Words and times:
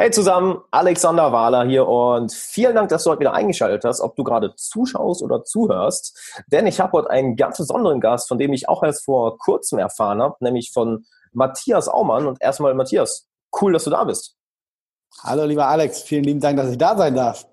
Hey 0.00 0.12
zusammen, 0.12 0.60
Alexander 0.70 1.32
Wahler 1.32 1.64
hier 1.64 1.88
und 1.88 2.32
vielen 2.32 2.76
Dank, 2.76 2.88
dass 2.88 3.02
du 3.02 3.10
heute 3.10 3.18
wieder 3.18 3.32
eingeschaltet 3.32 3.84
hast, 3.84 4.00
ob 4.00 4.14
du 4.14 4.22
gerade 4.22 4.54
zuschaust 4.54 5.24
oder 5.24 5.42
zuhörst. 5.42 6.16
Denn 6.52 6.68
ich 6.68 6.78
habe 6.78 6.92
heute 6.92 7.10
einen 7.10 7.34
ganz 7.34 7.58
besonderen 7.58 8.00
Gast, 8.00 8.28
von 8.28 8.38
dem 8.38 8.52
ich 8.52 8.68
auch 8.68 8.84
erst 8.84 9.04
vor 9.04 9.38
kurzem 9.38 9.80
erfahren 9.80 10.22
habe, 10.22 10.36
nämlich 10.38 10.70
von 10.70 11.04
Matthias 11.32 11.88
Aumann. 11.88 12.28
Und 12.28 12.40
erstmal, 12.40 12.74
Matthias, 12.74 13.26
cool, 13.60 13.72
dass 13.72 13.82
du 13.82 13.90
da 13.90 14.04
bist. 14.04 14.36
Hallo, 15.24 15.44
lieber 15.46 15.66
Alex, 15.66 16.02
vielen 16.02 16.22
lieben 16.22 16.38
Dank, 16.38 16.58
dass 16.58 16.70
ich 16.70 16.78
da 16.78 16.96
sein 16.96 17.16
darf. 17.16 17.48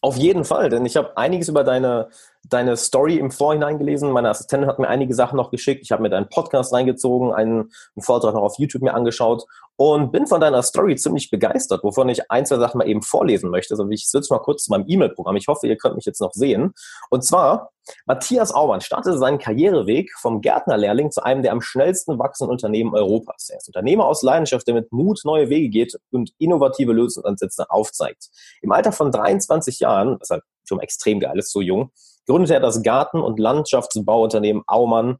Auf 0.00 0.16
jeden 0.16 0.46
Fall, 0.46 0.70
denn 0.70 0.86
ich 0.86 0.96
habe 0.96 1.14
einiges 1.18 1.50
über 1.50 1.62
deine, 1.62 2.08
deine 2.48 2.76
Story 2.76 3.18
im 3.18 3.30
Vorhinein 3.30 3.78
gelesen. 3.78 4.10
Meine 4.10 4.28
Assistentin 4.28 4.68
hat 4.68 4.78
mir 4.78 4.88
einige 4.88 5.14
Sachen 5.14 5.36
noch 5.36 5.50
geschickt. 5.50 5.82
Ich 5.82 5.92
habe 5.92 6.02
mir 6.02 6.10
deinen 6.10 6.28
Podcast 6.28 6.72
reingezogen, 6.72 7.32
einen, 7.32 7.70
einen 7.94 8.02
Vortrag 8.02 8.34
noch 8.34 8.42
auf 8.42 8.58
YouTube 8.58 8.82
mir 8.82 8.94
angeschaut 8.94 9.44
und 9.76 10.12
bin 10.12 10.26
von 10.26 10.40
deiner 10.40 10.62
Story 10.62 10.96
ziemlich 10.96 11.30
begeistert, 11.30 11.82
wovon 11.82 12.08
ich 12.08 12.30
ein, 12.30 12.44
zwei 12.44 12.58
Sachen 12.58 12.78
mal 12.78 12.88
eben 12.88 13.02
vorlesen 13.02 13.50
möchte. 13.50 13.74
Also 13.74 13.88
ich 13.88 14.06
switch 14.06 14.30
mal 14.30 14.38
kurz 14.38 14.64
zu 14.64 14.72
meinem 14.72 14.84
E-Mail-Programm. 14.86 15.36
Ich 15.36 15.48
hoffe, 15.48 15.66
ihr 15.66 15.76
könnt 15.76 15.94
mich 15.94 16.04
jetzt 16.04 16.20
noch 16.20 16.32
sehen. 16.32 16.74
Und 17.10 17.24
zwar, 17.24 17.70
Matthias 18.06 18.52
Aumann 18.52 18.80
startete 18.80 19.18
seinen 19.18 19.38
Karriereweg 19.38 20.12
vom 20.18 20.40
Gärtnerlehrling 20.40 21.10
zu 21.10 21.22
einem 21.22 21.42
der 21.42 21.52
am 21.52 21.60
schnellsten 21.60 22.18
wachsenden 22.18 22.52
Unternehmen 22.52 22.94
Europas. 22.94 23.48
Er 23.50 23.58
ist 23.58 23.68
Unternehmer 23.68 24.06
aus 24.06 24.22
Leidenschaft, 24.22 24.66
der 24.66 24.74
mit 24.74 24.92
Mut 24.92 25.20
neue 25.24 25.48
Wege 25.48 25.68
geht 25.68 25.98
und 26.10 26.30
innovative 26.38 26.92
Lösungsansätze 26.92 27.70
aufzeigt. 27.70 28.28
Im 28.60 28.72
Alter 28.72 28.92
von 28.92 29.10
23 29.10 29.80
Jahren, 29.80 30.16
was 30.20 30.30
halt 30.30 30.42
schon 30.64 30.80
extrem 30.80 31.18
geil 31.18 31.38
ist, 31.38 31.50
so 31.50 31.60
jung, 31.60 31.90
gründete 32.26 32.54
er 32.54 32.60
das 32.60 32.82
Garten- 32.82 33.20
und 33.20 33.38
Landschaftsbauunternehmen 33.38 34.62
Aumann 34.66 35.18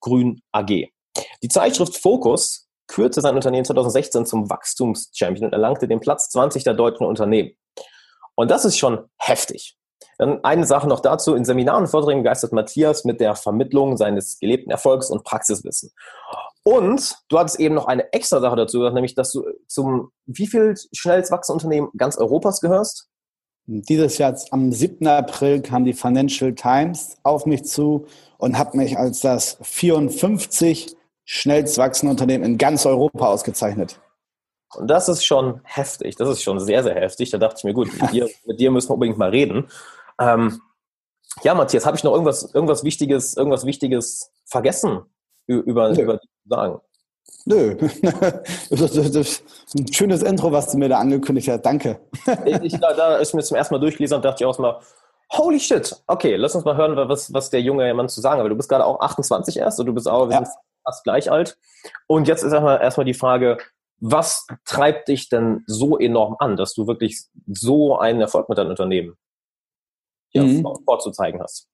Grün 0.00 0.42
AG. 0.52 0.88
Die 1.42 1.48
Zeitschrift 1.48 1.96
Focus 1.96 2.68
kürte 2.86 3.20
sein 3.20 3.34
Unternehmen 3.34 3.64
2016 3.64 4.26
zum 4.26 4.50
Wachstumschampion 4.50 5.46
und 5.46 5.52
erlangte 5.52 5.88
den 5.88 6.00
Platz 6.00 6.28
20 6.30 6.64
der 6.64 6.74
deutschen 6.74 7.06
Unternehmen. 7.06 7.52
Und 8.34 8.50
das 8.50 8.64
ist 8.64 8.78
schon 8.78 9.08
heftig. 9.16 9.76
Dann 10.18 10.44
eine 10.44 10.66
Sache 10.66 10.88
noch 10.88 11.00
dazu. 11.00 11.34
In 11.34 11.44
Seminaren 11.44 11.84
und 11.84 11.90
Vorträgen 11.90 12.22
begeistert 12.22 12.52
Matthias 12.52 13.04
mit 13.04 13.20
der 13.20 13.34
Vermittlung 13.34 13.96
seines 13.96 14.38
gelebten 14.38 14.70
Erfolgs 14.70 15.10
und 15.10 15.24
Praxiswissen. 15.24 15.90
Und 16.62 17.16
du 17.28 17.38
hattest 17.38 17.60
eben 17.60 17.74
noch 17.74 17.86
eine 17.86 18.12
extra 18.12 18.40
Sache 18.40 18.56
dazu 18.56 18.78
gesagt, 18.78 18.94
nämlich, 18.94 19.14
dass 19.14 19.32
du 19.32 19.44
zum 19.66 20.12
wie 20.26 20.46
viel 20.46 20.74
schnellst 20.92 21.30
wachsenden 21.30 21.56
Unternehmen 21.56 21.90
ganz 21.96 22.16
Europas 22.16 22.60
gehörst? 22.60 23.08
Dieses 23.66 24.18
Jahr 24.18 24.36
am 24.50 24.72
7. 24.72 25.06
April 25.06 25.62
kam 25.62 25.84
die 25.84 25.94
Financial 25.94 26.54
Times 26.54 27.16
auf 27.22 27.46
mich 27.46 27.64
zu 27.64 28.06
und 28.36 28.58
hat 28.58 28.74
mich 28.74 28.98
als 28.98 29.20
das 29.20 29.56
54 29.62 30.96
schnellst 31.24 31.78
wachsende 31.78 32.10
Unternehmen 32.10 32.44
in 32.44 32.58
ganz 32.58 32.84
Europa 32.84 33.26
ausgezeichnet. 33.26 34.00
Und 34.76 34.88
das 34.88 35.08
ist 35.08 35.24
schon 35.24 35.60
heftig. 35.64 36.16
Das 36.16 36.28
ist 36.28 36.42
schon 36.42 36.60
sehr, 36.60 36.82
sehr 36.82 36.94
heftig. 36.94 37.30
Da 37.30 37.38
dachte 37.38 37.56
ich 37.58 37.64
mir, 37.64 37.72
gut, 37.72 37.88
mit 38.00 38.12
dir, 38.12 38.28
mit 38.44 38.60
dir 38.60 38.70
müssen 38.70 38.90
wir 38.90 38.94
unbedingt 38.94 39.18
mal 39.18 39.30
reden. 39.30 39.68
Ähm, 40.18 40.60
ja, 41.42 41.54
Matthias, 41.54 41.86
habe 41.86 41.96
ich 41.96 42.04
noch 42.04 42.12
irgendwas, 42.12 42.54
irgendwas 42.54 42.84
Wichtiges, 42.84 43.36
irgendwas 43.36 43.64
Wichtiges 43.64 44.30
vergessen 44.44 45.00
über, 45.46 45.90
über 45.98 46.20
zu 46.20 46.28
sagen? 46.46 46.80
Nö, 47.46 47.76
das 48.70 48.96
ist 48.96 49.44
ein 49.74 49.92
schönes 49.92 50.22
Intro, 50.22 50.50
was 50.50 50.72
du 50.72 50.78
mir 50.78 50.88
da 50.88 50.98
angekündigt 50.98 51.48
hast. 51.48 51.62
Danke. 51.62 52.00
ich, 52.62 52.78
da, 52.78 52.94
da 52.94 53.16
ist 53.16 53.34
mir 53.34 53.42
zum 53.42 53.56
ersten 53.56 53.74
Mal 53.74 53.80
durchgelesen 53.80 54.16
und 54.16 54.24
dachte 54.24 54.42
ich 54.42 54.46
auch 54.46 54.58
mal, 54.58 54.80
holy 55.32 55.60
shit, 55.60 55.94
okay, 56.06 56.36
lass 56.36 56.54
uns 56.54 56.64
mal 56.64 56.76
hören, 56.76 56.96
was, 57.08 57.32
was 57.32 57.50
der 57.50 57.60
junge 57.60 57.92
Mann 57.94 58.08
zu 58.08 58.20
sagen 58.20 58.42
hat. 58.42 58.50
Du 58.50 58.56
bist 58.56 58.68
gerade 58.68 58.86
auch 58.86 59.00
28 59.00 59.58
erst 59.58 59.78
und 59.80 59.86
du 59.86 59.92
bist 59.92 60.08
auch, 60.08 60.28
wir 60.28 60.36
ja. 60.36 60.44
sind 60.44 60.54
fast 60.84 61.04
gleich 61.04 61.30
alt. 61.30 61.58
Und 62.06 62.28
jetzt 62.28 62.42
ist 62.42 62.52
erstmal, 62.52 62.80
erstmal 62.80 63.04
die 63.04 63.14
Frage, 63.14 63.58
was 64.00 64.46
treibt 64.64 65.08
dich 65.08 65.28
denn 65.28 65.64
so 65.66 65.98
enorm 65.98 66.36
an, 66.38 66.56
dass 66.56 66.74
du 66.74 66.86
wirklich 66.86 67.24
so 67.46 67.98
einen 67.98 68.20
Erfolg 68.20 68.48
mit 68.48 68.58
deinem 68.58 68.70
Unternehmen 68.70 69.16
mhm. 70.34 70.66
vorzuzeigen 70.84 71.42
hast? 71.42 71.68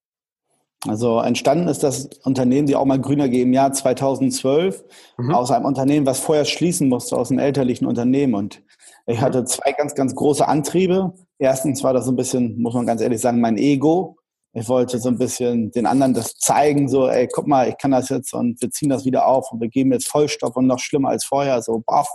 Also 0.88 1.20
entstanden 1.20 1.68
ist 1.68 1.82
das 1.82 2.08
Unternehmen, 2.24 2.66
die 2.66 2.74
auch 2.74 2.86
mal 2.86 2.98
Grüner 2.98 3.28
G 3.28 3.42
im 3.42 3.52
Jahr 3.52 3.72
2012, 3.72 4.82
mhm. 5.18 5.34
aus 5.34 5.50
einem 5.50 5.66
Unternehmen, 5.66 6.06
was 6.06 6.20
vorher 6.20 6.46
schließen 6.46 6.88
musste, 6.88 7.16
aus 7.16 7.30
einem 7.30 7.38
elterlichen 7.38 7.86
Unternehmen. 7.86 8.34
Und 8.34 8.62
ich 9.06 9.18
mhm. 9.18 9.22
hatte 9.22 9.44
zwei 9.44 9.72
ganz, 9.72 9.94
ganz 9.94 10.14
große 10.14 10.46
Antriebe. 10.46 11.12
Erstens 11.38 11.84
war 11.84 11.92
das 11.92 12.06
so 12.06 12.12
ein 12.12 12.16
bisschen, 12.16 12.60
muss 12.60 12.74
man 12.74 12.86
ganz 12.86 13.02
ehrlich 13.02 13.20
sagen, 13.20 13.40
mein 13.40 13.58
Ego. 13.58 14.16
Ich 14.52 14.68
wollte 14.68 14.98
so 14.98 15.08
ein 15.10 15.18
bisschen 15.18 15.70
den 15.70 15.86
anderen 15.86 16.12
das 16.12 16.34
zeigen, 16.34 16.88
so, 16.88 17.08
ey, 17.08 17.28
guck 17.32 17.46
mal, 17.46 17.68
ich 17.68 17.76
kann 17.78 17.92
das 17.92 18.08
jetzt 18.08 18.34
und 18.34 18.60
wir 18.60 18.70
ziehen 18.70 18.88
das 18.88 19.04
wieder 19.04 19.26
auf 19.26 19.52
und 19.52 19.60
wir 19.60 19.68
geben 19.68 19.92
jetzt 19.92 20.08
Vollstoff 20.08 20.56
und 20.56 20.66
noch 20.66 20.80
schlimmer 20.80 21.10
als 21.10 21.24
vorher, 21.24 21.62
so, 21.62 21.84
baff. 21.86 22.08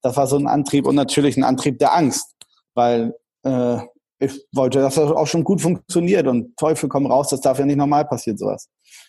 Das 0.00 0.16
war 0.16 0.28
so 0.28 0.36
ein 0.36 0.46
Antrieb 0.46 0.86
und 0.86 0.94
natürlich 0.94 1.36
ein 1.36 1.42
Antrieb 1.42 1.78
der 1.78 1.92
Angst, 1.94 2.36
weil 2.74 3.14
äh, 3.42 3.78
ich 4.22 4.46
wollte, 4.52 4.80
dass 4.80 4.94
das 4.94 5.10
auch 5.10 5.26
schon 5.26 5.42
gut 5.42 5.60
funktioniert 5.60 6.28
und 6.28 6.56
Teufel 6.56 6.88
komm 6.88 7.06
raus, 7.06 7.28
das 7.28 7.40
darf 7.40 7.58
ja 7.58 7.66
nicht 7.66 7.76
normal 7.76 8.04
passieren, 8.04 8.38
sowas. 8.38 8.68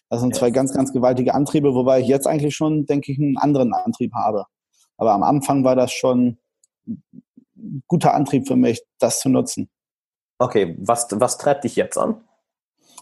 Das 0.09 0.21
sind 0.21 0.35
zwei 0.35 0.49
ganz, 0.49 0.73
ganz 0.73 0.91
gewaltige 0.91 1.35
Antriebe, 1.35 1.73
wobei 1.75 1.99
ich 1.99 2.07
jetzt 2.07 2.27
eigentlich 2.27 2.55
schon, 2.55 2.85
denke 2.87 3.11
ich, 3.11 3.19
einen 3.19 3.37
anderen 3.37 3.73
Antrieb 3.73 4.13
habe. 4.13 4.45
Aber 4.97 5.13
am 5.13 5.21
Anfang 5.21 5.63
war 5.63 5.75
das 5.75 5.91
schon 5.91 6.37
ein 7.55 7.83
guter 7.87 8.13
Antrieb 8.15 8.47
für 8.47 8.55
mich, 8.55 8.81
das 8.99 9.19
zu 9.19 9.29
nutzen. 9.29 9.69
Okay, 10.39 10.75
was, 10.79 11.07
was 11.11 11.37
treibt 11.37 11.63
dich 11.63 11.75
jetzt 11.75 11.97
an? 11.97 12.15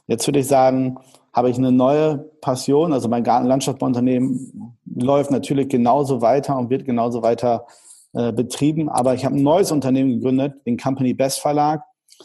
Jetzt 0.07 0.27
würde 0.27 0.39
ich 0.39 0.47
sagen, 0.47 0.97
habe 1.31 1.49
ich 1.49 1.57
eine 1.57 1.71
neue 1.71 2.17
Passion. 2.41 2.91
Also 2.91 3.07
mein 3.07 3.23
Gartenlandschaftsbauunternehmen 3.23 4.77
läuft 4.85 5.31
natürlich 5.31 5.69
genauso 5.69 6.21
weiter 6.21 6.57
und 6.57 6.69
wird 6.69 6.83
genauso 6.83 7.23
weiter 7.23 7.65
äh, 8.13 8.33
betrieben. 8.33 8.89
Aber 8.89 9.13
ich 9.13 9.23
habe 9.23 9.35
ein 9.35 9.43
neues 9.43 9.71
Unternehmen 9.71 10.15
gegründet, 10.15 10.55
den 10.65 10.77
Company 10.77 11.13
Best 11.13 11.39
Verlag 11.39 11.83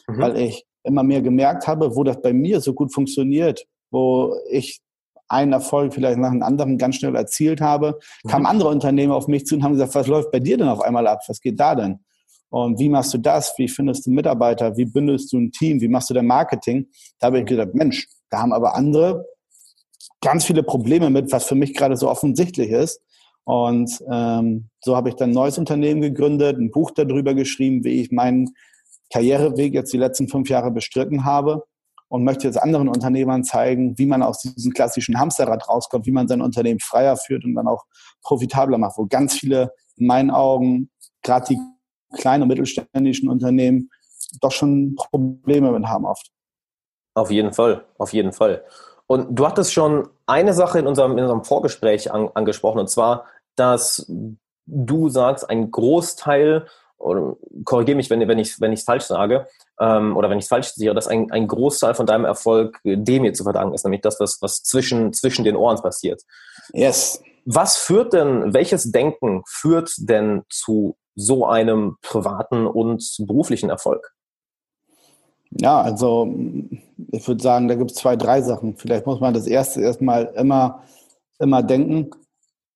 mhm. 0.09 0.19
weil 0.19 0.37
ich 0.39 0.65
immer 0.83 1.03
mehr 1.03 1.23
gemerkt 1.23 1.67
habe, 1.67 1.95
wo 1.97 2.05
das 2.05 2.21
bei 2.21 2.33
mir 2.33 2.61
so 2.61 2.73
gut 2.73 2.93
funktioniert, 2.95 3.67
wo 3.91 4.35
ich 4.51 4.81
einen 5.29 5.53
Erfolg 5.53 5.93
vielleicht 5.93 6.19
nach 6.19 6.31
einem 6.31 6.43
anderen 6.43 6.79
ganz 6.79 6.97
schnell 6.97 7.17
erzielt 7.17 7.61
habe, 7.61 7.99
mhm. 8.25 8.29
kamen 8.29 8.47
andere 8.47 8.69
Unternehmen 8.69 9.13
auf 9.13 9.29
mich 9.29 9.47
zu 9.47 9.57
und 9.57 9.65
haben 9.65 9.73
gesagt, 9.73 9.95
was 9.95 10.07
läuft 10.07 10.31
bei 10.31 10.41
dir 10.41 10.57
denn 10.57 10.69
auf 10.69 10.81
einmal 10.81 11.07
ab? 11.07 11.21
Was 11.27 11.41
geht 11.41 11.59
da 11.59 11.75
denn? 11.75 12.01
Und 12.49 12.79
wie 12.79 12.89
machst 12.89 13.13
du 13.13 13.19
das? 13.19 13.55
Wie 13.59 13.69
findest 13.69 14.07
du 14.07 14.11
Mitarbeiter? 14.11 14.77
Wie 14.77 14.85
bündelst 14.85 15.33
du 15.33 15.39
ein 15.39 15.51
Team? 15.51 15.81
Wie 15.81 15.89
machst 15.89 16.11
du 16.11 16.15
dein 16.15 16.27
Marketing? 16.27 16.87
Da 17.19 17.27
habe 17.27 17.41
ich 17.41 17.47
gedacht, 17.47 17.75
Mensch, 17.75 18.07
da 18.31 18.39
haben 18.39 18.53
aber 18.53 18.77
andere 18.77 19.27
ganz 20.21 20.45
viele 20.45 20.63
Probleme 20.63 21.11
mit, 21.11 21.33
was 21.33 21.45
für 21.45 21.55
mich 21.55 21.75
gerade 21.75 21.97
so 21.97 22.09
offensichtlich 22.09 22.71
ist. 22.71 23.01
Und 23.45 23.91
ähm, 24.11 24.71
so 24.83 24.97
habe 24.97 25.09
ich 25.09 25.15
dann 25.17 25.31
ein 25.31 25.35
neues 25.35 25.59
Unternehmen 25.59 26.01
gegründet, 26.01 26.59
ein 26.59 26.71
Buch 26.71 26.91
darüber 26.91 27.35
geschrieben, 27.35 27.85
wie 27.85 28.01
ich 28.01 28.11
meinen 28.11 28.55
Karriereweg 29.13 29.75
jetzt 29.75 29.93
die 29.93 29.99
letzten 29.99 30.29
fünf 30.29 30.49
Jahre 30.49 30.71
bestritten 30.71 31.25
habe 31.25 31.65
und 32.09 32.25
möchte 32.25 32.47
jetzt 32.47 32.61
anderen 32.61 32.89
Unternehmern 32.89 33.45
zeigen, 33.45 33.99
wie 33.99 34.07
man 34.07 34.23
aus 34.23 34.41
diesem 34.41 34.73
klassischen 34.73 35.19
Hamsterrad 35.19 35.69
rauskommt, 35.69 36.07
wie 36.07 36.13
man 36.13 36.29
sein 36.29 36.41
Unternehmen 36.41 36.81
freier 36.81 37.17
führt 37.17 37.45
und 37.45 37.55
dann 37.55 37.69
auch 37.69 37.85
profitabler 38.23 38.79
macht, 38.79 38.99
wo 38.99 39.07
ganz 39.07 39.35
viele 39.35 39.73
in 39.97 40.07
meinen 40.07 40.31
Augen, 40.31 40.91
gerade 41.23 41.47
die 41.49 41.59
kleinen 42.17 42.43
und 42.43 42.49
mittelständischen 42.49 43.29
Unternehmen, 43.29 43.91
doch 44.41 44.53
schon 44.53 44.95
Probleme 44.97 45.73
mit 45.73 45.87
haben 45.87 46.05
oft. 46.05 46.31
Auf 47.15 47.31
jeden 47.31 47.53
Fall, 47.53 47.85
auf 47.99 48.13
jeden 48.13 48.33
Fall. 48.33 48.65
Und 49.07 49.37
du 49.37 49.47
hattest 49.47 49.73
schon 49.73 50.09
eine 50.27 50.53
Sache 50.53 50.79
in 50.79 50.87
unserem, 50.87 51.13
in 51.13 51.21
unserem 51.21 51.45
Vorgespräch 51.45 52.13
an, 52.13 52.29
angesprochen, 52.35 52.81
und 52.81 52.91
zwar, 52.91 53.27
dass 53.55 54.11
du 54.67 55.09
sagst, 55.09 55.49
ein 55.49 55.71
Großteil 55.71 56.67
oder 56.99 57.37
korrigiere 57.65 57.97
mich, 57.97 58.11
wenn, 58.11 58.27
wenn 58.27 58.39
ich 58.39 58.51
es 58.51 58.61
wenn 58.61 58.77
falsch 58.77 59.05
sage, 59.05 59.47
ähm, 59.81 60.17
oder 60.17 60.31
wenn 60.31 60.39
ich 60.39 60.45
es 60.45 60.49
falsch 60.49 60.69
sehe, 60.69 60.95
dass 60.95 61.09
ein, 61.09 61.31
ein 61.31 61.47
Großteil 61.47 61.95
von 61.95 62.07
deinem 62.07 62.25
Erfolg 62.25 62.81
dem 62.85 63.23
hier 63.23 63.35
zu 63.35 63.45
verdanken 63.45 63.75
ist, 63.75 63.85
nämlich 63.85 64.03
das, 64.03 64.19
was, 64.21 64.39
was 64.41 64.63
zwischen, 64.63 65.13
zwischen 65.13 65.45
den 65.45 65.57
Ohren 65.57 65.81
passiert. 65.81 66.23
Yes. 66.73 67.23
Was 67.45 67.77
führt 67.77 68.13
denn, 68.13 68.55
welches 68.55 68.91
Denken 68.91 69.43
führt 69.47 69.93
denn 69.99 70.43
zu 70.51 70.97
so 71.15 71.47
einem 71.47 71.97
privaten 72.03 72.67
und 72.67 73.05
beruflichen 73.21 73.71
Erfolg? 73.71 74.13
Ja, 75.51 75.81
also 75.81 76.35
ich 77.13 77.27
würde 77.27 77.43
sagen, 77.43 77.69
da 77.69 77.77
gibt 77.77 77.93
es 77.93 77.97
zwei, 77.99 78.17
drei 78.17 78.43
Sachen. 78.43 78.77
Vielleicht 78.77 79.07
muss 79.07 79.21
man 79.21 79.33
das 79.33 79.47
erste 79.47 79.81
erstmal 79.81 80.27
immer, 80.37 80.83
immer 81.39 81.63
denken. 81.63 82.11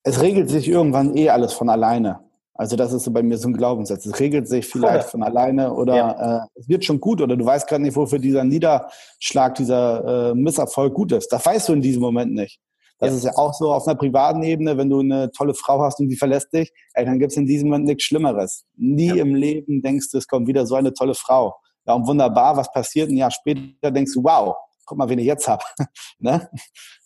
Es 0.03 0.23
regelt 0.23 0.49
sich 0.49 0.69
irgendwann 0.69 1.17
eh 1.17 1.31
alles 1.31 1.53
von 1.53 1.69
alleine. 1.69 2.21
Also 2.61 2.77
das 2.77 2.93
ist 2.93 3.05
so 3.05 3.11
bei 3.11 3.23
mir 3.23 3.39
so 3.39 3.49
ein 3.49 3.57
Glaubenssatz. 3.57 4.05
Es 4.05 4.21
regelt 4.21 4.47
sich 4.47 4.67
vielleicht 4.67 5.09
von 5.09 5.23
alleine 5.23 5.73
oder 5.73 5.97
ja. 5.97 6.43
äh, 6.43 6.47
es 6.57 6.69
wird 6.69 6.85
schon 6.85 7.01
gut 7.01 7.23
oder 7.23 7.35
du 7.35 7.47
weißt 7.47 7.67
gerade 7.67 7.83
nicht, 7.83 7.97
wofür 7.97 8.19
dieser 8.19 8.45
Niederschlag, 8.45 9.55
dieser 9.55 10.33
äh, 10.33 10.35
Misserfolg 10.35 10.93
gut 10.93 11.13
ist. 11.13 11.33
Das 11.33 11.47
weißt 11.47 11.71
du 11.71 11.73
in 11.73 11.81
diesem 11.81 12.03
Moment 12.03 12.35
nicht. 12.35 12.61
Das 12.99 13.13
ja. 13.13 13.17
ist 13.17 13.25
ja 13.25 13.33
auch 13.37 13.55
so 13.55 13.73
auf 13.73 13.89
einer 13.89 13.97
privaten 13.97 14.43
Ebene, 14.43 14.77
wenn 14.77 14.91
du 14.91 15.01
eine 15.01 15.31
tolle 15.31 15.55
Frau 15.55 15.81
hast 15.81 16.01
und 16.01 16.11
die 16.11 16.19
verlässt 16.19 16.53
dich, 16.53 16.71
ey, 16.93 17.07
dann 17.07 17.19
gibt 17.19 17.33
es 17.33 17.39
in 17.39 17.47
diesem 17.47 17.71
Moment 17.71 17.87
nichts 17.87 18.05
Schlimmeres. 18.05 18.67
Nie 18.77 19.07
ja. 19.07 19.15
im 19.15 19.35
Leben 19.35 19.81
denkst 19.81 20.11
du, 20.11 20.19
es 20.19 20.27
kommt 20.27 20.47
wieder 20.47 20.67
so 20.67 20.75
eine 20.75 20.93
tolle 20.93 21.15
Frau. 21.15 21.57
Ja, 21.87 21.95
und 21.95 22.07
wunderbar, 22.07 22.59
was 22.59 22.71
passiert? 22.71 23.09
Ein 23.09 23.17
Jahr 23.17 23.31
später 23.31 23.91
denkst 23.91 24.13
du, 24.13 24.23
wow, 24.23 24.55
guck 24.85 24.99
mal, 24.99 25.09
wen 25.09 25.19
ich 25.19 25.25
jetzt 25.25 25.49
habe. 25.49 25.65
ne? 26.19 26.47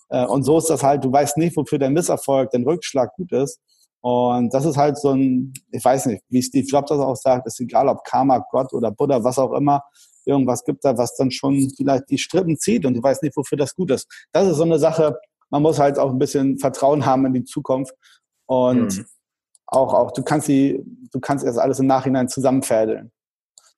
Äh, 0.08 0.26
und 0.26 0.42
so 0.42 0.58
ist 0.58 0.68
das 0.68 0.82
halt, 0.82 1.04
du 1.04 1.12
weißt 1.12 1.36
nicht, 1.36 1.56
wofür 1.56 1.78
dein 1.78 1.92
Misserfolg, 1.92 2.50
dein 2.50 2.64
Rückschlag 2.64 3.14
gut 3.14 3.30
ist. 3.30 3.60
Und 4.04 4.52
das 4.52 4.66
ist 4.66 4.76
halt 4.76 4.98
so 4.98 5.12
ein, 5.12 5.54
ich 5.70 5.82
weiß 5.82 6.04
nicht, 6.06 6.22
wie 6.28 6.42
Steve 6.42 6.66
Jobs 6.66 6.90
das 6.90 6.98
auch 6.98 7.16
sagt, 7.16 7.46
ist 7.46 7.58
egal 7.58 7.88
ob 7.88 8.04
Karma, 8.04 8.44
Gott 8.50 8.70
oder 8.74 8.90
Buddha, 8.90 9.24
was 9.24 9.38
auch 9.38 9.54
immer, 9.54 9.82
irgendwas 10.26 10.62
gibt 10.62 10.84
da, 10.84 10.98
was 10.98 11.16
dann 11.16 11.30
schon 11.30 11.70
vielleicht 11.74 12.10
die 12.10 12.18
Strippen 12.18 12.58
zieht 12.58 12.84
und 12.84 12.94
ich 12.94 13.02
weiß 13.02 13.22
nicht, 13.22 13.34
wofür 13.34 13.56
das 13.56 13.74
gut 13.74 13.90
ist. 13.90 14.06
Das 14.30 14.46
ist 14.46 14.58
so 14.58 14.64
eine 14.64 14.78
Sache, 14.78 15.18
man 15.48 15.62
muss 15.62 15.78
halt 15.78 15.98
auch 15.98 16.10
ein 16.10 16.18
bisschen 16.18 16.58
Vertrauen 16.58 17.06
haben 17.06 17.24
in 17.24 17.32
die 17.32 17.44
Zukunft 17.44 17.94
und 18.44 18.98
mhm. 18.98 19.06
auch, 19.68 19.94
auch, 19.94 20.10
du 20.10 20.22
kannst 20.22 20.48
die, 20.48 20.84
du 21.10 21.18
kannst 21.18 21.42
erst 21.42 21.58
alles 21.58 21.78
im 21.78 21.86
Nachhinein 21.86 22.28
zusammenfädeln. 22.28 23.10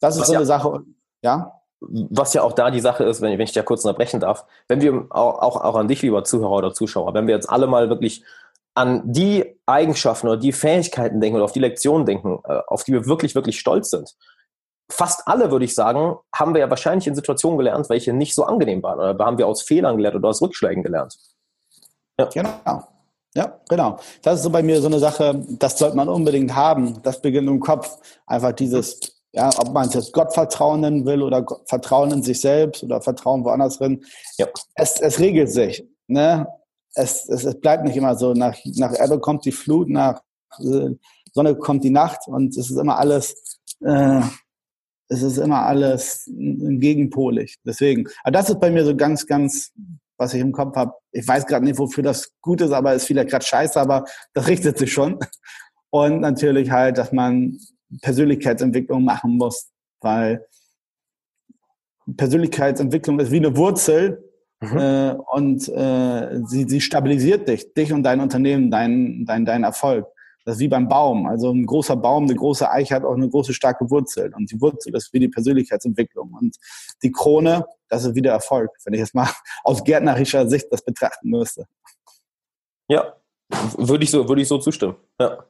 Das 0.00 0.16
ist 0.16 0.22
was 0.22 0.26
so 0.26 0.32
eine 0.32 0.42
ja, 0.42 0.46
Sache, 0.46 0.82
ja? 1.22 1.52
Was 1.78 2.34
ja 2.34 2.42
auch 2.42 2.52
da 2.52 2.72
die 2.72 2.80
Sache 2.80 3.04
ist, 3.04 3.20
wenn 3.20 3.30
ich, 3.30 3.38
wenn 3.38 3.44
ich 3.44 3.52
dir 3.52 3.62
kurz 3.62 3.84
unterbrechen 3.84 4.18
darf, 4.18 4.44
wenn 4.66 4.80
wir 4.80 5.06
auch, 5.10 5.38
auch, 5.38 5.62
auch 5.62 5.76
an 5.76 5.86
dich, 5.86 6.02
lieber 6.02 6.24
Zuhörer 6.24 6.50
oder 6.50 6.74
Zuschauer, 6.74 7.14
wenn 7.14 7.28
wir 7.28 7.34
jetzt 7.36 7.48
alle 7.48 7.68
mal 7.68 7.88
wirklich 7.88 8.24
an 8.76 9.02
die 9.10 9.58
Eigenschaften 9.64 10.28
oder 10.28 10.36
die 10.36 10.52
Fähigkeiten 10.52 11.20
denken 11.20 11.36
oder 11.36 11.44
auf 11.46 11.52
die 11.52 11.60
Lektionen 11.60 12.04
denken, 12.04 12.38
äh, 12.44 12.60
auf 12.66 12.84
die 12.84 12.92
wir 12.92 13.06
wirklich, 13.06 13.34
wirklich 13.34 13.58
stolz 13.58 13.90
sind. 13.90 14.14
Fast 14.92 15.26
alle, 15.26 15.50
würde 15.50 15.64
ich 15.64 15.74
sagen, 15.74 16.16
haben 16.34 16.54
wir 16.54 16.60
ja 16.60 16.70
wahrscheinlich 16.70 17.06
in 17.06 17.14
Situationen 17.14 17.56
gelernt, 17.56 17.88
welche 17.88 18.12
nicht 18.12 18.34
so 18.34 18.44
angenehm 18.44 18.82
waren. 18.82 19.00
Oder 19.00 19.24
haben 19.24 19.38
wir 19.38 19.48
aus 19.48 19.62
Fehlern 19.62 19.96
gelernt 19.96 20.16
oder 20.16 20.28
aus 20.28 20.42
Rückschlägen 20.42 20.82
gelernt. 20.82 21.16
Ja. 22.20 22.26
Genau. 22.26 22.84
Ja, 23.34 23.60
genau. 23.68 23.98
Das 24.22 24.36
ist 24.36 24.44
so 24.44 24.50
bei 24.50 24.62
mir 24.62 24.80
so 24.80 24.86
eine 24.86 24.98
Sache, 24.98 25.42
das 25.58 25.78
sollte 25.78 25.96
man 25.96 26.08
unbedingt 26.08 26.54
haben. 26.54 27.02
Das 27.02 27.20
beginnt 27.20 27.48
im 27.48 27.60
Kopf. 27.60 27.98
Einfach 28.26 28.52
dieses, 28.52 29.00
ja, 29.32 29.50
ob 29.58 29.72
man 29.72 29.88
es 29.88 29.94
jetzt 29.94 30.12
Gottvertrauen 30.12 30.80
nennen 30.80 31.06
will 31.06 31.22
oder 31.22 31.44
Vertrauen 31.66 32.10
in 32.12 32.22
sich 32.22 32.40
selbst 32.40 32.82
oder 32.82 33.00
Vertrauen 33.00 33.44
woanders 33.44 33.78
drin. 33.78 34.04
Ja. 34.38 34.46
Es, 34.74 35.00
es 35.00 35.18
regelt 35.18 35.50
sich. 35.50 35.84
Ne? 36.06 36.46
Es, 36.96 37.28
es, 37.28 37.44
es 37.44 37.60
bleibt 37.60 37.84
nicht 37.84 37.96
immer 37.96 38.16
so. 38.16 38.32
Nach, 38.32 38.56
nach 38.76 38.92
Ebbe 38.98 39.20
kommt 39.20 39.44
die 39.44 39.52
Flut, 39.52 39.88
nach 39.88 40.20
äh, 40.58 40.90
Sonne 41.32 41.54
kommt 41.54 41.84
die 41.84 41.90
Nacht 41.90 42.26
und 42.26 42.56
es 42.56 42.70
ist 42.70 42.78
immer 42.78 42.98
alles, 42.98 43.60
äh, 43.80 44.22
es 45.08 45.22
ist 45.22 45.36
immer 45.36 45.66
alles 45.66 46.24
gegenpolig. 46.34 47.58
Deswegen, 47.64 48.08
aber 48.24 48.32
das 48.32 48.48
ist 48.48 48.58
bei 48.58 48.70
mir 48.70 48.84
so 48.84 48.96
ganz, 48.96 49.26
ganz, 49.26 49.72
was 50.16 50.32
ich 50.32 50.40
im 50.40 50.52
Kopf 50.52 50.74
habe. 50.76 50.94
Ich 51.12 51.28
weiß 51.28 51.46
gerade 51.46 51.64
nicht, 51.64 51.78
wofür 51.78 52.02
das 52.02 52.32
gut 52.40 52.62
ist, 52.62 52.72
aber 52.72 52.94
es 52.94 53.02
ist 53.02 53.08
vielleicht 53.08 53.28
gerade 53.28 53.44
scheiße, 53.44 53.78
aber 53.78 54.04
das 54.32 54.48
richtet 54.48 54.78
sich 54.78 54.92
schon. 54.92 55.18
Und 55.90 56.20
natürlich 56.20 56.70
halt, 56.70 56.96
dass 56.98 57.12
man 57.12 57.58
Persönlichkeitsentwicklung 58.00 59.04
machen 59.04 59.36
muss, 59.36 59.68
weil 60.00 60.46
Persönlichkeitsentwicklung 62.16 63.20
ist 63.20 63.30
wie 63.30 63.36
eine 63.36 63.56
Wurzel, 63.56 64.25
Mhm. 64.60 64.78
Äh, 64.78 65.16
und 65.32 65.68
äh, 65.68 66.40
sie, 66.46 66.64
sie 66.68 66.80
stabilisiert 66.80 67.48
dich, 67.48 67.74
dich 67.74 67.92
und 67.92 68.02
dein 68.02 68.20
Unternehmen, 68.20 68.70
dein, 68.70 69.24
dein, 69.26 69.44
dein 69.44 69.64
Erfolg. 69.64 70.06
Das 70.46 70.56
ist 70.56 70.60
wie 70.60 70.68
beim 70.68 70.88
Baum. 70.88 71.26
Also 71.26 71.52
ein 71.52 71.66
großer 71.66 71.96
Baum, 71.96 72.24
eine 72.24 72.36
große 72.36 72.70
Eiche 72.70 72.94
hat 72.94 73.04
auch 73.04 73.14
eine 73.14 73.28
große, 73.28 73.52
starke 73.52 73.90
Wurzel. 73.90 74.32
Und 74.34 74.50
die 74.52 74.60
Wurzel 74.60 74.94
ist 74.94 75.12
wie 75.12 75.18
die 75.18 75.28
Persönlichkeitsentwicklung. 75.28 76.32
Und 76.34 76.56
die 77.02 77.10
Krone, 77.10 77.66
das 77.88 78.04
ist 78.04 78.14
wieder 78.14 78.30
Erfolg, 78.30 78.70
wenn 78.84 78.94
ich 78.94 79.00
jetzt 79.00 79.14
mal 79.14 79.28
aus 79.64 79.82
gärtnerischer 79.82 80.48
Sicht 80.48 80.68
das 80.70 80.82
betrachten 80.82 81.30
müsste. 81.30 81.66
Ja, 82.88 83.16
würde 83.76 84.04
ich 84.04 84.10
so, 84.10 84.28
würde 84.28 84.42
ich 84.42 84.48
so 84.48 84.58
zustimmen. 84.58 84.94
Ja. 85.20 85.44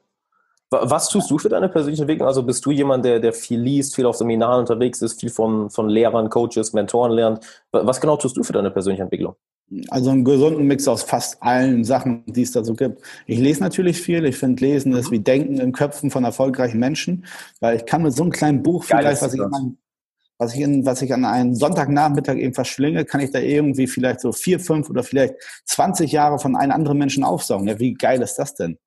Was 0.69 1.07
tust 1.07 1.31
du 1.31 1.37
für 1.37 1.47
deine 1.47 1.69
persönliche 1.69 2.01
Entwicklung? 2.01 2.27
Also 2.27 2.43
bist 2.43 2.65
du 2.65 2.71
jemand, 2.71 3.05
der, 3.05 3.21
der 3.21 3.31
viel 3.31 3.59
liest, 3.59 3.95
viel 3.95 4.05
auf 4.05 4.17
Seminaren 4.17 4.59
unterwegs 4.59 5.01
ist, 5.01 5.19
viel 5.19 5.29
von, 5.29 5.69
von 5.69 5.87
Lehrern, 5.87 6.29
Coaches, 6.29 6.73
Mentoren 6.73 7.13
lernt? 7.13 7.39
Was 7.71 8.01
genau 8.01 8.17
tust 8.17 8.35
du 8.35 8.43
für 8.43 8.51
deine 8.51 8.69
persönliche 8.69 9.03
Entwicklung? 9.03 9.35
Also 9.89 10.11
einen 10.11 10.25
gesunden 10.25 10.65
Mix 10.65 10.87
aus 10.87 11.03
fast 11.03 11.41
allen 11.41 11.83
Sachen, 11.83 12.23
die 12.25 12.41
es 12.41 12.51
da 12.51 12.63
so 12.63 12.73
gibt. 12.73 13.01
Ich 13.25 13.39
lese 13.39 13.61
natürlich 13.61 14.01
viel. 14.01 14.25
Ich 14.25 14.37
finde, 14.37 14.63
Lesen 14.63 14.93
ist 14.93 15.11
wie 15.11 15.19
Denken 15.19 15.59
in 15.59 15.71
Köpfen 15.71 16.11
von 16.11 16.23
erfolgreichen 16.23 16.79
Menschen, 16.79 17.25
weil 17.59 17.77
ich 17.77 17.85
kann 17.85 18.03
mit 18.03 18.13
so 18.13 18.23
einem 18.23 18.31
kleinen 18.31 18.63
Buch 18.63 18.83
vielleicht, 18.83 19.21
was 19.21 19.33
ich, 19.33 19.41
an, 19.41 19.77
was 20.37 20.53
ich, 20.53 20.61
in, 20.61 20.85
was 20.85 21.01
ich 21.01 21.13
an 21.13 21.25
einem 21.25 21.53
Sonntagnachmittag 21.53 22.35
eben 22.35 22.53
verschlinge, 22.53 23.03
kann 23.03 23.21
ich 23.21 23.31
da 23.31 23.39
irgendwie 23.39 23.87
vielleicht 23.87 24.21
so 24.21 24.31
vier, 24.31 24.59
fünf 24.59 24.89
oder 24.89 25.03
vielleicht 25.03 25.35
20 25.65 26.11
Jahre 26.11 26.39
von 26.39 26.55
einem 26.55 26.71
anderen 26.71 26.97
Menschen 26.97 27.23
aufsaugen. 27.25 27.67
Ja, 27.67 27.79
wie 27.79 27.93
geil 27.93 28.21
ist 28.21 28.35
das 28.35 28.55
denn? 28.55 28.77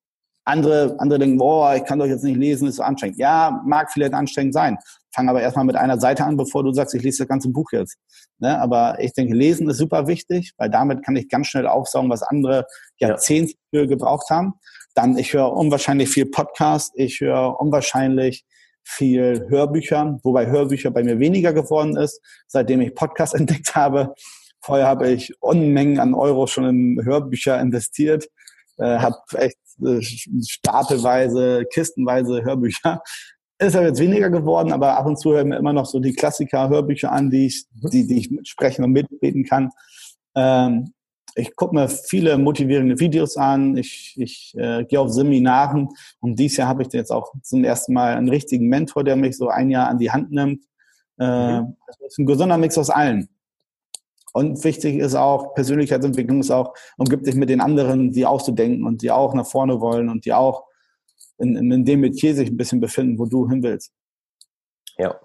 Andere, 0.43 0.95
andere 0.99 1.19
denken, 1.19 1.37
boah, 1.37 1.75
ich 1.75 1.85
kann 1.85 1.99
doch 1.99 2.05
jetzt 2.05 2.23
nicht 2.23 2.37
lesen, 2.37 2.67
ist 2.67 2.77
so 2.77 2.83
anstrengend. 2.83 3.17
Ja, 3.17 3.61
mag 3.65 3.91
vielleicht 3.91 4.13
anstrengend 4.13 4.53
sein. 4.53 4.77
Fang 5.13 5.29
aber 5.29 5.41
erstmal 5.41 5.65
mit 5.65 5.75
einer 5.75 5.99
Seite 5.99 6.23
an, 6.25 6.37
bevor 6.37 6.63
du 6.63 6.71
sagst, 6.71 6.95
ich 6.95 7.03
lese 7.03 7.19
das 7.19 7.27
ganze 7.27 7.49
Buch 7.49 7.71
jetzt. 7.71 7.97
Ne? 8.39 8.59
Aber 8.59 8.97
ich 8.99 9.13
denke, 9.13 9.35
lesen 9.35 9.69
ist 9.69 9.77
super 9.77 10.07
wichtig, 10.07 10.53
weil 10.57 10.69
damit 10.69 11.03
kann 11.03 11.15
ich 11.15 11.29
ganz 11.29 11.47
schnell 11.47 11.67
aufsaugen, 11.67 12.09
was 12.09 12.23
andere 12.23 12.65
Jahrzehnte 12.97 13.53
für 13.69 13.87
gebraucht 13.87 14.29
haben. 14.29 14.53
Dann, 14.95 15.17
ich 15.17 15.33
höre 15.33 15.53
unwahrscheinlich 15.53 16.09
viel 16.09 16.25
Podcast, 16.25 16.91
ich 16.95 17.19
höre 17.19 17.59
unwahrscheinlich 17.59 18.45
viel 18.83 19.47
Hörbücher, 19.49 20.19
wobei 20.23 20.47
Hörbücher 20.47 20.91
bei 20.91 21.03
mir 21.03 21.19
weniger 21.19 21.53
geworden 21.53 21.97
ist, 21.97 22.21
seitdem 22.47 22.81
ich 22.81 22.95
Podcast 22.95 23.33
entdeckt 23.39 23.75
habe. 23.75 24.13
Vorher 24.61 24.87
habe 24.87 25.09
ich 25.09 25.33
Unmengen 25.41 25.99
an 25.99 26.13
Euro 26.13 26.47
schon 26.47 26.65
in 26.65 27.05
Hörbücher 27.05 27.59
investiert, 27.59 28.27
äh, 28.77 28.99
habe 28.99 29.17
echt 29.35 29.57
äh, 29.81 30.01
stapelweise, 30.01 31.65
kistenweise 31.71 32.43
Hörbücher. 32.43 33.01
Ist 33.59 33.75
aber 33.75 33.87
jetzt 33.87 33.99
weniger 33.99 34.31
geworden, 34.31 34.71
aber 34.71 34.97
ab 34.97 35.05
und 35.05 35.19
zu 35.19 35.33
hören 35.33 35.51
wir 35.51 35.57
immer 35.57 35.73
noch 35.73 35.85
so 35.85 35.99
die 35.99 36.13
Klassiker-Hörbücher 36.13 37.11
an, 37.11 37.29
die 37.29 37.45
ich, 37.45 37.65
mhm. 37.79 37.89
die, 37.91 38.07
die 38.07 38.17
ich 38.17 38.31
mitsprechen 38.31 38.83
und 38.83 38.91
mitbeten 38.91 39.45
kann. 39.45 39.69
Ähm, 40.35 40.93
ich 41.35 41.55
gucke 41.55 41.75
mir 41.75 41.87
viele 41.87 42.37
motivierende 42.37 42.99
Videos 42.99 43.37
an. 43.37 43.77
Ich, 43.77 44.15
ich 44.17 44.53
äh, 44.57 44.83
gehe 44.85 44.99
auf 44.99 45.11
Seminaren 45.11 45.89
und 46.19 46.39
dieses 46.39 46.57
Jahr 46.57 46.67
habe 46.67 46.81
ich 46.81 46.91
jetzt 46.91 47.11
auch 47.11 47.31
zum 47.43 47.63
ersten 47.63 47.93
Mal 47.93 48.15
einen 48.15 48.29
richtigen 48.29 48.67
Mentor, 48.67 49.03
der 49.03 49.15
mich 49.15 49.37
so 49.37 49.49
ein 49.49 49.69
Jahr 49.69 49.87
an 49.87 49.99
die 49.99 50.11
Hand 50.11 50.31
nimmt. 50.31 50.63
Äh, 51.19 51.61
mhm. 51.61 51.77
Das 51.87 51.97
ist 52.07 52.17
ein 52.17 52.25
gesunder 52.25 52.57
Mix 52.57 52.77
aus 52.77 52.89
allen. 52.89 53.29
Und 54.33 54.63
wichtig 54.63 54.97
ist 54.97 55.15
auch, 55.15 55.53
Persönlichkeitsentwicklung 55.53 56.39
ist 56.39 56.51
auch, 56.51 56.73
umgibt 56.97 57.27
dich 57.27 57.35
mit 57.35 57.49
den 57.49 57.61
anderen, 57.61 58.11
die 58.11 58.25
auch 58.25 58.39
so 58.39 58.51
denken 58.51 58.85
und 58.85 59.01
die 59.01 59.11
auch 59.11 59.33
nach 59.33 59.45
vorne 59.45 59.81
wollen 59.81 60.09
und 60.09 60.25
die 60.25 60.33
auch 60.33 60.65
in, 61.37 61.55
in, 61.55 61.71
in 61.71 61.85
dem 61.85 62.01
Metier 62.01 62.33
sich 62.35 62.49
ein 62.49 62.57
bisschen 62.57 62.79
befinden, 62.79 63.19
wo 63.19 63.25
du 63.25 63.49
hin 63.49 63.63
willst. 63.63 63.91
Ja. 64.97 65.19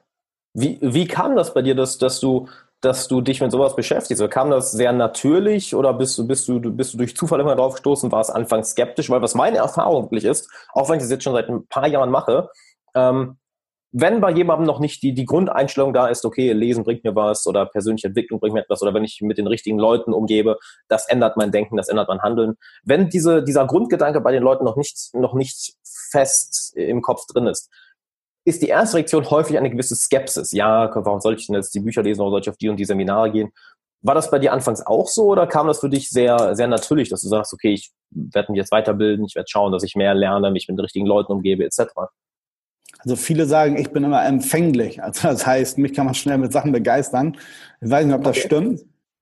Wie, 0.55 0.79
wie 0.81 1.07
kam 1.07 1.37
das 1.37 1.53
bei 1.53 1.63
dir, 1.63 1.75
dass, 1.75 1.99
dass 1.99 2.21
du 2.21 2.49
dass 2.81 3.09
du 3.09 3.21
dich 3.21 3.41
mit 3.41 3.51
sowas 3.51 3.75
beschäftigst? 3.75 4.21
Oder 4.21 4.29
kam 4.29 4.51
das 4.51 4.73
sehr 4.73 4.93
natürlich 4.93 5.75
oder 5.75 5.95
bist 5.95 6.17
du, 6.19 6.27
bist 6.27 6.47
du, 6.49 6.61
bist 6.61 6.93
du 6.93 6.99
durch 6.99 7.17
Zufall 7.17 7.41
immer 7.41 7.57
drauf 7.57 7.75
gestoßen, 7.75 8.13
war 8.13 8.21
es 8.21 8.31
anfangs 8.31 8.71
skeptisch? 8.71 9.11
Weil 9.11 9.23
was 9.23 9.35
meine 9.35 9.59
Erfahrung 9.59 10.05
wirklich 10.05 10.25
ist, 10.25 10.51
auch 10.73 10.89
wenn 10.89 10.97
ich 10.97 11.03
das 11.03 11.11
jetzt 11.11 11.25
schon 11.25 11.33
seit 11.33 11.49
ein 11.49 11.67
paar 11.67 11.89
Jahren 11.89 12.11
mache, 12.11 12.51
ähm, 12.95 13.39
wenn 13.99 14.21
bei 14.21 14.31
jemandem 14.31 14.67
noch 14.67 14.79
nicht 14.79 15.03
die, 15.03 15.15
die 15.15 15.25
Grundeinstellung 15.25 15.95
da 15.95 16.09
ist, 16.09 16.27
okay, 16.27 16.53
Lesen 16.53 16.85
bringt 16.85 17.03
mir 17.03 17.15
was 17.15 17.47
oder 17.47 17.65
persönliche 17.65 18.09
Entwicklung 18.09 18.41
bringt 18.41 18.53
mir 18.53 18.61
etwas 18.61 18.83
oder 18.83 18.93
wenn 18.93 19.05
ich 19.05 19.23
mit 19.23 19.39
den 19.39 19.47
richtigen 19.47 19.79
Leuten 19.79 20.13
umgebe, 20.13 20.59
das 20.89 21.09
ändert 21.09 21.39
mein 21.39 21.51
Denken, 21.51 21.79
das 21.79 21.89
ändert 21.89 22.09
mein 22.09 22.21
Handeln. 22.21 22.57
Wenn 22.85 23.09
diese, 23.09 23.43
dieser 23.43 23.67
Grundgedanke 23.67 24.21
bei 24.21 24.33
den 24.33 24.43
Leuten 24.43 24.65
noch 24.65 24.77
nicht, 24.77 25.15
noch 25.15 25.33
nicht 25.33 25.77
fest 26.11 26.75
im 26.77 27.01
Kopf 27.01 27.25
drin 27.27 27.47
ist, 27.47 27.71
ist 28.45 28.61
die 28.61 28.69
erste 28.69 28.99
Reaktion 28.99 29.31
häufig 29.31 29.57
eine 29.57 29.71
gewisse 29.71 29.97
Skepsis. 29.97 30.53
Ja, 30.53 30.91
warum 30.95 31.21
soll 31.21 31.35
ich 31.35 31.47
denn 31.47 31.57
jetzt 31.57 31.75
die 31.75 31.81
Bücher 31.81 32.03
lesen, 32.03 32.19
warum 32.19 32.33
soll 32.33 32.43
ich 32.43 32.51
auf 32.51 32.59
die 32.59 32.69
und 32.69 32.77
die 32.77 32.85
Seminare 32.85 33.31
gehen? 33.31 33.51
War 34.03 34.15
das 34.15 34.31
bei 34.31 34.39
dir 34.39 34.53
anfangs 34.53 34.87
auch 34.87 35.09
so 35.09 35.29
oder 35.29 35.47
kam 35.47 35.69
das 35.69 35.81
für 35.81 35.89
dich 35.89 36.11
sehr, 36.11 36.55
sehr 36.55 36.67
natürlich, 36.67 37.09
dass 37.09 37.23
du 37.23 37.29
sagst, 37.29 37.55
okay, 37.55 37.73
ich 37.73 37.93
werde 38.11 38.53
mich 38.53 38.59
jetzt 38.59 38.73
weiterbilden, 38.73 39.25
ich 39.25 39.37
werde 39.37 39.49
schauen, 39.49 39.73
dass 39.73 39.83
ich 39.83 39.97
mehr 39.97 40.13
lerne, 40.13 40.51
mich 40.51 40.69
mit 40.69 40.77
den 40.77 40.83
richtigen 40.83 41.07
Leuten 41.07 41.33
umgebe, 41.33 41.65
etc.? 41.65 41.93
Also 43.07 43.15
viele 43.15 43.47
sagen, 43.47 43.77
ich 43.77 43.93
bin 43.93 44.03
immer 44.03 44.27
empfänglich. 44.27 45.01
Also 45.01 45.29
das 45.29 45.47
heißt, 45.47 45.79
mich 45.79 45.95
kann 45.95 46.07
man 46.07 46.15
schnell 46.15 46.39
mit 46.39 46.53
Sachen 46.53 46.73
begeistern. 46.73 47.37
Ich 47.81 47.89
weiß 47.89 48.05
nicht, 48.05 48.15
ob 48.17 48.25
das 48.25 48.37
okay. 48.37 48.47
stimmt. 48.47 48.81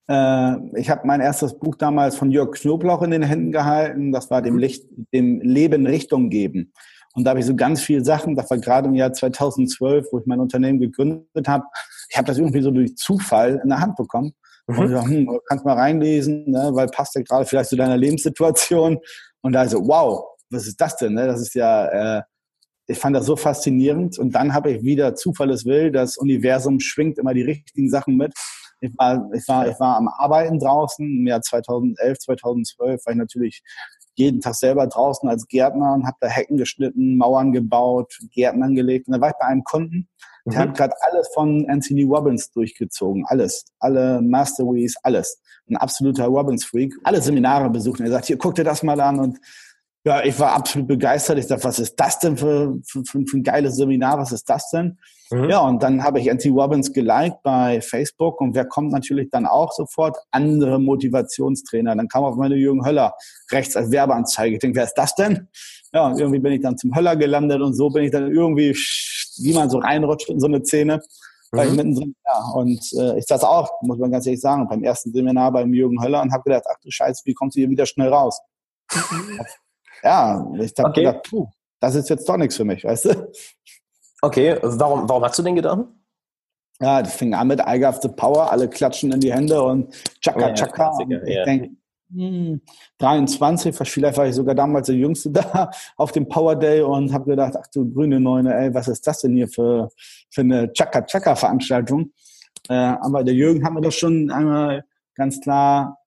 Äh, 0.09 0.81
ich 0.81 0.89
habe 0.89 1.07
mein 1.07 1.21
erstes 1.21 1.59
Buch 1.59 1.75
damals 1.77 2.17
von 2.17 2.31
Jörg 2.31 2.53
Knoblauch 2.53 3.03
in 3.03 3.11
den 3.11 3.23
Händen 3.23 3.53
gehalten. 3.53 4.11
Das 4.11 4.31
war 4.31 4.41
dem, 4.41 4.55
mhm. 4.55 4.61
Licht, 4.61 4.87
dem 5.13 5.43
Leben 5.43 5.87
Richtung 5.87 6.31
geben. 6.31 6.73
Und 7.13 7.25
da 7.25 7.31
habe 7.31 7.41
ich 7.41 7.47
so 7.47 7.55
ganz 7.55 7.83
viele 7.83 8.03
Sachen, 8.03 8.35
das 8.35 8.49
war 8.49 8.57
gerade 8.57 8.89
im 8.89 8.95
Jahr 8.95 9.13
2012, 9.13 10.07
wo 10.11 10.19
ich 10.19 10.25
mein 10.25 10.41
Unternehmen 10.41 10.81
gegründet 10.81 11.47
habe. 11.47 11.65
Ich 12.09 12.17
habe 12.17 12.27
das 12.27 12.39
irgendwie 12.39 12.63
so 12.63 12.71
durch 12.71 12.97
Zufall 12.97 13.61
in 13.63 13.69
der 13.69 13.81
Hand 13.81 13.97
bekommen. 13.97 14.33
Mhm. 14.67 14.79
Und 14.79 14.87
ich 14.87 14.93
dachte, 14.93 15.11
hm, 15.11 15.41
kannst 15.47 15.65
mal 15.67 15.77
reinlesen, 15.77 16.51
ne, 16.51 16.71
weil 16.73 16.87
passt 16.87 17.17
ja 17.17 17.21
gerade 17.21 17.45
vielleicht 17.45 17.69
zu 17.69 17.77
deiner 17.77 17.99
Lebenssituation. 17.99 18.99
Und 19.43 19.53
da 19.53 19.69
so, 19.69 19.87
wow, 19.87 20.25
was 20.49 20.67
ist 20.67 20.81
das 20.81 20.97
denn? 20.97 21.13
Ne? 21.13 21.27
Das 21.27 21.43
ist 21.43 21.55
ja 21.55 22.19
äh, 22.19 22.23
ich 22.87 22.99
fand 22.99 23.17
das 23.17 23.27
so 23.27 23.37
faszinierend. 23.37 24.19
Und 24.19 24.35
dann 24.35 24.55
habe 24.55 24.73
ich 24.73 24.83
wieder 24.83 25.15
Zufall 25.15 25.51
es 25.51 25.65
will, 25.65 25.91
das 25.91 26.17
Universum 26.17 26.81
schwingt 26.81 27.19
immer 27.19 27.35
die 27.35 27.43
richtigen 27.43 27.89
Sachen 27.91 28.17
mit. 28.17 28.33
Ich 28.81 28.93
war, 28.97 29.31
ich 29.33 29.47
war, 29.49 29.69
ich 29.69 29.81
war 29.81 29.97
am 29.97 30.09
Arbeiten 30.09 30.59
draußen 30.59 31.07
im 31.07 31.27
Jahr 31.27 31.41
2011, 31.41 32.19
2012 32.19 33.07
war 33.07 33.13
ich 33.13 33.19
natürlich 33.19 33.63
jeden 34.17 34.41
Tag 34.41 34.55
selber 34.55 34.87
draußen 34.87 35.29
als 35.29 35.49
Gärtner 35.49 35.95
und 35.95 36.07
habe 36.07 36.17
da 36.21 36.29
Hecken 36.29 36.57
geschnitten, 36.57 37.17
Mauern 37.17 37.53
gebaut, 37.53 38.17
Gärten 38.33 38.63
angelegt. 38.63 39.09
Und 39.09 39.15
da 39.15 39.21
war 39.21 39.31
ich 39.31 39.37
bei 39.41 39.47
einem 39.47 39.65
Kunden, 39.65 40.09
der 40.45 40.53
mhm. 40.53 40.69
hat 40.69 40.77
gerade 40.77 40.95
alles 41.01 41.29
von 41.35 41.67
Anthony 41.69 42.05
Robbins 42.05 42.51
durchgezogen. 42.51 43.25
Alles. 43.27 43.65
Alle 43.79 44.21
Masteries, 44.21 44.97
alles. 45.03 45.41
Ein 45.69 45.77
absoluter 45.77 46.27
Robbins-Freak. 46.27 46.95
Alle 47.03 47.23
Seminare 47.23 47.71
besucht. 47.71 48.01
Und 48.01 48.07
er 48.07 48.13
sagt, 48.13 48.27
hier, 48.27 48.37
guck 48.37 48.55
dir 48.55 48.65
das 48.65 48.83
mal 48.83 49.01
an. 49.01 49.19
Und 49.19 49.39
Ja, 50.07 50.23
ich 50.23 50.39
war 50.39 50.53
absolut 50.53 50.87
begeistert. 50.87 51.39
Ich 51.39 51.47
dachte, 51.47 51.65
was 51.65 51.79
ist 51.79 51.95
das 51.97 52.19
denn 52.19 52.37
für, 52.37 52.79
für, 52.87 53.03
für 53.05 53.39
ein 53.39 53.43
geiles 53.43 53.77
Seminar? 53.77 54.19
Was 54.19 54.33
ist 54.33 54.49
das 54.51 54.69
denn? 54.69 54.99
Mhm. 55.31 55.49
Ja, 55.49 55.61
und 55.61 55.83
dann 55.83 56.05
habe 56.05 56.21
ich 56.21 56.31
Anthony 56.31 56.55
Robbins 56.55 56.93
geliked 56.93 57.43
bei 57.43 57.81
Facebook 57.81 58.39
und 58.43 58.55
wer 58.55 58.67
kommt 58.67 58.93
natürlich 58.93 59.31
dann 59.31 59.47
auch 59.47 59.73
sofort? 59.73 60.19
Andere 60.31 60.79
Motivationstrainer. 60.79 61.97
Dann 61.97 62.09
kam 62.09 62.23
auf 62.23 62.37
meine 62.37 62.55
Jürgen 62.55 62.85
Höller 62.85 63.15
rechts 63.51 63.77
als 63.77 63.91
Werbeanzeige. 63.91 64.57
Ich 64.57 64.61
denke, 64.61 64.77
wer 64.77 64.85
ist 64.85 64.95
das 64.95 65.15
denn? 65.15 65.49
Ja, 65.95 66.09
und 66.09 66.19
irgendwie 66.19 66.41
bin 66.41 66.53
ich 66.53 66.61
dann 66.61 66.77
zum 66.77 66.95
Höller 66.95 67.17
gelandet 67.17 67.63
und 67.63 67.73
so 67.73 67.89
bin 67.89 68.05
ich 68.05 68.11
dann 68.11 68.31
irgendwie, 68.31 68.73
wie 68.73 69.55
man 69.55 69.71
so 69.71 69.79
reinrutscht 69.79 70.29
in 70.29 70.39
so 70.39 70.47
eine 70.47 70.63
Szene. 70.63 71.01
Weil 71.51 71.71
mhm. 71.71 71.77
mittendrin, 71.77 72.15
ja. 72.27 72.53
Und 72.55 72.93
äh, 72.99 73.19
ich 73.19 73.25
saß 73.27 73.45
auch, 73.45 73.71
muss 73.81 73.97
man 73.97 74.11
ganz 74.11 74.27
ehrlich 74.27 74.41
sagen, 74.41 74.69
beim 74.69 74.83
ersten 74.83 75.13
Seminar 75.13 75.53
beim 75.53 75.73
Jürgen 75.73 76.03
Höller 76.03 76.21
und 76.21 76.33
habe 76.33 76.43
gedacht, 76.43 76.65
ach 76.69 76.79
du 76.83 76.91
Scheiße, 76.91 77.23
wie 77.25 77.33
kommst 77.33 77.57
du 77.57 77.61
hier 77.61 77.71
wieder 77.71 77.87
schnell 77.87 78.13
raus? 78.13 78.39
ja, 80.03 80.47
ich 80.59 80.73
habe 80.79 80.91
okay. 80.91 81.05
gedacht, 81.05 81.27
puh, 81.29 81.49
das 81.81 81.95
ist 81.95 82.09
jetzt 82.09 82.29
doch 82.29 82.37
nichts 82.37 82.57
für 82.57 82.65
mich, 82.65 82.85
weißt 82.85 83.07
du? 83.07 83.33
Okay, 84.23 84.59
warum, 84.63 85.09
warum 85.09 85.23
hast 85.23 85.39
du 85.39 85.43
den 85.43 85.57
Gedanken? 85.57 86.01
Ja, 86.81 87.03
das 87.03 87.15
fing 87.15 87.35
an 87.35 87.49
mit 87.49 87.61
I 87.61 87.79
got 87.79 88.03
the 88.03 88.09
power, 88.09 88.51
alle 88.51 88.69
klatschen 88.69 89.13
in 89.13 89.21
die 89.21 89.33
Hände 89.33 89.63
und 89.63 89.95
Chaka 90.21 90.49
ja, 90.49 90.55
Chaka. 90.55 90.89
Und 90.97 91.13
ich 91.13 91.35
ja. 91.35 91.45
denke, 91.45 91.71
hm, 92.13 92.61
23, 92.99 93.77
vielleicht 93.77 94.19
war 94.19 94.27
ich 94.27 94.35
sogar 94.35 94.55
damals 94.55 94.87
der 94.87 94.97
Jüngste 94.97 95.31
da 95.33 95.71
auf 95.97 96.13
dem 96.13 96.29
Power 96.29 96.57
Day 96.57 96.83
und 96.83 97.13
habe 97.13 97.31
gedacht, 97.31 97.55
ach 97.59 97.67
du 97.73 97.91
grüne 97.93 98.19
Neune, 98.19 98.55
ey, 98.55 98.75
was 98.75 98.89
ist 98.89 99.07
das 99.07 99.21
denn 99.21 99.35
hier 99.35 99.49
für, 99.49 99.91
für 100.31 100.41
eine 100.41 100.73
Chaka 100.73 101.03
Chaka 101.03 101.37
Veranstaltung? 101.37 102.13
Äh, 102.69 102.75
aber 102.75 103.25
der 103.25 103.35
Jürgen 103.35 103.65
hat 103.65 103.73
mir 103.73 103.81
das 103.81 103.95
schon 103.95 104.31
einmal 104.31 104.85
ganz 105.15 105.41
klar 105.41 105.99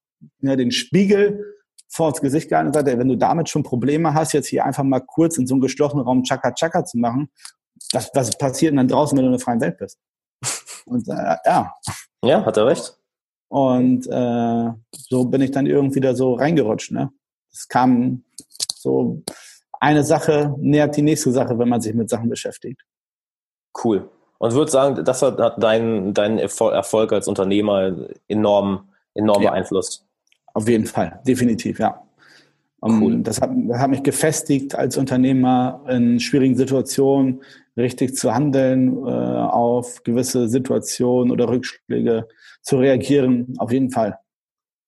ja, 0.42 0.56
den 0.56 0.72
Spiegel 0.72 1.44
vor 1.90 2.10
ins 2.10 2.22
Gesicht 2.22 2.50
gehalten 2.50 2.68
und 2.68 2.74
gesagt, 2.74 2.90
ey, 2.90 3.00
wenn 3.00 3.08
du 3.08 3.18
damit 3.18 3.50
schon 3.50 3.64
Probleme 3.64 4.14
hast, 4.14 4.34
jetzt 4.34 4.48
hier 4.48 4.66
einfach 4.66 4.84
mal 4.84 5.00
kurz 5.00 5.38
in 5.38 5.48
so 5.48 5.56
einem 5.56 5.62
geschlossenen 5.62 6.06
Raum 6.06 6.24
Chaka 6.24 6.52
Chaka 6.52 6.86
zu 6.86 6.98
machen, 6.98 7.30
was, 7.94 8.12
was 8.14 8.38
passiert 8.38 8.72
denn 8.72 8.78
dann 8.78 8.88
draußen, 8.88 9.18
wenn 9.18 9.24
du 9.24 9.30
in 9.30 9.38
der 9.38 9.44
freien 9.44 9.62
Welt 9.62 9.78
bist? 9.78 10.00
Und 10.86 11.08
äh, 11.08 11.36
ja. 11.46 11.74
Ja, 12.24 12.46
hat 12.46 12.58
er 12.58 12.66
recht. 12.66 12.98
Und 13.50 14.08
äh, 14.08 14.72
so 14.92 15.26
bin 15.26 15.42
ich 15.42 15.52
dann 15.52 15.66
irgendwie 15.66 16.02
da 16.02 16.14
so 16.14 16.34
reingerutscht. 16.34 16.92
Ne? 16.92 17.12
Es 17.52 17.68
kam 17.68 18.24
so 18.76 19.24
eine 19.80 20.04
Sache 20.04 20.56
nähert 20.58 20.98
die 20.98 21.02
nächste 21.02 21.32
Sache, 21.32 21.58
wenn 21.58 21.70
man 21.70 21.82
sich 21.82 21.94
mit 21.94 22.10
Sachen 22.10 22.30
beschäftigt. 22.30 22.82
Cool. 23.84 24.10
Und 24.40 24.54
würde 24.54 24.72
sagen, 24.72 25.04
das 25.04 25.22
hat 25.22 25.62
deinen 25.62 26.14
dein 26.14 26.38
Erfolg 26.40 27.12
als 27.12 27.28
Unternehmer 27.28 27.96
enorm, 28.28 28.90
enorm 29.14 29.42
ja. 29.42 29.52
beeinflusst. 29.52 30.07
Auf 30.58 30.68
jeden 30.68 30.88
Fall, 30.88 31.20
definitiv, 31.28 31.78
ja. 31.78 32.02
Cool. 32.82 33.22
Das 33.22 33.40
hat, 33.40 33.52
das 33.54 33.78
hat 33.78 33.92
mich 33.92 34.02
gefestigt 34.02 34.74
als 34.74 34.98
Unternehmer 34.98 35.84
in 35.88 36.20
schwierigen 36.20 36.56
Situationen, 36.56 37.44
richtig 37.78 38.16
zu 38.16 38.34
handeln, 38.34 38.98
äh, 39.06 39.12
auf 39.12 40.02
gewisse 40.04 40.50
Situationen 40.50 41.32
oder 41.32 41.48
Rückschläge 41.48 42.28
zu 42.64 42.78
reagieren. 42.78 43.54
Auf 43.60 43.72
jeden 43.72 43.92
Fall. 43.92 44.18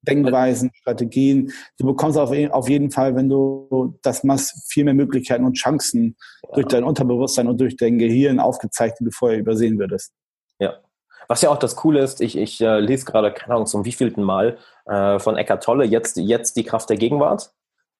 Denkweisen, 0.02 0.72
Strategien. 0.74 1.52
Du 1.78 1.86
bekommst 1.86 2.18
auf, 2.18 2.32
auf 2.32 2.68
jeden 2.68 2.90
Fall, 2.90 3.16
wenn 3.16 3.30
du 3.30 3.96
das 4.02 4.24
machst, 4.24 4.72
viel 4.72 4.86
mehr 4.86 4.96
Möglichkeiten 4.96 5.46
und 5.46 5.54
Chancen 5.54 6.16
ja. 6.48 6.50
durch 6.56 6.66
dein 6.66 6.84
Unterbewusstsein 6.84 7.48
und 7.48 7.62
durch 7.62 7.78
dein 7.78 8.00
Gehirn 8.00 8.40
aufgezeigt, 8.40 9.02
die 9.02 9.04
du 9.04 9.12
vorher 9.12 9.38
übersehen 9.38 9.78
würdest. 9.78 10.14
Ja. 10.58 10.80
Was 11.28 11.44
ja 11.44 11.52
auch 11.52 11.60
das 11.60 11.76
Coole 11.76 12.02
ist, 12.02 12.22
ich, 12.22 12.36
ich 12.36 12.60
äh, 12.60 12.80
lese 12.80 13.06
gerade, 13.06 13.32
keine 13.32 13.54
Ahnung, 13.54 13.68
zum 13.68 13.86
wievielten 13.86 14.24
Mal 14.24 14.58
äh, 14.90 15.20
von 15.20 15.38
Eckart 15.38 15.64
Tolle, 15.64 15.86
jetzt, 15.86 16.18
jetzt 16.18 16.56
die 16.58 16.64
Kraft 16.64 16.90
der 16.90 16.98
Gegenwart. 16.98 17.52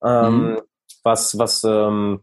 Ähm, 0.04 0.54
mhm. 0.54 0.62
Was, 1.04 1.38
was 1.38 1.64
ähm, 1.64 2.22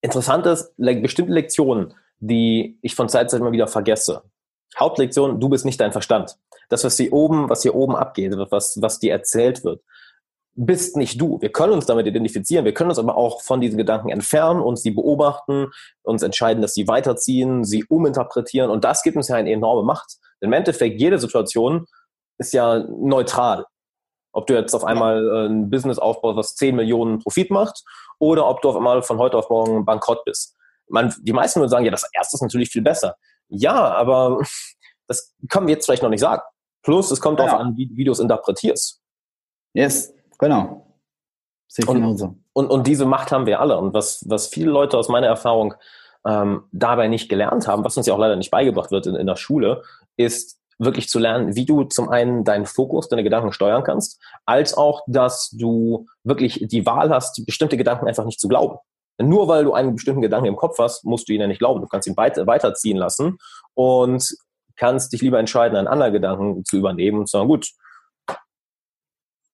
interessant 0.00 0.46
ist, 0.46 0.72
bestimmte 0.76 1.32
Lektionen, 1.32 1.94
die 2.18 2.78
ich 2.82 2.94
von 2.94 3.08
Zeit 3.08 3.30
zu 3.30 3.36
Zeit 3.36 3.40
immer 3.40 3.52
wieder 3.52 3.66
vergesse. 3.66 4.22
Hauptlektion, 4.78 5.40
du 5.40 5.48
bist 5.48 5.64
nicht 5.64 5.80
dein 5.80 5.92
Verstand. 5.92 6.38
Das, 6.68 6.84
was 6.84 6.96
hier 6.96 7.12
oben, 7.12 7.50
was 7.50 7.62
hier 7.62 7.74
oben 7.74 7.96
abgeht, 7.96 8.34
was, 8.50 8.80
was 8.80 8.98
dir 8.98 9.12
erzählt 9.12 9.64
wird, 9.64 9.82
bist 10.54 10.96
nicht 10.96 11.20
du. 11.20 11.40
Wir 11.40 11.50
können 11.50 11.72
uns 11.72 11.86
damit 11.86 12.06
identifizieren, 12.06 12.64
wir 12.64 12.74
können 12.74 12.90
uns 12.90 12.98
aber 12.98 13.16
auch 13.16 13.42
von 13.42 13.60
diesen 13.60 13.78
Gedanken 13.78 14.10
entfernen, 14.10 14.60
uns 14.60 14.82
die 14.82 14.90
beobachten, 14.90 15.68
uns 16.02 16.22
entscheiden, 16.22 16.62
dass 16.62 16.74
sie 16.74 16.88
weiterziehen, 16.88 17.64
sie 17.64 17.84
uminterpretieren 17.84 18.70
und 18.70 18.84
das 18.84 19.02
gibt 19.02 19.16
uns 19.16 19.28
ja 19.28 19.36
eine 19.36 19.50
enorme 19.50 19.82
Macht. 19.82 20.16
Im 20.40 20.52
Endeffekt, 20.52 21.00
jede 21.00 21.18
Situation 21.18 21.86
ist 22.42 22.52
ja 22.52 22.78
neutral. 22.78 23.66
Ob 24.32 24.46
du 24.46 24.54
jetzt 24.54 24.74
auf 24.74 24.84
einmal 24.84 25.26
äh, 25.28 25.46
ein 25.48 25.70
Business 25.70 25.98
aufbaust, 25.98 26.36
was 26.36 26.54
10 26.56 26.76
Millionen 26.76 27.18
Profit 27.18 27.50
macht, 27.50 27.82
oder 28.18 28.48
ob 28.48 28.62
du 28.62 28.70
auf 28.70 28.76
einmal 28.76 29.02
von 29.02 29.18
heute 29.18 29.36
auf 29.36 29.50
morgen 29.50 29.84
bankrott 29.84 30.24
bist. 30.24 30.56
Man, 30.88 31.14
die 31.22 31.32
meisten 31.32 31.60
würden 31.60 31.70
sagen, 31.70 31.84
ja, 31.84 31.90
das 31.90 32.08
erste 32.12 32.36
ist 32.36 32.42
natürlich 32.42 32.70
viel 32.70 32.82
besser. 32.82 33.16
Ja, 33.48 33.74
aber 33.74 34.40
das 35.06 35.34
können 35.48 35.66
wir 35.66 35.74
jetzt 35.74 35.86
vielleicht 35.86 36.02
noch 36.02 36.10
nicht 36.10 36.20
sagen. 36.20 36.42
Plus, 36.82 37.10
es 37.10 37.20
kommt 37.20 37.38
darauf 37.38 37.60
an, 37.60 37.76
wie, 37.76 37.90
wie 37.94 38.04
du 38.04 38.12
es 38.12 38.18
interpretierst. 38.18 39.00
Yes, 39.74 40.14
genau. 40.38 40.86
Sehe 41.68 41.84
ich 41.84 41.88
und, 41.88 41.96
genauso. 41.96 42.36
Und, 42.52 42.70
und 42.70 42.86
diese 42.86 43.06
Macht 43.06 43.32
haben 43.32 43.46
wir 43.46 43.60
alle. 43.60 43.78
Und 43.78 43.94
was, 43.94 44.24
was 44.28 44.48
viele 44.48 44.70
Leute 44.70 44.98
aus 44.98 45.08
meiner 45.08 45.28
Erfahrung 45.28 45.74
ähm, 46.26 46.64
dabei 46.72 47.08
nicht 47.08 47.28
gelernt 47.28 47.66
haben, 47.66 47.84
was 47.84 47.96
uns 47.96 48.06
ja 48.06 48.14
auch 48.14 48.18
leider 48.18 48.36
nicht 48.36 48.50
beigebracht 48.50 48.90
wird 48.90 49.06
in, 49.06 49.14
in 49.14 49.26
der 49.26 49.36
Schule, 49.36 49.82
ist 50.16 50.60
wirklich 50.84 51.08
zu 51.08 51.18
lernen, 51.18 51.54
wie 51.54 51.64
du 51.64 51.84
zum 51.84 52.08
einen 52.08 52.44
deinen 52.44 52.66
Fokus, 52.66 53.08
deine 53.08 53.22
Gedanken 53.22 53.52
steuern 53.52 53.84
kannst, 53.84 54.20
als 54.44 54.74
auch, 54.74 55.02
dass 55.06 55.50
du 55.50 56.06
wirklich 56.24 56.66
die 56.68 56.86
Wahl 56.86 57.10
hast, 57.10 57.44
bestimmte 57.46 57.76
Gedanken 57.76 58.06
einfach 58.06 58.24
nicht 58.24 58.40
zu 58.40 58.48
glauben. 58.48 58.78
Nur 59.20 59.46
weil 59.48 59.64
du 59.64 59.72
einen 59.72 59.94
bestimmten 59.94 60.22
Gedanken 60.22 60.46
im 60.46 60.56
Kopf 60.56 60.78
hast, 60.78 61.04
musst 61.04 61.28
du 61.28 61.32
ihn 61.32 61.40
ja 61.40 61.46
nicht 61.46 61.58
glauben. 61.58 61.80
Du 61.80 61.86
kannst 61.86 62.08
ihn 62.08 62.16
weiter, 62.16 62.46
weiterziehen 62.46 62.96
lassen 62.96 63.38
und 63.74 64.26
kannst 64.76 65.12
dich 65.12 65.22
lieber 65.22 65.38
entscheiden, 65.38 65.76
einen 65.76 65.86
anderen 65.86 66.12
Gedanken 66.12 66.64
zu 66.64 66.78
übernehmen 66.78 67.20
und 67.20 67.28
zu 67.28 67.36
sagen, 67.36 67.48
gut, 67.48 67.70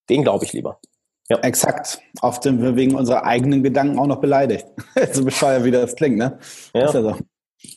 den 0.09 0.23
glaube 0.23 0.45
ich 0.45 0.53
lieber. 0.53 0.81
Ja. 1.29 1.39
Exakt. 1.41 2.01
Oft 2.23 2.43
sind 2.43 2.63
wir 2.63 2.75
wegen 2.77 2.95
unserer 2.95 3.25
eigenen 3.25 3.63
Gedanken 3.63 3.99
auch 3.99 4.07
noch 4.07 4.21
beleidigt. 4.21 4.67
so 5.13 5.25
bescheuert, 5.25 5.65
wie 5.65 5.71
das 5.71 5.95
klingt, 5.95 6.17
ne? 6.17 6.39
Ja. 6.73 6.87
Ist 6.87 6.95
ja 6.95 7.03
so. 7.03 7.17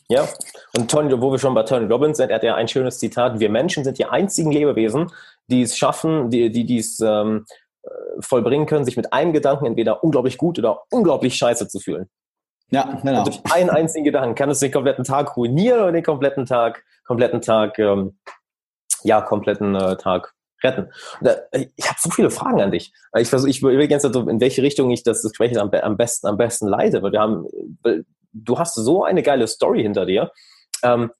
Ja, 0.08 0.28
und 0.76 0.90
Tony, 0.90 1.20
wo 1.20 1.32
wir 1.32 1.38
schon 1.38 1.54
bei 1.54 1.64
Tony 1.64 1.86
Robbins 1.86 2.18
sind, 2.18 2.30
er 2.30 2.36
hat 2.36 2.42
ja 2.44 2.54
ein 2.54 2.68
schönes 2.68 2.98
Zitat, 2.98 3.40
wir 3.40 3.50
Menschen 3.50 3.84
sind 3.84 3.98
die 3.98 4.04
einzigen 4.04 4.52
Lebewesen, 4.52 5.10
die 5.48 5.62
es 5.62 5.76
schaffen, 5.76 6.30
die, 6.30 6.50
die, 6.50 6.64
die 6.64 6.78
es 6.78 7.00
ähm, 7.00 7.46
äh, 7.82 7.88
vollbringen 8.20 8.66
können, 8.66 8.84
sich 8.84 8.96
mit 8.96 9.12
einem 9.12 9.32
Gedanken 9.32 9.66
entweder 9.66 10.04
unglaublich 10.04 10.38
gut 10.38 10.58
oder 10.58 10.82
unglaublich 10.90 11.34
scheiße 11.34 11.66
zu 11.68 11.80
fühlen. 11.80 12.08
Ja, 12.70 13.00
genau. 13.02 13.18
Und 13.18 13.26
durch 13.26 13.40
einen 13.52 13.70
einzigen 13.70 14.04
Gedanken 14.04 14.34
kann 14.34 14.50
es 14.50 14.60
den 14.60 14.72
kompletten 14.72 15.04
Tag 15.04 15.36
ruinieren 15.36 15.80
oder 15.80 15.92
den 15.92 16.02
kompletten 16.02 16.46
Tag, 16.46 16.84
kompletten 17.04 17.40
Tag, 17.42 17.78
ähm, 17.78 18.18
ja, 19.02 19.20
kompletten 19.20 19.74
äh, 19.74 19.96
Tag 19.96 20.32
retten. 20.62 20.90
Da, 21.20 21.36
äh, 21.50 21.66
ich 21.76 21.86
habe 21.88 21.98
so 22.00 22.08
viele 22.10 22.30
Fragen 22.30 22.62
an 22.62 22.70
dich. 22.70 22.92
Ich 23.18 23.28
versuche, 23.28 23.50
ich 23.50 23.60
überlege 23.60 23.92
jetzt, 23.92 24.06
also, 24.06 24.28
in 24.28 24.40
welche 24.40 24.62
Richtung 24.62 24.90
ich 24.90 25.02
das 25.02 25.22
Gespräch 25.22 25.58
am, 25.58 25.70
am 25.70 25.96
besten, 25.96 26.28
am 26.28 26.36
besten 26.38 26.66
leite, 26.66 27.02
weil 27.02 27.12
wir 27.12 27.20
haben, 27.20 27.46
du 28.32 28.58
hast 28.58 28.74
so 28.74 29.04
eine 29.04 29.22
geile 29.22 29.46
Story 29.46 29.82
hinter 29.82 30.06
dir. 30.06 30.30
Ähm, 30.82 31.10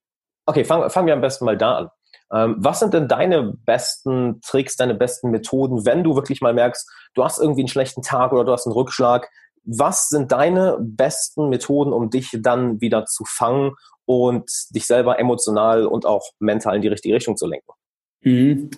okay, 0.46 0.64
fangen 0.64 0.90
fang 0.90 1.06
wir 1.06 1.14
am 1.14 1.20
besten 1.20 1.44
mal 1.44 1.56
da 1.56 1.76
an. 1.76 1.88
Ähm, 2.32 2.56
was 2.58 2.80
sind 2.80 2.94
denn 2.94 3.08
deine 3.08 3.54
besten 3.66 4.40
Tricks, 4.40 4.76
deine 4.76 4.94
besten 4.94 5.30
Methoden, 5.30 5.84
wenn 5.84 6.02
du 6.02 6.14
wirklich 6.14 6.40
mal 6.40 6.54
merkst, 6.54 6.88
du 7.14 7.24
hast 7.24 7.38
irgendwie 7.38 7.60
einen 7.60 7.68
schlechten 7.68 8.02
Tag 8.02 8.32
oder 8.32 8.44
du 8.44 8.52
hast 8.52 8.66
einen 8.66 8.74
Rückschlag? 8.74 9.28
Was 9.64 10.08
sind 10.08 10.32
deine 10.32 10.78
besten 10.80 11.48
Methoden, 11.48 11.92
um 11.92 12.10
dich 12.10 12.30
dann 12.40 12.80
wieder 12.80 13.04
zu 13.04 13.24
fangen 13.26 13.72
und 14.06 14.50
dich 14.70 14.86
selber 14.86 15.18
emotional 15.18 15.86
und 15.86 16.06
auch 16.06 16.30
mental 16.40 16.76
in 16.76 16.82
die 16.82 16.88
richtige 16.88 17.14
Richtung 17.14 17.36
zu 17.36 17.46
lenken? 17.46 17.70
Mhm. 18.22 18.70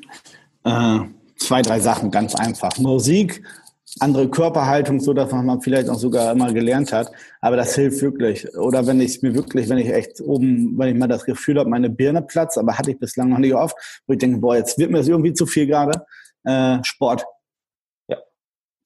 Äh, 0.65 1.01
zwei, 1.37 1.63
drei 1.63 1.81
Sachen, 1.81 2.11
ganz 2.11 2.35
einfach. 2.35 2.77
Musik 2.79 3.43
andere 4.01 4.29
Körperhaltung, 4.29 5.01
so 5.01 5.13
dass 5.13 5.31
man 5.31 5.61
vielleicht 5.61 5.89
auch 5.89 5.99
sogar 5.99 6.33
immer 6.33 6.53
gelernt 6.53 6.93
hat. 6.93 7.13
Aber 7.41 7.57
das 7.57 7.75
hilft 7.75 8.03
wirklich. 8.03 8.53
Oder 8.57 8.87
wenn 8.87 9.01
ich 9.01 9.23
mir 9.23 9.35
wirklich, 9.35 9.69
wenn 9.69 9.79
ich 9.79 9.89
echt 9.89 10.21
oben, 10.21 10.77
wenn 10.79 10.89
ich 10.89 10.99
mal 10.99 11.07
das 11.07 11.25
Gefühl 11.25 11.59
habe, 11.59 11.71
meine 11.71 11.91
Birne 11.91 12.23
platzt, 12.23 12.59
aber 12.59 12.77
hatte 12.77 12.91
ich 12.91 12.99
bislang 12.99 13.29
noch 13.29 13.39
nicht 13.39 13.55
oft, 13.55 13.77
wo 14.07 14.15
ich 14.15 14.19
denke, 14.19 14.39
boah, 14.39 14.57
jetzt 14.57 14.79
wird 14.79 14.91
mir 14.91 14.99
das 14.99 15.09
irgendwie 15.09 15.33
zu 15.33 15.47
viel 15.47 15.67
gerade. 15.67 16.05
Äh, 16.45 16.79
Sport. 16.83 17.25
Ja. 18.09 18.19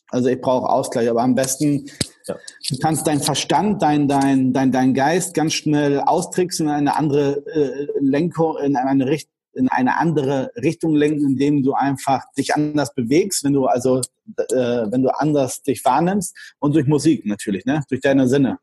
Also 0.09 0.29
ich 0.29 0.41
brauche 0.41 0.69
Ausgleich, 0.69 1.09
aber 1.09 1.23
am 1.23 1.35
besten, 1.35 1.87
ja. 2.27 2.37
du 2.69 2.79
kannst 2.79 3.07
deinen 3.07 3.21
Verstand, 3.21 3.83
dein, 3.83 4.09
dein, 4.09 4.53
dein, 4.53 4.73
dein 4.73 4.95
Geist 4.95 5.35
ganz 5.35 5.55
schnell 5.55 6.01
austricksen 6.01 6.67
in 6.69 6.73
eine 6.73 6.97
andere 6.97 7.45
äh, 7.47 7.89
Lenkung, 8.01 8.59
in 8.59 8.77
eine 8.77 9.07
Richtung 9.07 9.38
in 9.55 9.69
eine 9.69 9.97
andere 9.97 10.51
Richtung 10.57 10.95
lenken, 10.95 11.25
indem 11.25 11.63
du 11.63 11.73
einfach 11.73 12.23
dich 12.37 12.55
anders 12.55 12.95
bewegst, 12.95 13.45
wenn 13.45 13.53
du 13.53 13.67
also, 13.67 14.01
äh, 14.37 14.91
wenn 14.91 15.03
du 15.03 15.09
anders 15.11 15.63
dich 15.63 15.85
wahrnimmst 15.85 16.37
und 16.59 16.75
durch 16.75 16.87
Musik 16.87 17.27
natürlich, 17.27 17.65
ne, 17.65 17.83
durch 17.89 18.01
deine 18.01 18.29
Sinne. 18.29 18.59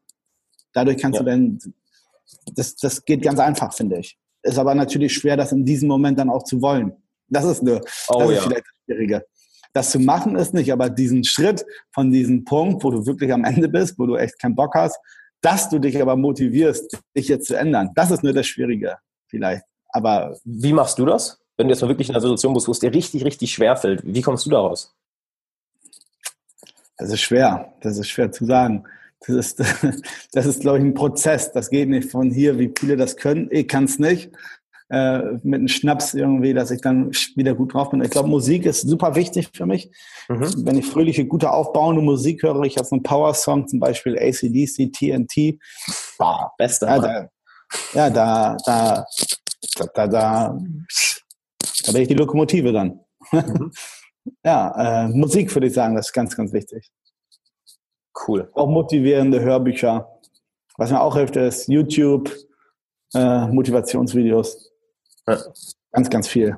Dadurch 0.74 0.98
kannst 0.98 1.20
ja. 1.20 1.24
du 1.24 1.30
dann, 1.30 1.60
das, 2.54 2.76
das 2.76 3.04
geht 3.04 3.22
ganz 3.22 3.40
einfach, 3.40 3.74
finde 3.74 4.00
ich. 4.00 4.18
Ist 4.44 4.58
aber 4.58 4.76
natürlich 4.76 5.14
schwer, 5.14 5.38
das 5.38 5.52
in 5.52 5.66
diesem 5.66 5.88
Moment 5.88 6.20
dann 6.20 6.30
auch 6.30 6.44
zu 6.44 6.62
wollen. 6.62 6.94
Das 7.28 7.46
ist, 7.46 7.62
eine, 7.62 7.82
oh, 8.10 8.20
das 8.20 8.32
ist 8.32 8.44
vielleicht 8.44 8.66
das 8.66 8.86
Schwierige. 8.86 9.26
das 9.74 9.92
zu 9.92 10.00
machen 10.00 10.36
ist 10.36 10.54
nicht, 10.54 10.72
aber 10.72 10.90
diesen 10.90 11.24
Schritt 11.24 11.66
von 11.92 12.12
diesem 12.12 12.46
Punkt, 12.46 12.84
wo 12.84 12.92
du 12.92 13.06
wirklich 13.06 13.34
am 13.34 13.44
Ende 13.44 13.68
bist, 13.68 13.98
wo 13.98 14.06
du 14.06 14.16
echt 14.16 14.40
keinen 14.40 14.56
Bock 14.56 14.76
hast, 14.76 14.98
dass 15.42 15.70
du 15.70 15.80
dich 15.80 16.00
aber 16.02 16.16
motivierst, 16.16 16.98
dich 17.16 17.28
jetzt 17.28 17.48
zu 17.48 17.56
ändern. 17.56 17.92
Das 17.96 18.12
ist 18.12 18.24
nur 18.24 18.34
das 18.34 18.48
Schwierige 18.48 18.98
vielleicht. 19.28 19.64
Aber 19.96 20.38
wie 20.44 20.74
machst 20.74 21.00
du 21.00 21.06
das? 21.06 21.40
Wenn 21.56 21.68
du 21.68 21.74
jetzt 21.74 21.82
mal 21.82 21.88
wirklich 21.88 22.10
in 22.10 22.16
einer 22.16 22.22
Situation 22.22 22.54
bist, 22.54 22.68
wo 22.68 22.74
es 22.74 22.80
dir 22.80 22.94
richtig, 22.94 23.24
richtig 23.24 23.54
schwer 23.54 23.78
fällt, 23.78 24.02
wie 24.04 24.22
kommst 24.22 24.46
du 24.46 24.50
daraus? 24.50 24.94
Das 26.98 27.10
ist 27.12 27.22
schwer. 27.22 27.74
Das 27.80 27.98
ist 27.98 28.10
schwer 28.10 28.30
zu 28.30 28.44
sagen. 28.44 28.84
Das 29.26 29.30
ist, 29.30 29.60
das 30.34 30.46
ist, 30.46 30.60
glaube 30.60 30.80
ich, 30.80 30.84
ein 30.84 30.94
Prozess. 30.94 31.54
Das 31.54 31.70
geht 31.70 31.88
nicht 31.88 32.12
von 32.12 32.30
hier, 32.30 32.60
wie 32.60 32.74
viele 32.78 32.98
das 32.98 33.16
können. 33.16 33.48
Ich 33.52 33.70
kann 33.70 33.86
es 33.86 33.98
nicht. 33.98 34.32
Äh, 34.90 35.40
mit 35.44 35.60
einem 35.60 35.70
Schnaps 35.70 36.14
irgendwie, 36.14 36.54
dass 36.54 36.72
ich 36.72 36.82
dann 36.82 37.10
wieder 37.36 37.56
gut 37.56 37.74
drauf 37.74 37.90
bin. 37.90 38.04
Ich 38.04 38.12
glaube, 38.12 38.28
Musik 38.28 38.66
ist 38.66 38.82
super 38.82 39.16
wichtig 39.16 39.50
für 39.54 39.66
mich. 39.66 39.90
Mhm. 40.28 40.66
Wenn 40.66 40.78
ich 40.78 40.88
fröhliche, 40.88 41.26
gute, 41.26 41.52
aufbauende 41.52 42.02
Musik 42.02 42.44
höre, 42.44 42.62
ich 42.64 42.76
habe 42.76 42.86
so 42.86 42.96
einen 42.96 43.04
Power-Song, 43.04 43.66
zum 43.70 43.80
Beispiel 43.80 44.20
ACDC, 44.20 44.92
TNT. 44.92 45.58
Boah, 46.18 46.52
beste. 46.58 46.86
Ja, 46.86 47.00
da, 47.00 47.30
ja, 47.94 48.10
da, 48.10 48.58
da, 48.66 49.06
da, 49.76 49.86
da, 49.94 50.08
da, 50.08 50.58
da 51.86 51.92
bin 51.92 52.02
ich 52.02 52.08
die 52.08 52.14
Lokomotive 52.14 52.72
dann. 52.72 53.00
Mhm. 53.32 53.72
ja, 54.44 55.06
äh, 55.06 55.08
Musik 55.10 55.54
würde 55.54 55.68
ich 55.68 55.74
sagen, 55.74 55.96
das 55.96 56.08
ist 56.08 56.14
ganz, 56.14 56.36
ganz 56.36 56.54
wichtig. 56.54 56.92
Cool. 58.28 58.50
Auch 58.54 58.68
motivierende 58.68 59.42
Hörbücher. 59.42 60.10
Was 60.78 60.92
mir 60.92 61.02
auch 61.02 61.16
hilft, 61.16 61.36
ist 61.36 61.68
YouTube, 61.68 62.34
äh, 63.14 63.48
Motivationsvideos. 63.48 64.72
Ja. 65.28 65.40
Ganz, 65.92 66.10
ganz 66.10 66.28
viel. 66.28 66.58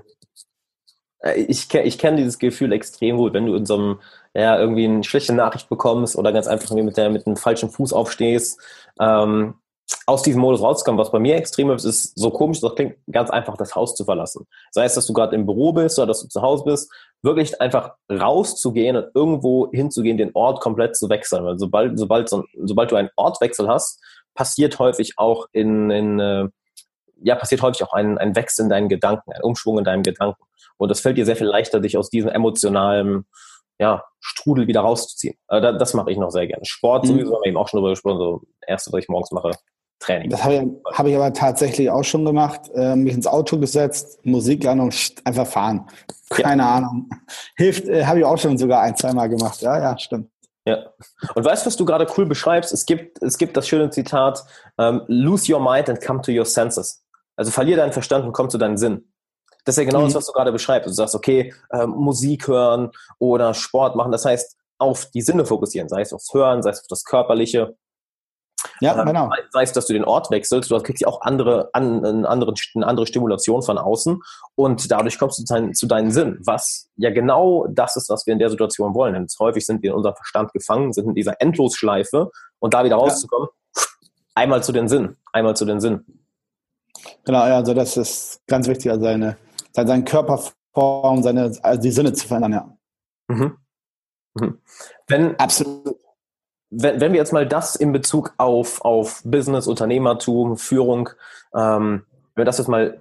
Äh, 1.19 1.41
ich, 1.41 1.73
ich 1.73 1.97
kenne 1.97 2.17
dieses 2.17 2.39
Gefühl 2.39 2.71
extrem 2.73 3.17
gut, 3.17 3.33
wenn 3.33 3.45
du 3.45 3.55
in 3.55 3.65
so 3.65 3.75
einem, 3.75 3.99
ja, 4.33 4.59
irgendwie 4.59 4.85
eine 4.85 5.03
schlechte 5.03 5.33
Nachricht 5.33 5.69
bekommst 5.69 6.15
oder 6.15 6.31
ganz 6.31 6.47
einfach 6.47 6.75
mit, 6.75 6.97
der, 6.97 7.09
mit 7.09 7.25
einem 7.25 7.37
falschen 7.37 7.69
Fuß 7.69 7.93
aufstehst, 7.93 8.59
ähm, 8.99 9.55
aus 10.05 10.23
diesem 10.23 10.41
Modus 10.41 10.61
rauszukommen. 10.61 10.99
Was 10.99 11.11
bei 11.11 11.19
mir 11.19 11.35
extrem 11.35 11.69
ist, 11.71 11.85
ist 11.85 12.17
so 12.17 12.31
komisch, 12.31 12.61
das 12.61 12.75
klingt 12.75 12.95
ganz 13.11 13.29
einfach, 13.29 13.57
das 13.57 13.75
Haus 13.75 13.95
zu 13.95 14.05
verlassen. 14.05 14.45
Sei 14.71 14.85
es, 14.85 14.95
dass 14.95 15.05
du 15.05 15.13
gerade 15.13 15.35
im 15.35 15.45
Büro 15.45 15.73
bist 15.73 15.97
oder 15.97 16.07
dass 16.07 16.21
du 16.21 16.27
zu 16.27 16.41
Hause 16.41 16.63
bist, 16.63 16.91
wirklich 17.21 17.59
einfach 17.61 17.95
rauszugehen 18.11 18.95
und 18.95 19.07
irgendwo 19.13 19.69
hinzugehen, 19.71 20.17
den 20.17 20.31
Ort 20.33 20.61
komplett 20.61 20.95
zu 20.95 21.09
wechseln. 21.09 21.43
Weil 21.45 21.57
sobald, 21.59 21.97
sobald, 21.99 22.29
sobald 22.29 22.91
du 22.91 22.95
einen 22.95 23.09
Ortwechsel 23.15 23.67
hast, 23.67 24.01
passiert 24.33 24.79
häufig 24.79 25.13
auch 25.17 25.47
in, 25.51 25.89
in 25.89 26.19
äh, 26.19 26.47
ja, 27.21 27.35
passiert 27.35 27.61
häufig 27.61 27.83
auch 27.83 27.93
ein, 27.93 28.17
ein 28.17 28.35
Wechsel 28.35 28.63
in 28.63 28.69
deinen 28.69 28.89
Gedanken, 28.89 29.31
ein 29.31 29.41
Umschwung 29.41 29.79
in 29.79 29.83
deinen 29.83 30.03
Gedanken. 30.03 30.41
Und 30.77 30.91
es 30.91 30.99
fällt 30.99 31.17
dir 31.17 31.25
sehr 31.25 31.35
viel 31.35 31.47
leichter, 31.47 31.79
dich 31.79 31.97
aus 31.97 32.09
diesem 32.09 32.29
emotionalen 32.29 33.25
ja, 33.79 34.03
Strudel 34.19 34.67
wieder 34.67 34.81
rauszuziehen. 34.81 35.35
Äh, 35.49 35.61
das, 35.61 35.77
das 35.77 35.93
mache 35.93 36.11
ich 36.11 36.17
noch 36.17 36.29
sehr 36.31 36.47
gerne. 36.47 36.65
Sport 36.65 37.03
mhm. 37.03 37.09
sowieso, 37.09 37.33
haben 37.33 37.41
wir 37.43 37.49
eben 37.49 37.57
auch 37.57 37.67
schon 37.67 37.79
darüber 37.79 37.91
gesprochen, 37.91 38.19
so 38.19 38.41
erste, 38.65 38.91
was 38.91 39.01
ich 39.01 39.09
morgens 39.09 39.31
mache, 39.31 39.51
Training. 39.99 40.29
Das 40.29 40.43
habe 40.43 40.55
ich, 40.55 40.61
hab 40.97 41.05
ich 41.07 41.15
aber 41.15 41.33
tatsächlich 41.33 41.89
auch 41.89 42.03
schon 42.03 42.23
gemacht. 42.23 42.69
Äh, 42.73 42.95
mich 42.95 43.13
ins 43.13 43.27
Auto 43.27 43.57
gesetzt, 43.59 44.19
Musik 44.23 44.65
an 44.67 44.79
und 44.79 45.15
einfach 45.23 45.47
fahren. 45.47 45.87
Keine 46.29 46.61
ja. 46.61 46.75
Ahnung. 46.75 47.09
Hilft, 47.55 47.87
äh, 47.87 48.05
habe 48.05 48.19
ich 48.19 48.25
auch 48.25 48.37
schon 48.37 48.57
sogar 48.57 48.81
ein, 48.81 48.95
zweimal 48.95 49.29
gemacht. 49.29 49.61
Ja, 49.61 49.79
ja, 49.79 49.97
stimmt. 49.97 50.29
Ja. 50.65 50.85
Und 51.33 51.45
weißt 51.45 51.65
du, 51.65 51.67
was 51.67 51.77
du 51.77 51.85
gerade 51.85 52.05
cool 52.17 52.25
beschreibst? 52.25 52.73
Es 52.73 52.85
gibt, 52.85 53.23
es 53.23 53.37
gibt 53.37 53.55
das 53.55 53.67
schöne 53.67 53.89
Zitat, 53.89 54.43
ähm, 54.77 55.01
lose 55.07 55.51
your 55.51 55.61
mind 55.61 55.89
and 55.89 56.01
come 56.01 56.21
to 56.21 56.31
your 56.31 56.45
senses. 56.45 57.03
Also 57.37 57.51
verlier 57.51 57.77
deinen 57.77 57.93
Verstand 57.93 58.25
und 58.25 58.33
komm 58.33 58.49
zu 58.49 58.57
deinem 58.57 58.77
Sinn. 58.77 59.11
Das 59.63 59.77
ist 59.77 59.83
ja 59.83 59.89
genau 59.89 60.01
mhm. 60.01 60.05
das, 60.05 60.15
was 60.15 60.25
du 60.25 60.33
gerade 60.33 60.51
beschreibst. 60.51 60.89
Du 60.89 60.93
sagst, 60.93 61.15
okay, 61.15 61.53
ähm, 61.71 61.91
Musik 61.91 62.47
hören 62.47 62.91
oder 63.19 63.53
Sport 63.53 63.95
machen. 63.95 64.11
Das 64.11 64.25
heißt, 64.25 64.57
auf 64.77 65.05
die 65.11 65.21
Sinne 65.21 65.45
fokussieren, 65.45 65.89
sei 65.89 66.01
es 66.01 66.13
aufs 66.13 66.33
Hören, 66.33 66.61
sei 66.61 66.71
es 66.71 66.81
auf 66.81 66.87
das 66.87 67.03
Körperliche. 67.03 67.75
Ja, 68.79 68.99
ähm, 68.99 69.05
genau. 69.05 69.29
Sei 69.51 69.63
es, 69.63 69.71
dass 69.71 69.85
du 69.85 69.93
den 69.93 70.03
Ort 70.03 70.31
wechselst, 70.31 70.71
du 70.71 70.79
kriegst 70.79 71.01
ja 71.01 71.07
auch 71.07 71.21
andere, 71.21 71.69
an, 71.73 72.03
eine, 72.03 72.27
andere, 72.27 72.53
eine 72.75 72.87
andere 72.87 73.07
Stimulation 73.07 73.61
von 73.61 73.77
außen 73.77 74.21
und 74.55 74.91
dadurch 74.91 75.19
kommst 75.19 75.39
du 75.39 75.43
zu, 75.43 75.53
dein, 75.53 75.73
zu 75.73 75.87
deinen 75.87 76.11
Sinn, 76.11 76.39
was 76.45 76.89
ja 76.95 77.11
genau 77.11 77.67
das 77.67 77.95
ist, 77.95 78.09
was 78.09 78.25
wir 78.25 78.33
in 78.33 78.39
der 78.39 78.49
Situation 78.49 78.93
wollen. 78.93 79.13
Denn 79.13 79.27
häufig 79.39 79.65
sind 79.65 79.83
wir 79.83 79.91
in 79.91 79.95
unserem 79.95 80.15
Verstand 80.15 80.53
gefangen, 80.53 80.93
sind 80.93 81.07
in 81.07 81.15
dieser 81.15 81.39
Endlosschleife 81.41 82.31
und 82.59 82.73
da 82.73 82.83
wieder 82.83 82.95
rauszukommen, 82.95 83.49
ja. 83.75 83.83
einmal 84.35 84.63
zu 84.63 84.71
den 84.71 84.87
Sinn, 84.87 85.17
einmal 85.33 85.55
zu 85.55 85.65
den 85.65 85.79
Sinn. 85.79 86.05
Genau, 87.25 87.45
ja, 87.45 87.57
also 87.57 87.73
das 87.73 87.95
ist 87.95 88.41
ganz 88.47 88.67
wichtig, 88.67 88.91
also 88.91 89.03
seine, 89.03 89.37
seine 89.71 90.03
Körperform, 90.03 91.21
seine, 91.21 91.51
also 91.61 91.81
die 91.81 91.91
Sinne 91.91 92.13
zu 92.13 92.27
verändern, 92.27 92.53
ja. 92.53 92.77
Mhm. 93.27 93.57
Mhm. 94.33 94.61
Wenn, 95.07 95.35
Absolut 95.39 95.97
wenn, 96.69 96.99
wenn 96.99 97.11
wir 97.13 97.19
jetzt 97.19 97.33
mal 97.33 97.47
das 97.47 97.75
in 97.75 97.91
Bezug 97.91 98.33
auf, 98.37 98.83
auf 98.83 99.21
Business, 99.23 99.67
Unternehmertum, 99.67 100.57
Führung, 100.57 101.09
ähm, 101.55 102.03
wenn 102.35 102.41
wir 102.41 102.45
das 102.45 102.57
jetzt 102.57 102.67
mal 102.67 102.99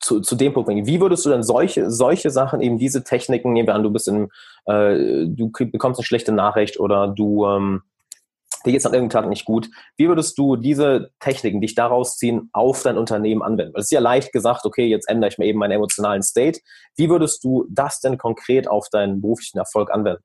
zu, 0.00 0.20
zu 0.20 0.34
dem 0.34 0.52
Punkt 0.52 0.66
bringen, 0.66 0.86
wie 0.86 1.00
würdest 1.00 1.24
du 1.24 1.30
denn 1.30 1.42
solche, 1.42 1.90
solche 1.90 2.30
Sachen, 2.30 2.60
eben 2.60 2.78
diese 2.78 3.04
Techniken, 3.04 3.52
nehmen 3.52 3.68
wir 3.68 3.74
an, 3.74 3.82
du 3.82 3.90
bist 3.90 4.08
in, 4.08 4.30
äh, 4.66 5.26
du 5.26 5.50
bekommst 5.50 6.00
eine 6.00 6.04
schlechte 6.04 6.32
Nachricht 6.32 6.80
oder 6.80 7.08
du, 7.08 7.46
ähm, 7.46 7.82
dir 8.64 8.72
geht 8.72 8.80
es 8.80 8.86
an 8.86 8.94
irgendeinem 8.94 9.22
Tag 9.22 9.28
nicht 9.28 9.44
gut. 9.44 9.68
Wie 9.96 10.08
würdest 10.08 10.36
du 10.38 10.56
diese 10.56 11.10
Techniken, 11.20 11.60
die 11.60 11.68
dich 11.68 11.74
daraus 11.74 12.16
ziehen, 12.16 12.48
auf 12.52 12.82
dein 12.82 12.98
Unternehmen 12.98 13.42
anwenden? 13.42 13.74
Es 13.76 13.84
ist 13.84 13.92
ja 13.92 14.00
leicht 14.00 14.32
gesagt, 14.32 14.64
okay, 14.64 14.86
jetzt 14.86 15.08
ändere 15.08 15.28
ich 15.28 15.38
mir 15.38 15.46
eben 15.46 15.58
meinen 15.58 15.72
emotionalen 15.72 16.22
State. 16.22 16.60
Wie 16.96 17.08
würdest 17.08 17.44
du 17.44 17.66
das 17.70 18.00
denn 18.00 18.18
konkret 18.18 18.68
auf 18.68 18.88
deinen 18.88 19.20
beruflichen 19.20 19.58
Erfolg 19.58 19.92
anwenden? 19.92 20.22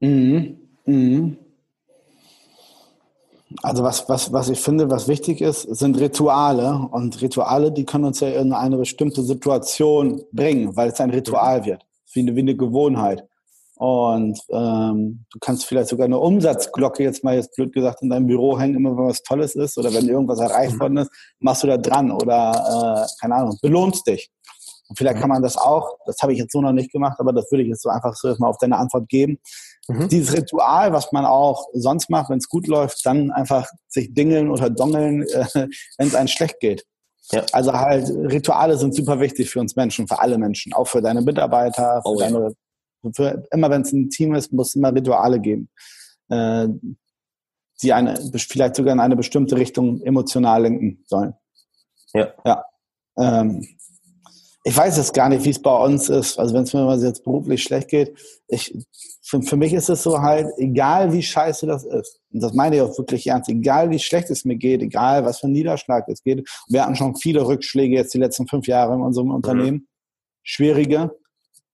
Mhm. 0.00 0.58
Mhm. 0.86 1.36
Also 3.62 3.82
was, 3.82 4.08
was, 4.08 4.32
was 4.32 4.48
ich 4.48 4.60
finde, 4.60 4.90
was 4.90 5.08
wichtig 5.08 5.40
ist, 5.40 5.62
sind 5.62 5.98
Rituale. 5.98 6.88
Und 6.90 7.20
Rituale, 7.20 7.72
die 7.72 7.84
können 7.84 8.04
uns 8.04 8.20
ja 8.20 8.28
in 8.28 8.52
eine 8.52 8.76
bestimmte 8.76 9.22
Situation 9.22 10.22
bringen, 10.32 10.76
weil 10.76 10.90
es 10.90 11.00
ein 11.00 11.10
Ritual 11.10 11.64
wird, 11.64 11.84
wie 12.12 12.20
eine, 12.20 12.36
wie 12.36 12.40
eine 12.40 12.56
Gewohnheit. 12.56 13.24
Und 13.80 14.38
ähm, 14.50 15.24
du 15.32 15.38
kannst 15.40 15.64
vielleicht 15.64 15.88
sogar 15.88 16.04
eine 16.04 16.18
Umsatzglocke 16.18 17.02
jetzt 17.02 17.24
mal 17.24 17.36
jetzt 17.36 17.56
blöd 17.56 17.72
gesagt 17.72 18.02
in 18.02 18.10
deinem 18.10 18.26
Büro 18.26 18.58
hängen, 18.58 18.76
immer 18.76 18.94
wenn 18.94 19.08
was 19.08 19.22
Tolles 19.22 19.54
ist 19.54 19.78
oder 19.78 19.92
wenn 19.94 20.06
irgendwas 20.06 20.38
erreicht 20.38 20.74
mhm. 20.74 20.80
worden 20.80 20.96
ist, 20.98 21.10
machst 21.38 21.62
du 21.62 21.66
da 21.66 21.78
dran 21.78 22.12
oder 22.12 23.06
äh, 23.06 23.08
keine 23.22 23.36
Ahnung, 23.36 23.58
belohnst 23.62 24.06
dich. 24.06 24.30
Und 24.90 24.98
vielleicht 24.98 25.16
mhm. 25.16 25.20
kann 25.20 25.30
man 25.30 25.42
das 25.42 25.56
auch, 25.56 25.96
das 26.04 26.18
habe 26.20 26.34
ich 26.34 26.38
jetzt 26.38 26.52
so 26.52 26.60
noch 26.60 26.72
nicht 26.72 26.92
gemacht, 26.92 27.18
aber 27.20 27.32
das 27.32 27.50
würde 27.50 27.62
ich 27.62 27.70
jetzt 27.70 27.82
so 27.82 27.88
einfach 27.88 28.14
so 28.14 28.28
erstmal 28.28 28.50
auf 28.50 28.58
deine 28.58 28.76
Antwort 28.76 29.08
geben. 29.08 29.38
Mhm. 29.90 30.08
Dieses 30.08 30.36
Ritual, 30.36 30.92
was 30.92 31.12
man 31.12 31.24
auch 31.24 31.68
sonst 31.72 32.10
macht, 32.10 32.30
wenn 32.30 32.38
es 32.38 32.48
gut 32.48 32.66
läuft, 32.66 33.04
dann 33.04 33.30
einfach 33.30 33.68
sich 33.88 34.14
dingeln 34.14 34.50
oder 34.50 34.70
dongeln, 34.70 35.22
äh, 35.28 35.68
wenn 35.98 36.08
es 36.08 36.14
einem 36.14 36.28
schlecht 36.28 36.60
geht. 36.60 36.84
Ja. 37.32 37.44
Also 37.52 37.72
halt, 37.72 38.08
Rituale 38.08 38.76
sind 38.76 38.94
super 38.94 39.20
wichtig 39.20 39.50
für 39.50 39.60
uns 39.60 39.76
Menschen, 39.76 40.08
für 40.08 40.18
alle 40.18 40.38
Menschen, 40.38 40.72
auch 40.72 40.88
für 40.88 41.00
deine 41.00 41.22
Mitarbeiter, 41.22 42.02
für 42.02 42.08
oh, 42.08 42.18
deine, 42.18 42.54
für, 43.14 43.46
immer 43.52 43.70
wenn 43.70 43.82
es 43.82 43.92
ein 43.92 44.10
Team 44.10 44.34
ist, 44.34 44.52
muss 44.52 44.68
es 44.68 44.74
immer 44.74 44.94
Rituale 44.94 45.40
geben, 45.40 45.68
äh, 46.28 46.66
die 47.82 47.92
eine, 47.92 48.20
vielleicht 48.36 48.76
sogar 48.76 48.92
in 48.92 49.00
eine 49.00 49.16
bestimmte 49.16 49.56
Richtung 49.56 50.02
emotional 50.02 50.62
lenken 50.62 51.04
sollen. 51.06 51.34
Ja. 52.12 52.34
Ja. 52.44 52.64
Ähm, 53.16 53.66
ich 54.70 54.76
weiß 54.76 54.98
jetzt 54.98 55.14
gar 55.14 55.28
nicht, 55.28 55.44
wie 55.44 55.50
es 55.50 55.60
bei 55.60 55.76
uns 55.76 56.08
ist. 56.08 56.38
Also 56.38 56.54
wenn 56.54 56.62
es 56.62 56.72
mir 56.72 56.96
jetzt 56.98 57.24
beruflich 57.24 57.60
schlecht 57.60 57.88
geht, 57.88 58.16
ich, 58.46 58.72
für, 59.20 59.42
für 59.42 59.56
mich 59.56 59.72
ist 59.72 59.90
es 59.90 60.04
so 60.04 60.20
halt, 60.20 60.46
egal 60.58 61.12
wie 61.12 61.24
scheiße 61.24 61.66
das 61.66 61.84
ist, 61.84 62.20
und 62.32 62.40
das 62.40 62.54
meine 62.54 62.76
ich 62.76 62.82
auch 62.82 62.96
wirklich 62.96 63.26
ernst, 63.26 63.48
egal 63.48 63.90
wie 63.90 63.98
schlecht 63.98 64.30
es 64.30 64.44
mir 64.44 64.54
geht, 64.54 64.80
egal 64.80 65.24
was 65.24 65.40
für 65.40 65.48
ein 65.48 65.52
Niederschlag 65.52 66.06
es 66.06 66.22
geht, 66.22 66.48
wir 66.68 66.84
hatten 66.84 66.94
schon 66.94 67.16
viele 67.16 67.44
Rückschläge 67.44 67.96
jetzt 67.96 68.14
die 68.14 68.18
letzten 68.18 68.46
fünf 68.46 68.68
Jahre 68.68 68.94
in 68.94 69.00
unserem 69.00 69.32
Unternehmen, 69.32 69.78
mhm. 69.78 69.88
schwierige. 70.44 71.16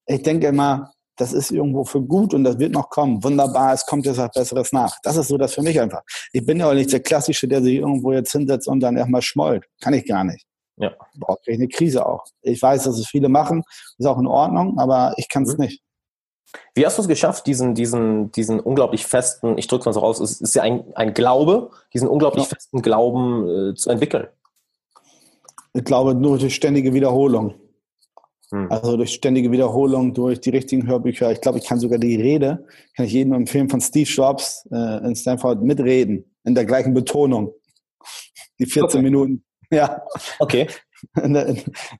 Ich 0.06 0.22
denke 0.22 0.46
immer, 0.46 0.90
das 1.18 1.34
ist 1.34 1.50
irgendwo 1.50 1.84
für 1.84 2.00
gut 2.00 2.32
und 2.32 2.44
das 2.44 2.58
wird 2.58 2.72
noch 2.72 2.88
kommen. 2.88 3.22
Wunderbar, 3.22 3.74
es 3.74 3.84
kommt 3.84 4.06
jetzt 4.06 4.16
was 4.16 4.30
Besseres 4.30 4.72
nach. 4.72 4.96
Das 5.02 5.18
ist 5.18 5.28
so 5.28 5.36
das 5.36 5.52
für 5.52 5.62
mich 5.62 5.78
einfach. 5.78 6.00
Ich 6.32 6.46
bin 6.46 6.60
ja 6.60 6.70
auch 6.70 6.74
nicht 6.74 6.94
der 6.94 7.00
Klassische, 7.00 7.46
der 7.46 7.62
sich 7.62 7.74
irgendwo 7.74 8.14
jetzt 8.14 8.32
hinsetzt 8.32 8.66
und 8.66 8.80
dann 8.80 8.96
erstmal 8.96 9.20
schmollt. 9.20 9.66
Kann 9.82 9.92
ich 9.92 10.06
gar 10.06 10.24
nicht. 10.24 10.46
Ja. 10.76 10.92
Boah, 11.14 11.36
kriege 11.38 11.52
ich 11.52 11.58
eine 11.58 11.68
Krise 11.68 12.06
auch. 12.06 12.24
Ich 12.42 12.60
weiß, 12.60 12.84
dass 12.84 12.98
es 12.98 13.06
viele 13.06 13.28
machen, 13.28 13.62
ist 13.98 14.06
auch 14.06 14.18
in 14.18 14.26
Ordnung, 14.26 14.78
aber 14.78 15.14
ich 15.16 15.28
kann 15.28 15.44
es 15.44 15.56
mhm. 15.56 15.64
nicht. 15.64 15.82
Wie 16.74 16.86
hast 16.86 16.96
du 16.96 17.02
es 17.02 17.08
geschafft, 17.08 17.46
diesen, 17.46 17.74
diesen, 17.74 18.30
diesen 18.32 18.60
unglaublich 18.60 19.06
festen, 19.06 19.58
ich 19.58 19.66
drücke 19.66 19.80
es 19.80 19.86
mal 19.86 19.92
so 19.92 20.00
raus, 20.00 20.20
es 20.20 20.40
ist 20.40 20.54
ja 20.54 20.62
ein, 20.62 20.84
ein 20.94 21.12
Glaube, 21.12 21.70
diesen 21.92 22.08
unglaublich 22.08 22.44
ja. 22.44 22.50
festen 22.50 22.82
Glauben 22.82 23.48
äh, 23.48 23.74
zu 23.74 23.90
entwickeln? 23.90 24.28
Ich 25.74 25.84
glaube 25.84 26.14
nur 26.14 26.38
durch 26.38 26.54
ständige 26.54 26.94
Wiederholung. 26.94 27.54
Hm. 28.50 28.70
Also 28.70 28.96
durch 28.96 29.12
ständige 29.12 29.50
Wiederholung, 29.50 30.14
durch 30.14 30.40
die 30.40 30.50
richtigen 30.50 30.86
Hörbücher. 30.86 31.32
Ich 31.32 31.40
glaube, 31.40 31.58
ich 31.58 31.66
kann 31.66 31.80
sogar 31.80 31.98
die 31.98 32.16
Rede, 32.16 32.64
kann 32.94 33.06
ich 33.06 33.12
jedem 33.12 33.32
empfehlen, 33.32 33.68
von 33.68 33.80
Steve 33.80 34.08
Jobs 34.08 34.66
äh, 34.70 35.06
in 35.06 35.16
Stanford 35.16 35.62
mitreden, 35.62 36.24
in 36.44 36.54
der 36.54 36.64
gleichen 36.64 36.94
Betonung. 36.94 37.52
Die 38.58 38.66
14 38.66 39.00
okay. 39.00 39.02
Minuten. 39.02 39.44
Ja. 39.70 40.02
Okay. 40.38 40.68
In 41.22 41.34
der, 41.34 41.46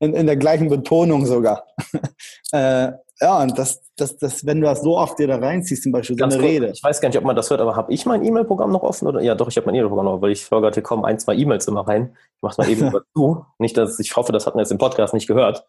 in, 0.00 0.14
in 0.14 0.26
der 0.26 0.37
gleichen 0.37 0.68
Betonung 0.68 1.26
sogar. 1.26 1.66
äh, 2.52 2.92
ja, 3.20 3.42
und 3.42 3.59
das, 3.59 3.83
das, 3.96 4.18
das, 4.18 4.44
wenn 4.44 4.61
du 4.61 4.66
das 4.66 4.83
so 4.83 4.98
oft 4.98 5.18
dir 5.18 5.26
da 5.26 5.37
reinziehst, 5.37 5.83
zum 5.83 5.92
Beispiel 5.92 6.16
Ganz 6.16 6.35
so 6.35 6.38
eine 6.38 6.48
kurz, 6.48 6.62
Rede. 6.62 6.72
Ich 6.74 6.83
weiß 6.83 7.00
gar 7.00 7.09
nicht, 7.09 7.16
ob 7.16 7.24
man 7.24 7.37
das 7.37 7.48
hört, 7.48 7.61
aber 7.61 7.76
habe 7.76 7.92
ich 7.92 8.05
mein 8.05 8.24
E-Mail-Programm 8.24 8.70
noch 8.70 8.83
offen? 8.83 9.09
Oder? 9.09 9.22
Ja, 9.22 9.35
doch, 9.35 9.48
ich 9.48 9.57
habe 9.57 9.66
mein 9.66 9.74
E-Mail-Programm 9.74 10.05
noch, 10.05 10.20
weil 10.20 10.33
ich 10.33 10.50
höre 10.50 10.61
gerade, 10.61 10.74
hier 10.74 10.83
kommen 10.83 11.05
ein, 11.05 11.18
zwei 11.18 11.35
E-Mails 11.35 11.66
immer 11.66 11.87
rein. 11.87 12.16
Ich 12.37 12.42
mache 12.42 12.61
mal 12.61 12.70
eben 12.70 12.92
zu. 13.14 13.44
Nicht, 13.59 13.76
dass 13.76 13.98
ich 13.98 14.14
hoffe, 14.16 14.33
das 14.33 14.46
hat 14.46 14.55
man 14.55 14.64
jetzt 14.64 14.72
im 14.72 14.79
Podcast 14.79 15.14
nicht 15.14 15.26
gehört. 15.26 15.64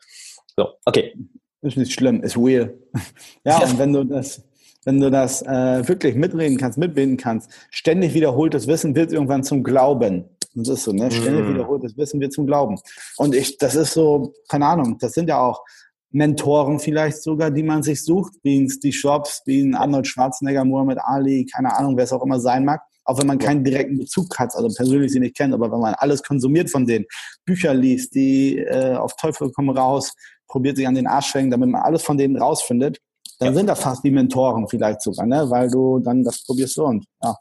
So, 0.57 0.69
okay. 0.85 1.15
Ist 1.61 1.77
nicht 1.77 1.93
schlimm, 1.93 2.21
ist 2.21 2.37
weird. 2.37 2.75
Ja, 3.45 3.59
und 3.59 3.79
wenn 3.79 3.93
du 3.93 4.03
das, 4.03 4.43
wenn 4.83 4.99
du 4.99 5.09
das 5.09 5.41
äh, 5.41 5.87
wirklich 5.87 6.15
mitreden 6.15 6.57
kannst, 6.57 6.77
mitbinden 6.77 7.17
kannst, 7.17 7.49
ständig 7.71 8.13
wiederholtes 8.13 8.67
Wissen 8.67 8.95
wird 8.95 9.11
irgendwann 9.11 9.43
zum 9.43 9.63
Glauben. 9.63 10.25
Das 10.57 10.69
ist 10.69 10.83
so, 10.85 10.91
ne? 10.91 11.11
Ständig 11.11 11.45
Mm. 11.45 11.49
wiederholtes 11.49 11.95
Wissen 11.97 12.19
wird 12.19 12.33
zum 12.33 12.45
Glauben. 12.47 12.79
Und 13.17 13.35
ich, 13.35 13.57
das 13.57 13.75
ist 13.75 13.93
so, 13.93 14.33
keine 14.49 14.65
Ahnung, 14.65 14.97
das 14.97 15.13
sind 15.13 15.29
ja 15.29 15.39
auch 15.39 15.63
Mentoren 16.11 16.79
vielleicht 16.79 17.21
sogar, 17.21 17.51
die 17.51 17.63
man 17.63 17.83
sich 17.83 18.03
sucht, 18.03 18.33
wie 18.43 18.59
ein 18.59 18.69
Steve 18.69 18.95
Jobs, 18.95 19.41
wie 19.45 19.61
ein 19.61 19.75
Arnold 19.75 20.07
Schwarzenegger, 20.07 20.63
Muhammad 20.65 20.99
Ali, 21.03 21.45
keine 21.45 21.75
Ahnung, 21.75 21.95
wer 21.97 22.05
es 22.05 22.13
auch 22.13 22.23
immer 22.23 22.39
sein 22.39 22.65
mag. 22.65 22.81
Auch 23.03 23.19
wenn 23.19 23.27
man 23.27 23.37
keinen 23.37 23.63
direkten 23.63 23.97
Bezug 23.97 24.37
hat, 24.39 24.53
also 24.55 24.67
persönlich 24.75 25.11
sie 25.11 25.19
nicht 25.19 25.35
kennt, 25.37 25.53
aber 25.53 25.71
wenn 25.71 25.79
man 25.79 25.93
alles 25.95 26.23
konsumiert 26.23 26.69
von 26.69 26.85
denen, 26.85 27.05
Bücher 27.45 27.73
liest, 27.73 28.15
die 28.15 28.57
äh, 28.57 28.95
auf 28.95 29.15
Teufel 29.15 29.51
kommen 29.51 29.77
raus, 29.77 30.11
probiert 30.47 30.77
sich 30.77 30.87
an 30.87 30.95
den 30.95 31.07
Arsch 31.07 31.27
schwenken, 31.27 31.51
damit 31.51 31.69
man 31.69 31.81
alles 31.81 32.03
von 32.03 32.17
denen 32.17 32.35
rausfindet, 32.37 32.99
dann 33.39 33.49
Ja. 33.49 33.53
sind 33.53 33.67
das 33.67 33.79
fast 33.81 34.03
wie 34.03 34.11
Mentoren 34.11 34.67
vielleicht 34.67 35.01
sogar, 35.01 35.25
ne? 35.25 35.45
weil 35.49 35.69
du 35.69 35.99
dann 35.99 36.23
das 36.23 36.43
probierst 36.43 36.73
so 36.73 36.85
und 36.85 37.05
ja, 37.23 37.35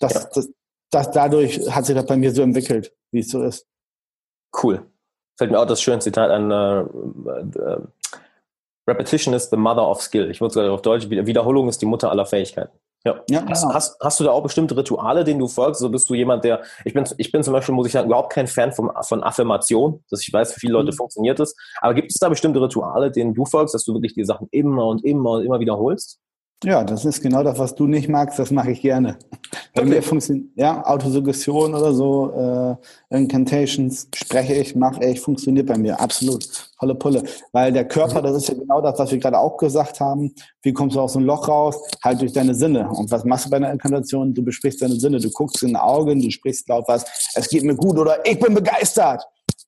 das, 0.00 0.12
Ja. 0.14 0.28
das, 0.34 0.48
das 0.90 1.10
dadurch 1.10 1.58
hat 1.70 1.86
sich 1.86 1.94
das 1.94 2.06
bei 2.06 2.16
mir 2.16 2.32
so 2.32 2.42
entwickelt, 2.42 2.92
wie 3.12 3.20
es 3.20 3.28
so 3.30 3.42
ist. 3.42 3.66
Cool. 4.62 4.86
Fällt 5.36 5.50
mir 5.50 5.60
auch 5.60 5.66
das 5.66 5.80
schöne 5.80 6.00
Zitat 6.00 6.30
an, 6.30 6.50
äh, 6.50 6.80
äh, 6.80 7.80
Repetition 8.88 9.34
is 9.34 9.50
the 9.50 9.56
mother 9.56 9.86
of 9.86 10.00
skill. 10.00 10.30
Ich 10.30 10.40
würde 10.40 10.54
sogar 10.54 10.72
auf 10.72 10.82
Deutsch, 10.82 11.08
Wiederholung 11.10 11.68
ist 11.68 11.80
die 11.82 11.86
Mutter 11.86 12.10
aller 12.10 12.24
Fähigkeiten. 12.26 12.72
Ja. 13.04 13.22
Ja, 13.30 13.44
Hast, 13.48 13.64
hast, 13.66 13.96
hast 14.00 14.18
du 14.18 14.24
da 14.24 14.32
auch 14.32 14.42
bestimmte 14.42 14.76
Rituale, 14.76 15.22
denen 15.22 15.38
du 15.38 15.46
folgst? 15.46 15.80
So 15.80 15.88
bist 15.88 16.10
du 16.10 16.14
jemand, 16.14 16.42
der, 16.42 16.62
ich 16.84 16.94
bin, 16.94 17.04
ich 17.16 17.30
bin 17.30 17.44
zum 17.44 17.52
Beispiel, 17.52 17.74
muss 17.74 17.86
ich 17.86 17.92
sagen, 17.92 18.08
überhaupt 18.08 18.32
kein 18.32 18.48
Fan 18.48 18.72
von, 18.72 18.90
von 19.02 19.22
Affirmation, 19.22 20.02
dass 20.10 20.26
ich 20.26 20.32
weiß, 20.32 20.52
für 20.54 20.60
viele 20.60 20.72
Leute 20.72 20.90
Mhm. 20.90 20.96
funktioniert 20.96 21.38
das. 21.38 21.54
Aber 21.80 21.94
gibt 21.94 22.10
es 22.10 22.18
da 22.18 22.28
bestimmte 22.28 22.60
Rituale, 22.60 23.12
denen 23.12 23.34
du 23.34 23.44
folgst, 23.44 23.74
dass 23.74 23.84
du 23.84 23.94
wirklich 23.94 24.14
die 24.14 24.24
Sachen 24.24 24.48
immer 24.50 24.86
und 24.86 25.04
immer 25.04 25.32
und 25.32 25.44
immer 25.44 25.60
wiederholst? 25.60 26.18
Ja, 26.64 26.82
das 26.82 27.04
ist 27.04 27.22
genau 27.22 27.44
das, 27.44 27.56
was 27.60 27.72
du 27.76 27.86
nicht 27.86 28.08
magst, 28.08 28.36
das 28.36 28.50
mache 28.50 28.72
ich 28.72 28.80
gerne. 28.82 29.16
Bei 29.74 29.82
Okay. 29.82 29.90
mir 29.90 30.02
funktioniert, 30.02 30.46
ja, 30.56 30.84
Autosuggestion 30.84 31.72
oder 31.72 31.94
so, 31.94 32.32
äh, 32.32 33.16
Incantations 33.16 34.08
spreche 34.12 34.54
ich, 34.54 34.74
mache 34.74 35.04
ich, 35.04 35.20
funktioniert 35.20 35.68
bei 35.68 35.78
mir, 35.78 36.00
absolut. 36.00 36.44
Volle 36.76 36.96
Pulle. 36.96 37.22
Weil 37.52 37.70
der 37.72 37.86
Körper, 37.86 38.20
das 38.22 38.36
ist 38.38 38.48
ja 38.48 38.54
genau 38.54 38.80
das, 38.80 38.98
was 38.98 39.10
wir 39.12 39.18
gerade 39.18 39.38
auch 39.38 39.56
gesagt 39.56 40.00
haben. 40.00 40.34
Wie 40.62 40.72
kommst 40.72 40.96
du 40.96 41.00
aus 41.00 41.12
dem 41.12 41.24
Loch 41.24 41.46
raus? 41.46 41.76
Halt 42.02 42.20
durch 42.20 42.32
deine 42.32 42.54
Sinne. 42.56 42.88
Und 42.88 43.08
was 43.10 43.24
machst 43.24 43.46
du 43.46 43.50
bei 43.50 43.56
einer 43.58 43.70
Inkantation? 43.72 44.34
Du 44.34 44.42
besprichst 44.42 44.82
deine 44.82 44.94
Sinne, 44.96 45.20
du 45.20 45.30
guckst 45.30 45.62
in 45.62 45.70
die 45.70 45.76
Augen, 45.76 46.20
du 46.20 46.30
sprichst 46.30 46.68
laut 46.68 46.84
was, 46.88 47.04
es 47.36 47.48
geht 47.48 47.62
mir 47.62 47.76
gut 47.76 47.96
oder 47.98 48.24
ich 48.26 48.38
bin 48.40 48.52
begeistert. 48.54 49.22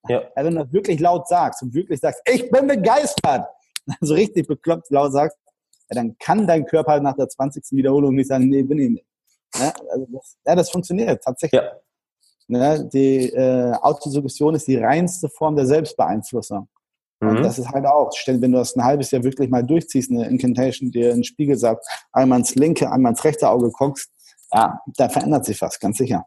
Ja. 0.08 0.22
Ja, 0.36 0.44
wenn 0.44 0.56
du 0.56 0.64
das 0.64 0.72
wirklich 0.72 0.98
laut 0.98 1.28
sagst 1.28 1.62
und 1.62 1.72
wirklich 1.72 2.00
sagst, 2.00 2.20
ich 2.26 2.50
bin 2.50 2.66
begeistert, 2.66 3.46
also 4.00 4.14
richtig 4.14 4.48
bekloppt 4.48 4.90
laut 4.90 5.12
sagst, 5.12 5.36
ja, 5.90 5.94
dann 5.94 6.16
kann 6.18 6.46
dein 6.46 6.64
Körper 6.64 7.00
nach 7.00 7.16
der 7.16 7.28
20. 7.28 7.64
Wiederholung 7.72 8.14
nicht 8.14 8.28
sagen, 8.28 8.48
nee, 8.48 8.62
bin 8.62 8.78
ich 8.78 8.90
nicht. 8.90 9.06
Ja, 9.56 9.72
also 9.90 10.06
das, 10.10 10.36
ja, 10.46 10.54
das 10.54 10.70
funktioniert 10.70 11.22
tatsächlich. 11.22 11.60
Ja. 11.60 11.72
Ne, 12.46 12.88
die 12.92 13.28
äh, 13.32 13.72
Autosuggestion 13.74 14.54
ist 14.54 14.66
die 14.66 14.76
reinste 14.76 15.28
Form 15.28 15.54
der 15.56 15.66
Selbstbeeinflussung. 15.66 16.68
Und 17.20 17.34
Mhm. 17.34 17.42
das 17.42 17.58
ist 17.58 17.68
halt 17.68 17.84
auch, 17.86 18.10
stell, 18.14 18.40
wenn 18.40 18.52
du 18.52 18.58
das 18.58 18.74
ein 18.74 18.82
halbes 18.84 19.10
Jahr 19.10 19.22
wirklich 19.22 19.50
mal 19.50 19.62
durchziehst, 19.62 20.10
eine 20.10 20.26
Incantation, 20.26 20.90
dir 20.90 21.10
in 21.10 21.18
den 21.18 21.24
Spiegel 21.24 21.56
sagt, 21.56 21.86
einmal 22.12 22.38
ins 22.40 22.54
linke, 22.54 22.90
einmal 22.90 23.12
ins 23.12 23.24
rechte 23.24 23.48
Auge 23.48 23.70
guckst, 23.70 24.10
ja, 24.52 24.80
da 24.96 25.08
verändert 25.08 25.44
sich 25.44 25.60
was, 25.60 25.78
ganz 25.78 25.98
sicher. 25.98 26.24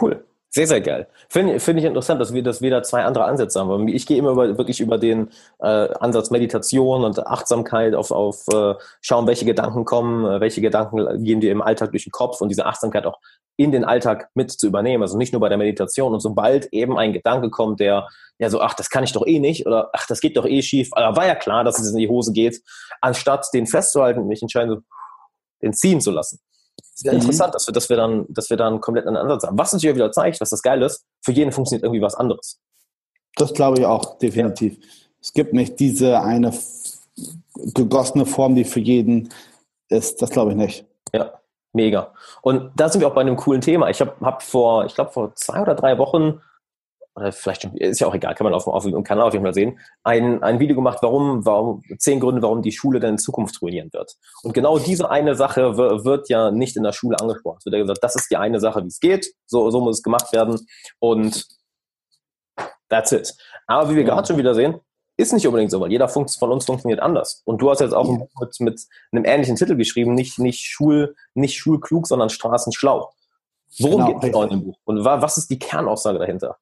Cool. 0.00 0.26
Sehr, 0.56 0.66
sehr 0.66 0.80
geil. 0.80 1.06
Finde 1.28 1.60
finde 1.60 1.82
ich 1.82 1.86
interessant, 1.86 2.18
dass 2.18 2.32
wir, 2.32 2.42
dass 2.42 2.62
wir 2.62 2.70
da 2.70 2.82
zwei 2.82 3.04
andere 3.04 3.26
Ansätze 3.26 3.60
haben. 3.60 3.88
Ich 3.88 4.06
gehe 4.06 4.16
immer 4.16 4.30
über, 4.30 4.56
wirklich 4.56 4.80
über 4.80 4.96
den 4.96 5.28
äh, 5.58 5.66
Ansatz 5.66 6.30
Meditation 6.30 7.04
und 7.04 7.26
Achtsamkeit 7.26 7.94
auf, 7.94 8.10
auf 8.10 8.48
äh, 8.48 8.72
schauen, 9.02 9.26
welche 9.26 9.44
Gedanken 9.44 9.84
kommen, 9.84 10.24
äh, 10.24 10.40
welche 10.40 10.62
Gedanken 10.62 11.22
gehen 11.22 11.42
dir 11.42 11.52
im 11.52 11.60
Alltag 11.60 11.90
durch 11.90 12.04
den 12.04 12.10
Kopf 12.10 12.40
und 12.40 12.48
diese 12.48 12.64
Achtsamkeit 12.64 13.04
auch 13.04 13.20
in 13.58 13.70
den 13.70 13.84
Alltag 13.84 14.30
mit 14.32 14.50
zu 14.50 14.66
übernehmen. 14.66 15.02
Also 15.02 15.18
nicht 15.18 15.34
nur 15.34 15.40
bei 15.40 15.50
der 15.50 15.58
Meditation. 15.58 16.14
Und 16.14 16.20
sobald 16.20 16.72
eben 16.72 16.96
ein 16.96 17.12
Gedanke 17.12 17.50
kommt, 17.50 17.78
der 17.80 18.08
ja 18.38 18.48
so, 18.48 18.62
ach, 18.62 18.72
das 18.72 18.88
kann 18.88 19.04
ich 19.04 19.12
doch 19.12 19.26
eh 19.26 19.38
nicht 19.38 19.66
oder 19.66 19.90
ach, 19.92 20.06
das 20.06 20.22
geht 20.22 20.38
doch 20.38 20.46
eh 20.46 20.62
schief, 20.62 20.88
aber 20.92 21.18
war 21.18 21.26
ja 21.26 21.34
klar, 21.34 21.64
dass 21.64 21.78
es 21.78 21.92
in 21.92 21.98
die 21.98 22.08
Hose 22.08 22.32
geht, 22.32 22.62
anstatt 23.02 23.46
den 23.52 23.66
festzuhalten 23.66 24.20
und 24.20 24.28
mich 24.28 24.40
entscheiden, 24.40 24.86
den 25.60 25.74
ziehen 25.74 26.00
zu 26.00 26.12
lassen. 26.12 26.40
Sehr 26.98 27.12
Mhm. 27.12 27.20
interessant, 27.20 27.54
dass 27.54 27.66
wir, 27.68 27.72
dass 27.72 27.90
wir 27.90 27.96
dann, 27.98 28.24
dass 28.30 28.48
wir 28.48 28.56
dann 28.56 28.74
einen 28.74 28.80
komplett 28.80 29.06
anderen 29.06 29.26
Ansatz 29.26 29.46
haben. 29.46 29.58
Was 29.58 29.72
natürlich 29.72 29.92
auch 29.92 29.96
wieder 29.96 30.12
zeigt, 30.12 30.40
was 30.40 30.48
das 30.48 30.62
geil 30.62 30.82
ist, 30.82 31.04
für 31.22 31.32
jeden 31.32 31.52
funktioniert 31.52 31.84
irgendwie 31.84 32.00
was 32.00 32.14
anderes. 32.14 32.58
Das 33.36 33.52
glaube 33.52 33.78
ich 33.80 33.84
auch, 33.86 34.16
definitiv. 34.18 34.78
Es 35.20 35.32
gibt 35.34 35.52
nicht 35.52 35.78
diese 35.78 36.20
eine 36.22 36.52
gegossene 37.74 38.24
Form, 38.24 38.54
die 38.54 38.64
für 38.64 38.80
jeden 38.80 39.28
ist. 39.88 40.22
Das 40.22 40.30
glaube 40.30 40.52
ich 40.52 40.56
nicht. 40.56 40.86
Ja, 41.12 41.32
mega. 41.74 42.12
Und 42.40 42.70
da 42.76 42.88
sind 42.88 43.00
wir 43.02 43.08
auch 43.08 43.14
bei 43.14 43.20
einem 43.20 43.36
coolen 43.36 43.60
Thema. 43.60 43.90
Ich 43.90 44.00
habe 44.00 44.14
hab 44.22 44.42
vor, 44.42 44.86
ich 44.86 44.94
glaube 44.94 45.12
vor 45.12 45.34
zwei 45.34 45.60
oder 45.60 45.74
drei 45.74 45.98
Wochen, 45.98 46.40
oder 47.16 47.32
vielleicht 47.32 47.62
schon, 47.62 47.74
ist 47.76 47.98
ja 47.98 48.06
auch 48.06 48.14
egal, 48.14 48.34
kann 48.34 48.44
man 48.44 48.52
auf, 48.54 48.66
auf 48.66 48.84
dem 48.84 49.02
Kanal 49.02 49.26
auf 49.28 49.32
jeden 49.32 49.44
Fall 49.44 49.54
sehen, 49.54 49.78
ein, 50.04 50.42
ein 50.42 50.60
Video 50.60 50.76
gemacht, 50.76 50.98
warum, 51.00 51.44
warum, 51.46 51.82
zehn 51.98 52.20
Gründe, 52.20 52.42
warum 52.42 52.60
die 52.62 52.72
Schule 52.72 53.00
dann 53.00 53.12
in 53.12 53.18
Zukunft 53.18 53.60
ruinieren 53.62 53.90
wird. 53.92 54.16
Und 54.42 54.52
genau 54.52 54.78
diese 54.78 55.10
eine 55.10 55.34
Sache 55.34 55.76
wird 55.78 56.28
ja 56.28 56.50
nicht 56.50 56.76
in 56.76 56.82
der 56.82 56.92
Schule 56.92 57.16
angesprochen. 57.18 57.56
Es 57.60 57.64
wird 57.64 57.74
ja 57.74 57.80
gesagt, 57.80 58.04
das 58.04 58.16
ist 58.16 58.30
die 58.30 58.36
eine 58.36 58.60
Sache, 58.60 58.82
wie 58.84 58.88
es 58.88 59.00
geht, 59.00 59.32
so, 59.46 59.70
so 59.70 59.80
muss 59.80 59.96
es 59.96 60.02
gemacht 60.02 60.30
werden 60.34 60.60
und 60.98 61.46
that's 62.88 63.12
it. 63.12 63.34
Aber 63.66 63.90
wie 63.90 63.96
wir 63.96 64.02
Ja. 64.04 64.14
gerade 64.14 64.28
schon 64.28 64.36
wieder 64.38 64.54
sehen, 64.54 64.78
ist 65.16 65.32
nicht 65.32 65.46
unbedingt 65.46 65.70
so, 65.70 65.80
weil 65.80 65.90
jeder 65.90 66.08
Funkt 66.08 66.30
von 66.38 66.52
uns 66.52 66.66
funktioniert 66.66 67.00
anders. 67.00 67.40
Und 67.46 67.62
du 67.62 67.70
hast 67.70 67.80
jetzt 67.80 67.94
auch 67.94 68.06
ein 68.08 68.18
Buch 68.18 68.28
mit, 68.38 68.60
mit 68.60 68.80
einem 69.12 69.24
ähnlichen 69.24 69.56
Titel 69.56 69.74
geschrieben, 69.76 70.14
nicht, 70.14 70.38
nicht, 70.38 70.66
Schul, 70.66 71.14
nicht 71.32 71.56
schulklug, 71.56 72.06
sondern 72.06 72.28
straßenschlau. 72.28 73.10
Worum 73.78 73.96
Genau, 73.96 74.06
geht 74.08 74.16
es 74.16 74.22
genau 74.22 74.42
in 74.42 74.50
dem 74.50 74.64
Buch? 74.64 74.78
Und 74.84 75.04
wa- 75.04 75.22
was 75.22 75.38
ist 75.38 75.48
die 75.50 75.58
Kernaussage 75.58 76.18
dahinter? 76.18 76.58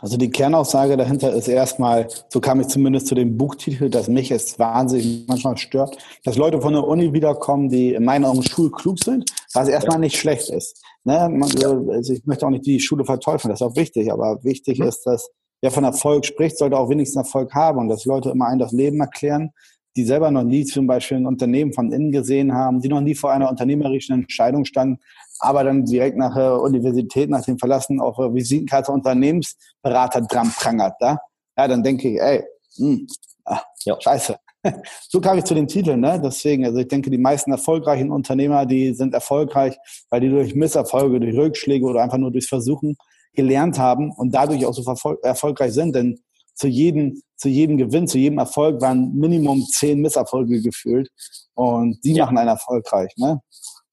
Also 0.00 0.16
die 0.16 0.30
Kernaussage 0.30 0.96
dahinter 0.96 1.32
ist 1.32 1.48
erstmal, 1.48 2.08
so 2.28 2.40
kam 2.40 2.60
ich 2.60 2.68
zumindest 2.68 3.06
zu 3.06 3.14
dem 3.14 3.36
Buchtitel, 3.36 3.88
dass 3.88 4.08
mich 4.08 4.30
es 4.30 4.58
wahnsinnig 4.58 5.24
manchmal 5.26 5.56
stört, 5.56 5.96
dass 6.24 6.36
Leute 6.36 6.60
von 6.60 6.74
der 6.74 6.86
Uni 6.86 7.12
wiederkommen, 7.12 7.68
die 7.68 7.94
in 7.94 8.04
meinen 8.04 8.24
Augen 8.24 8.42
schulklug 8.42 9.02
sind, 9.02 9.24
was 9.54 9.68
erstmal 9.68 9.98
nicht 9.98 10.16
schlecht 10.18 10.50
ist. 10.50 10.82
Ne? 11.04 11.28
Man, 11.30 11.50
also 11.90 12.12
ich 12.12 12.26
möchte 12.26 12.46
auch 12.46 12.50
nicht 12.50 12.66
die 12.66 12.80
Schule 12.80 13.04
verteufeln, 13.04 13.50
das 13.50 13.60
ist 13.60 13.66
auch 13.66 13.76
wichtig, 13.76 14.12
aber 14.12 14.42
wichtig 14.44 14.80
Mhm. 14.80 14.86
ist, 14.86 15.04
dass 15.04 15.30
wer 15.62 15.70
von 15.70 15.84
Erfolg 15.84 16.26
spricht, 16.26 16.58
sollte 16.58 16.76
auch 16.78 16.90
wenigstens 16.90 17.16
Erfolg 17.16 17.54
haben 17.54 17.78
und 17.78 17.88
dass 17.88 18.04
Leute 18.04 18.30
immer 18.30 18.48
einen 18.48 18.58
das 18.58 18.72
Leben 18.72 19.00
erklären, 19.00 19.50
die 19.96 20.04
selber 20.04 20.30
noch 20.30 20.44
nie 20.44 20.64
zum 20.66 20.86
Beispiel 20.86 21.16
ein 21.16 21.26
Unternehmen 21.26 21.72
von 21.72 21.90
innen 21.90 22.12
gesehen 22.12 22.52
haben, 22.52 22.82
die 22.82 22.88
noch 22.88 23.00
nie 23.00 23.14
vor 23.14 23.32
einer 23.32 23.48
unternehmerischen 23.48 24.14
Entscheidung 24.14 24.66
standen, 24.66 24.98
aber 25.40 25.64
dann 25.64 25.84
direkt 25.84 26.16
nach 26.16 26.34
der 26.34 26.60
Universität, 26.60 27.30
nach 27.30 27.44
dem 27.44 27.58
Verlassen 27.58 28.00
auf 28.00 28.16
der 28.16 28.32
Visitenkarte 28.34 28.92
Unternehmensberater 28.92 30.22
dran 30.22 30.50
prangert. 30.50 30.94
Da? 31.00 31.18
Ja, 31.56 31.68
dann 31.68 31.82
denke 31.82 32.08
ich, 32.10 32.20
ey, 32.20 32.44
hm, 32.76 33.06
ah, 33.44 33.60
Ja. 33.84 34.00
scheiße. 34.00 34.36
So 35.08 35.20
kam 35.20 35.38
ich 35.38 35.44
zu 35.44 35.54
den 35.54 35.68
Titeln, 35.68 36.00
ne? 36.00 36.20
Deswegen, 36.20 36.64
also 36.64 36.78
ich 36.78 36.88
denke, 36.88 37.08
die 37.08 37.18
meisten 37.18 37.52
erfolgreichen 37.52 38.10
Unternehmer, 38.10 38.66
die 38.66 38.92
sind 38.94 39.14
erfolgreich, 39.14 39.76
weil 40.10 40.20
die 40.20 40.28
durch 40.28 40.56
Misserfolge, 40.56 41.20
durch 41.20 41.36
Rückschläge 41.36 41.84
oder 41.86 42.02
einfach 42.02 42.18
nur 42.18 42.32
durchs 42.32 42.48
Versuchen 42.48 42.96
gelernt 43.32 43.78
haben 43.78 44.10
und 44.10 44.34
dadurch 44.34 44.66
auch 44.66 44.74
so 44.74 44.82
erfolgreich 45.22 45.72
sind. 45.72 45.94
Denn 45.94 46.18
zu 46.54 46.66
jedem, 46.66 47.22
zu 47.36 47.48
jedem 47.48 47.76
Gewinn, 47.76 48.08
zu 48.08 48.18
jedem 48.18 48.38
Erfolg 48.38 48.80
waren 48.80 49.14
Minimum 49.14 49.62
zehn 49.66 50.00
Misserfolge 50.00 50.60
gefühlt. 50.60 51.10
Und 51.54 52.02
die 52.02 52.14
Ja. 52.14 52.24
machen 52.24 52.38
einen 52.38 52.48
erfolgreich. 52.48 53.12
Ne? 53.16 53.40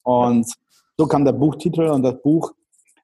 Und 0.02 0.52
so 0.98 1.08
kam 1.08 1.26
der 1.26 1.34
Buchtitel 1.34 1.88
und 1.90 2.04
das 2.04 2.22
Buch 2.22 2.54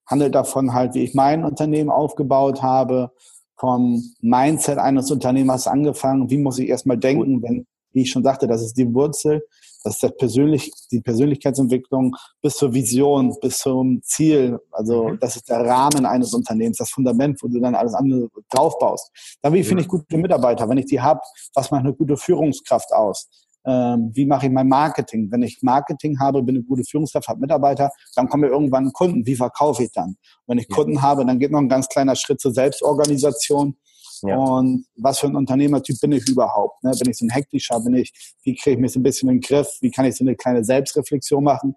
handelt 0.05 0.35
davon 0.35 0.73
halt, 0.73 0.95
wie 0.95 1.03
ich 1.03 1.13
mein 1.13 1.43
Unternehmen 1.45 1.89
aufgebaut 1.89 2.61
habe, 2.61 3.11
vom 3.57 4.01
Mindset 4.21 4.77
eines 4.77 5.11
Unternehmers 5.11 5.67
angefangen, 5.67 6.29
wie 6.29 6.37
muss 6.37 6.59
ich 6.59 6.69
erstmal 6.69 6.97
denken, 6.97 7.41
wenn, 7.43 7.67
wie 7.91 8.03
ich 8.03 8.11
schon 8.11 8.23
sagte, 8.23 8.47
das 8.47 8.61
ist 8.61 8.77
die 8.77 8.91
Wurzel, 8.93 9.43
das 9.83 9.95
ist 9.95 10.03
das 10.03 10.17
Persönlich, 10.17 10.71
die 10.91 11.01
Persönlichkeitsentwicklung 11.01 12.15
bis 12.41 12.55
zur 12.55 12.73
Vision, 12.73 13.35
bis 13.41 13.59
zum 13.59 14.01
Ziel. 14.03 14.59
Also 14.71 15.09
Mhm. 15.09 15.19
das 15.19 15.35
ist 15.35 15.49
der 15.49 15.65
Rahmen 15.65 16.05
eines 16.05 16.33
Unternehmens, 16.33 16.77
das 16.77 16.89
Fundament, 16.89 17.41
wo 17.41 17.47
du 17.47 17.59
dann 17.59 17.75
alles 17.75 17.93
andere 17.93 18.29
draufbaust. 18.49 19.11
Dann 19.41 19.53
wie 19.53 19.63
finde 19.63 19.83
ich 19.83 19.87
gute 19.87 20.17
Mitarbeiter? 20.17 20.67
Wenn 20.67 20.77
ich 20.77 20.85
die 20.85 21.01
habe, 21.01 21.21
was 21.53 21.71
macht 21.71 21.81
eine 21.83 21.93
gute 21.93 22.17
Führungskraft 22.17 22.91
aus? 22.93 23.29
Ähm, 23.65 24.11
wie 24.13 24.25
mache 24.25 24.47
ich 24.47 24.51
mein 24.51 24.67
Marketing? 24.67 25.29
Wenn 25.31 25.43
ich 25.43 25.61
Marketing 25.61 26.19
habe, 26.19 26.41
bin 26.41 26.55
eine 26.55 26.63
gute 26.63 26.83
Führungskraft, 26.83 27.27
habe 27.27 27.41
Mitarbeiter, 27.41 27.91
dann 28.15 28.29
kommen 28.29 28.41
mir 28.41 28.49
irgendwann 28.49 28.91
Kunden. 28.93 29.25
Wie 29.25 29.35
verkaufe 29.35 29.83
ich 29.83 29.91
dann? 29.91 30.15
Wenn 30.47 30.57
ich 30.57 30.69
Kunden 30.69 31.01
habe, 31.01 31.25
dann 31.25 31.39
geht 31.39 31.51
noch 31.51 31.59
ein 31.59 31.69
ganz 31.69 31.87
kleiner 31.89 32.15
Schritt 32.15 32.39
zur 32.39 32.53
Selbstorganisation. 32.53 33.75
Ja. 34.21 34.37
Und 34.37 34.85
was 34.97 35.19
für 35.19 35.27
ein 35.27 35.35
Unternehmertyp 35.35 35.99
bin 36.01 36.11
ich 36.11 36.27
überhaupt? 36.27 36.83
Ne? 36.83 36.91
Bin 36.99 37.11
ich 37.11 37.17
so 37.17 37.25
ein 37.25 37.29
hektischer? 37.29 37.79
Bin 37.79 37.95
ich, 37.95 38.13
wie 38.43 38.55
kriege 38.55 38.75
ich 38.75 38.79
mich 38.79 38.93
so 38.93 38.99
ein 38.99 39.03
bisschen 39.03 39.29
in 39.29 39.35
den 39.35 39.41
Griff? 39.41 39.77
Wie 39.81 39.91
kann 39.91 40.05
ich 40.05 40.15
so 40.15 40.23
eine 40.23 40.35
kleine 40.35 40.63
Selbstreflexion 40.63 41.43
machen? 41.43 41.75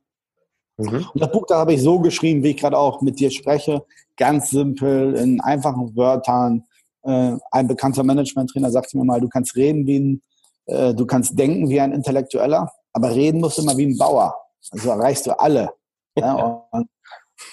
Mhm. 0.79 1.07
Und 1.13 1.21
das 1.21 1.31
Buch, 1.31 1.47
da 1.47 1.59
habe 1.59 1.75
ich 1.75 1.83
so 1.83 2.01
geschrieben, 2.01 2.43
wie 2.43 2.51
ich 2.51 2.57
gerade 2.57 2.79
auch 2.79 3.01
mit 3.03 3.19
dir 3.21 3.31
spreche. 3.31 3.85
Ganz 4.17 4.51
simpel, 4.51 5.15
in 5.15 5.41
einfachen 5.41 5.97
Wörtern. 5.97 6.65
Äh, 7.03 7.37
ein 7.51 7.67
bekannter 7.67 8.05
Management-Trainer 8.05 8.71
sagte 8.71 8.97
mir 8.97 9.05
mal, 9.05 9.21
du 9.21 9.29
kannst 9.29 9.57
reden 9.57 9.87
wie 9.87 9.99
ein 9.99 10.23
äh, 10.67 10.95
du 10.95 11.07
kannst 11.07 11.39
denken 11.39 11.69
wie 11.69 11.81
ein 11.81 11.93
Intellektueller, 11.93 12.71
aber 12.93 13.15
reden 13.15 13.41
musst 13.41 13.59
du 13.59 13.63
immer 13.63 13.77
wie 13.77 13.87
ein 13.87 13.99
Bauer. 13.99 14.35
Also 14.71 14.91
erreichst 14.91 15.27
du 15.27 15.39
alle. 15.39 15.71
Ja, 16.15 16.67
und, 16.73 16.89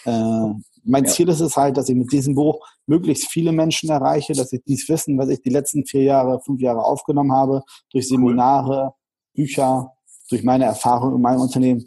äh, 0.04 0.54
mein 0.84 1.06
ja. 1.06 1.10
Ziel 1.10 1.30
ist 1.30 1.40
es 1.40 1.56
halt, 1.56 1.78
dass 1.78 1.88
ich 1.88 1.96
mit 1.96 2.12
diesem 2.12 2.36
Buch 2.36 2.60
möglichst 2.88 3.30
viele 3.30 3.54
Menschen 3.54 3.90
erreiche, 3.90 4.34
dass 4.34 4.52
ich 4.52 4.62
dies 4.68 4.90
Wissen, 4.90 5.18
was 5.18 5.30
ich 5.30 5.42
die 5.42 5.50
letzten 5.50 5.86
vier 5.86 6.04
Jahre, 6.04 6.42
fünf 6.42 6.60
Jahre 6.60 6.84
aufgenommen 6.84 7.32
habe, 7.32 7.64
durch 7.94 8.10
Seminare, 8.10 8.96
Bücher, 9.34 9.94
durch 10.30 10.44
meine 10.44 10.66
Erfahrung 10.66 11.16
in 11.16 11.22
meinem 11.22 11.40
Unternehmen 11.40 11.86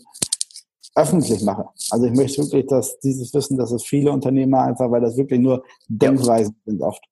öffentlich 0.94 1.42
mache. 1.42 1.68
Also 1.90 2.06
ich 2.06 2.12
möchte 2.12 2.42
wirklich, 2.42 2.66
dass 2.66 2.98
dieses 3.00 3.32
Wissen, 3.34 3.56
dass 3.56 3.72
es 3.72 3.84
viele 3.84 4.12
Unternehmer 4.12 4.62
einfach, 4.62 4.90
weil 4.90 5.00
das 5.00 5.16
wirklich 5.16 5.40
nur 5.40 5.64
Denkweisen 5.88 6.54
ja. 6.64 6.72
sind 6.72 6.82
oft. 6.82 7.04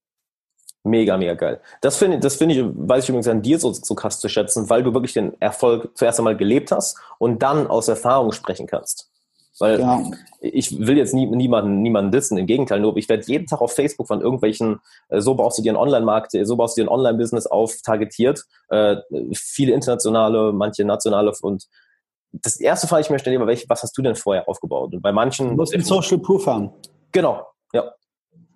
Mega, 0.83 1.19
mega 1.19 1.35
geil. 1.35 1.61
Das 1.83 1.99
finde 1.99 2.19
das 2.21 2.37
finde 2.37 2.55
ich, 2.55 2.65
weiß 2.65 3.05
ich 3.05 3.11
übrigens 3.11 3.29
an 3.29 3.43
dir 3.43 3.59
so, 3.59 3.73
so 3.73 3.95
krass 3.95 4.19
zu 4.19 4.29
schätzen, 4.29 4.71
weil 4.71 4.83
du 4.83 4.95
wirklich 4.95 5.13
den 5.13 5.39
Erfolg 5.41 5.91
zuerst 5.95 6.19
einmal 6.19 6.37
gelebt 6.37 6.73
hast 6.73 6.97
und 7.19 7.43
dann 7.43 7.67
aus 7.67 7.89
Erfahrung 7.89 8.33
sprechen 8.33 8.67
kannst. 8.67 9.11
Weil 9.59 9.79
ja. 9.79 10.03
ich 10.41 10.79
will 10.87 10.97
jetzt 10.97 11.13
nie, 11.13 11.27
niemanden, 11.27 11.83
niemanden 11.83 12.11
dissen, 12.11 12.39
im 12.39 12.47
Gegenteil, 12.47 12.81
nur 12.81 12.97
ich 12.97 13.11
werde 13.11 13.25
jeden 13.27 13.47
Tag 13.47 13.61
auf 13.61 13.73
Facebook 13.73 14.07
von 14.07 14.23
irgendwelchen, 14.23 14.81
äh, 15.11 15.21
so 15.21 15.35
baust 15.35 15.59
du 15.59 15.63
dir 15.63 15.73
einen 15.73 15.77
Online-Markt, 15.77 16.33
so 16.45 16.57
baust 16.57 16.79
du 16.79 16.81
dir 16.83 16.89
ein 16.89 16.93
Online-Business 16.93 17.47
auf, 17.47 17.77
targetiert. 17.83 18.47
Äh, 18.71 18.97
viele 19.35 19.75
internationale, 19.75 20.53
manche 20.55 20.85
nationale 20.87 21.33
und 21.43 21.69
das 22.33 22.59
erste 22.59 22.87
Frage 22.87 23.03
ich 23.03 23.11
mir 23.11 23.19
stelle, 23.19 23.45
welche, 23.47 23.69
was 23.69 23.83
hast 23.83 23.97
du 23.99 24.03
denn 24.03 24.15
vorher 24.15 24.49
aufgebaut? 24.49 24.95
Und 24.95 25.03
bei 25.03 25.13
manchen. 25.13 25.51
Du 25.51 25.57
musst 25.57 25.75
einen 25.75 25.85
Social 25.85 26.19
Proof 26.19 26.47
haben. 26.47 26.71
Genau, 27.13 27.45
ja. 27.73 27.93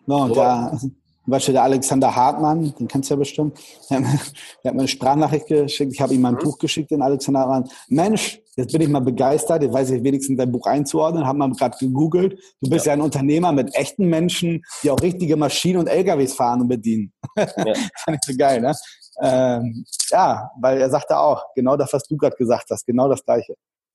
No, 0.06 0.28
so, 0.28 0.34
da, 0.34 0.78
zum 1.24 1.30
Beispiel 1.30 1.54
der 1.54 1.62
Alexander 1.62 2.14
Hartmann, 2.14 2.74
den 2.78 2.86
kennst 2.86 3.08
du 3.08 3.14
ja 3.14 3.18
bestimmt. 3.18 3.58
Der 3.90 3.98
hat 4.02 4.74
mir 4.74 4.80
eine 4.80 4.88
Sprachnachricht 4.88 5.46
geschickt. 5.46 5.92
Ich 5.94 6.00
habe 6.00 6.12
ihm 6.12 6.20
mein 6.20 6.34
mhm. 6.34 6.40
Buch 6.40 6.58
geschickt, 6.58 6.90
den 6.90 7.00
Alexander 7.00 7.40
Hartmann. 7.40 7.68
Mensch, 7.88 8.42
jetzt 8.56 8.72
bin 8.72 8.82
ich 8.82 8.88
mal 8.88 9.00
begeistert. 9.00 9.62
Jetzt 9.62 9.72
weiß 9.72 9.90
ich 9.90 10.04
wenigstens 10.04 10.36
dein 10.36 10.52
Buch 10.52 10.66
einzuordnen. 10.66 11.26
Haben 11.26 11.38
wir 11.38 11.50
gerade 11.50 11.78
gegoogelt. 11.78 12.38
Du 12.60 12.68
bist 12.68 12.84
ja. 12.84 12.92
ja. 12.92 12.98
ein 12.98 13.00
Unternehmer 13.00 13.52
mit 13.52 13.74
echten 13.74 14.06
Menschen, 14.08 14.62
die 14.82 14.90
auch 14.90 15.00
richtige 15.00 15.36
Maschinen 15.36 15.78
und 15.78 15.86
LKWs 15.86 16.34
fahren 16.34 16.60
und 16.60 16.68
bedienen. 16.68 17.12
Ja. 17.36 17.46
Fand 18.04 18.18
ich 18.20 18.26
so 18.26 18.36
geil, 18.36 18.60
ne? 18.60 18.74
Ähm, 19.22 19.84
ja, 20.10 20.50
weil 20.60 20.78
er 20.78 20.90
sagte 20.90 21.16
auch, 21.16 21.46
genau 21.54 21.76
das, 21.76 21.92
was 21.92 22.02
du 22.02 22.18
gerade 22.18 22.36
gesagt 22.36 22.66
hast, 22.70 22.84
genau 22.84 23.08
das 23.08 23.24
Gleiche. 23.24 23.54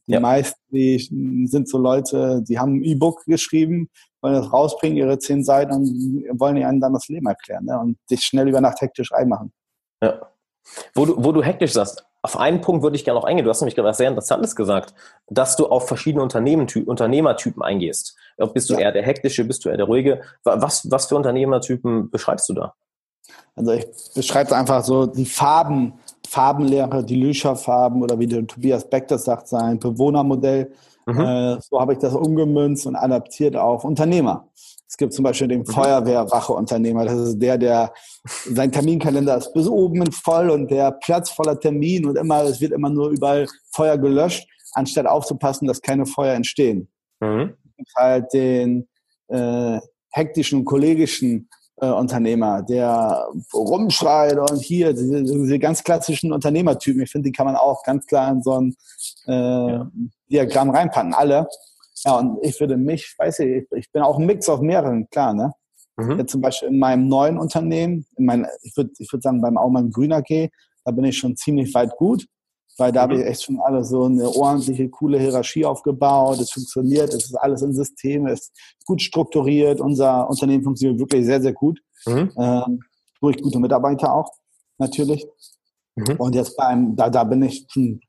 Die 0.09 0.15
ja. 0.15 0.19
meisten 0.19 0.59
die 0.71 1.47
sind 1.47 1.69
so 1.69 1.77
Leute, 1.77 2.41
die 2.41 2.57
haben 2.57 2.77
ein 2.77 2.83
E-Book 2.83 3.25
geschrieben, 3.25 3.89
wollen 4.21 4.33
das 4.33 4.51
rausbringen, 4.51 4.97
ihre 4.97 5.19
zehn 5.19 5.43
Seiten 5.43 5.71
und 5.73 6.39
wollen 6.39 6.57
ihnen 6.57 6.81
dann 6.81 6.93
das 6.93 7.07
Leben 7.09 7.27
erklären 7.27 7.65
ne? 7.65 7.79
und 7.79 7.97
dich 8.09 8.21
schnell 8.21 8.49
über 8.49 8.59
Nacht 8.59 8.81
hektisch 8.81 9.11
einmachen. 9.13 9.53
Ja. 10.01 10.19
Wo 10.95 11.05
du, 11.05 11.23
wo 11.23 11.31
du 11.31 11.43
hektisch 11.43 11.73
sagst, 11.73 12.03
auf 12.23 12.37
einen 12.37 12.59
Punkt 12.61 12.81
würde 12.81 12.95
ich 12.95 13.05
gerne 13.05 13.19
noch 13.19 13.25
eingehen. 13.25 13.45
Du 13.45 13.51
hast 13.51 13.61
nämlich 13.61 13.75
gerade 13.75 13.87
was 13.87 13.97
sehr 13.97 14.09
Interessantes 14.09 14.55
gesagt, 14.55 14.95
dass 15.27 15.55
du 15.55 15.67
auf 15.67 15.87
verschiedene 15.87 16.23
Unternehmertypen 16.23 17.61
eingehst. 17.61 18.17
Bist 18.53 18.69
du 18.69 18.73
ja. 18.73 18.79
eher 18.79 18.91
der 18.91 19.03
hektische, 19.03 19.45
bist 19.45 19.63
du 19.63 19.69
eher 19.69 19.77
der 19.77 19.85
ruhige? 19.85 20.21
Was, 20.43 20.89
was 20.89 21.05
für 21.05 21.15
Unternehmertypen 21.17 22.09
beschreibst 22.09 22.49
du 22.49 22.53
da? 22.53 22.73
Also 23.55 23.73
ich 23.73 23.87
beschreibe 24.15 24.55
einfach 24.55 24.83
so 24.83 25.05
die 25.05 25.25
Farben, 25.25 25.93
Farbenlehre, 26.29 27.03
die 27.03 27.15
Lüscher-Farben 27.15 28.03
oder 28.03 28.19
wie 28.19 28.27
der 28.27 28.45
Tobias 28.45 28.87
Beck 28.87 29.07
das 29.07 29.25
sagt, 29.25 29.47
sein 29.47 29.79
Bewohnermodell. 29.79 30.71
Mhm. 31.07 31.19
Äh, 31.19 31.57
so 31.59 31.79
habe 31.79 31.93
ich 31.93 31.99
das 31.99 32.13
umgemünzt 32.13 32.85
und 32.85 32.95
adaptiert 32.95 33.55
auf 33.55 33.83
Unternehmer. 33.83 34.47
Es 34.87 34.95
gibt 34.95 35.13
zum 35.13 35.23
Beispiel 35.23 35.47
den 35.47 35.61
mhm. 35.61 35.65
Feuerwehrwache-Unternehmer. 35.65 37.05
Das 37.05 37.17
ist 37.17 37.39
der, 37.39 37.57
der 37.57 37.93
sein 38.25 38.71
Terminkalender 38.71 39.37
ist 39.37 39.53
bis 39.53 39.67
oben 39.67 40.11
voll 40.11 40.51
und 40.51 40.69
der 40.69 40.91
Platz 40.91 41.31
voller 41.31 41.59
Termin 41.59 42.05
und 42.05 42.15
immer, 42.15 42.43
es 42.43 42.61
wird 42.61 42.73
immer 42.73 42.89
nur 42.89 43.09
überall 43.09 43.47
Feuer 43.71 43.97
gelöscht, 43.97 44.47
anstatt 44.73 45.07
aufzupassen, 45.07 45.67
dass 45.67 45.81
keine 45.81 46.05
Feuer 46.05 46.35
entstehen. 46.35 46.89
Mhm. 47.21 47.55
Halt 47.95 48.31
den 48.33 48.87
äh, 49.29 49.79
hektischen, 50.11 50.63
kollegischen 50.63 51.49
äh, 51.81 51.89
Unternehmer, 51.89 52.61
der 52.61 53.27
rumschreit 53.53 54.37
und 54.37 54.61
hier, 54.61 54.93
diese, 54.93 55.23
diese 55.23 55.59
ganz 55.59 55.83
klassischen 55.83 56.31
Unternehmertypen, 56.31 57.01
ich 57.01 57.11
finde, 57.11 57.29
die 57.29 57.31
kann 57.31 57.45
man 57.45 57.55
auch 57.55 57.83
ganz 57.83 58.05
klar 58.05 58.31
in 58.31 58.41
so 58.41 58.59
ein 58.59 58.75
äh, 59.27 59.31
ja. 59.31 59.91
Diagramm 60.29 60.69
reinpacken, 60.69 61.13
alle. 61.13 61.47
Ja, 62.05 62.17
und 62.17 62.37
ich 62.41 62.59
würde 62.59 62.77
mich, 62.77 63.13
weiß 63.17 63.39
ich, 63.39 63.67
ich 63.75 63.91
bin 63.91 64.01
auch 64.01 64.17
ein 64.17 64.25
Mix 64.25 64.47
auf 64.47 64.61
mehreren, 64.61 65.09
klar, 65.09 65.33
ne? 65.33 65.53
Mhm. 65.97 66.19
Jetzt 66.19 66.31
zum 66.31 66.41
Beispiel 66.41 66.69
in 66.69 66.79
meinem 66.79 67.07
neuen 67.07 67.37
Unternehmen, 67.37 68.05
in 68.15 68.25
mein, 68.25 68.47
ich 68.63 68.75
würde 68.77 68.91
ich 68.97 69.11
würd 69.11 69.21
sagen, 69.21 69.41
beim 69.41 69.57
Aumann 69.57 69.91
Grüner 69.91 70.21
G, 70.21 70.49
da 70.85 70.91
bin 70.91 71.03
ich 71.03 71.17
schon 71.17 71.35
ziemlich 71.35 71.73
weit 71.73 71.95
gut 71.97 72.25
weil 72.79 72.91
da 72.91 73.05
mhm. 73.05 73.11
habe 73.11 73.21
ich 73.21 73.27
echt 73.27 73.43
schon 73.43 73.59
alle 73.59 73.83
so 73.83 74.05
eine 74.05 74.29
ordentliche, 74.29 74.89
coole 74.89 75.19
Hierarchie 75.19 75.65
aufgebaut. 75.65 76.39
Es 76.39 76.51
funktioniert, 76.51 77.13
es 77.13 77.25
ist 77.25 77.35
alles 77.35 77.61
im 77.61 77.73
System, 77.73 78.27
es 78.27 78.41
ist 78.41 78.53
gut 78.85 79.01
strukturiert. 79.01 79.81
Unser 79.81 80.29
Unternehmen 80.29 80.63
funktioniert 80.63 80.99
wirklich 80.99 81.25
sehr, 81.25 81.41
sehr 81.41 81.53
gut. 81.53 81.79
Mhm. 82.05 82.31
Ähm, 82.37 82.79
durch 83.21 83.41
gute 83.41 83.59
Mitarbeiter 83.59 84.13
auch, 84.13 84.31
natürlich. 84.77 85.27
Mhm. 85.95 86.15
Und 86.17 86.35
jetzt 86.35 86.55
beim, 86.55 86.95
da, 86.95 87.09
da 87.09 87.23
bin 87.23 87.43
ich 87.43 87.65
schon, 87.69 87.99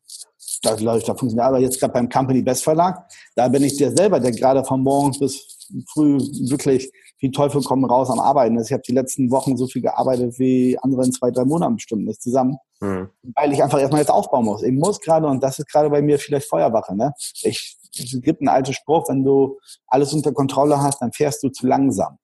da 0.63 0.75
läuft, 0.75 1.09
da 1.09 1.15
funktioniert, 1.15 1.47
aber 1.47 1.59
jetzt 1.59 1.81
gerade 1.81 1.93
beim 1.93 2.09
Company 2.09 2.43
Best 2.43 2.65
Verlag, 2.65 3.09
da 3.35 3.49
bin 3.49 3.65
ich 3.65 3.77
der 3.77 3.91
selber, 3.97 4.21
der 4.21 4.33
gerade 4.33 4.65
von 4.65 4.83
morgens 4.83 5.19
bis 5.19 5.69
früh 5.93 6.19
wirklich 6.49 6.91
wie 7.21 7.31
Teufel 7.31 7.63
kommen 7.63 7.85
raus 7.85 8.11
am 8.11 8.19
Arbeiten. 8.19 8.59
Ich 8.61 8.73
habe 8.73 8.83
die 8.87 8.93
letzten 8.93 9.31
Wochen 9.31 9.57
so 9.57 9.67
viel 9.67 9.83
gearbeitet 9.83 10.39
wie 10.39 10.79
andere 10.79 11.05
in 11.05 11.13
zwei, 11.13 11.31
drei 11.31 11.45
Monaten 11.45 11.77
bestimmt 11.77 12.05
nicht 12.07 12.23
zusammen. 12.23 12.57
Mhm. 12.81 13.11
Weil 13.35 13.53
ich 13.53 13.63
einfach 13.63 13.79
erstmal 13.79 14.01
jetzt 14.01 14.11
aufbauen 14.11 14.47
muss. 14.47 14.63
Ich 14.63 14.73
muss 14.73 15.01
gerade, 15.01 15.27
und 15.27 15.43
das 15.43 15.59
ist 15.59 15.71
gerade 15.71 15.91
bei 15.91 16.03
mir 16.03 16.19
vielleicht 16.19 16.49
Feuerwache, 16.49 16.97
ne? 16.97 17.13
Ich, 17.43 17.77
es 17.95 18.21
gibt 18.23 18.41
einen 18.41 18.49
alten 18.49 18.73
Spruch, 18.73 19.09
wenn 19.09 19.23
du 19.23 19.59
alles 19.87 20.13
unter 20.13 20.33
Kontrolle 20.33 20.81
hast, 20.81 21.03
dann 21.03 21.13
fährst 21.13 21.43
du 21.43 21.51
zu 21.51 21.67
langsam. 21.67 22.19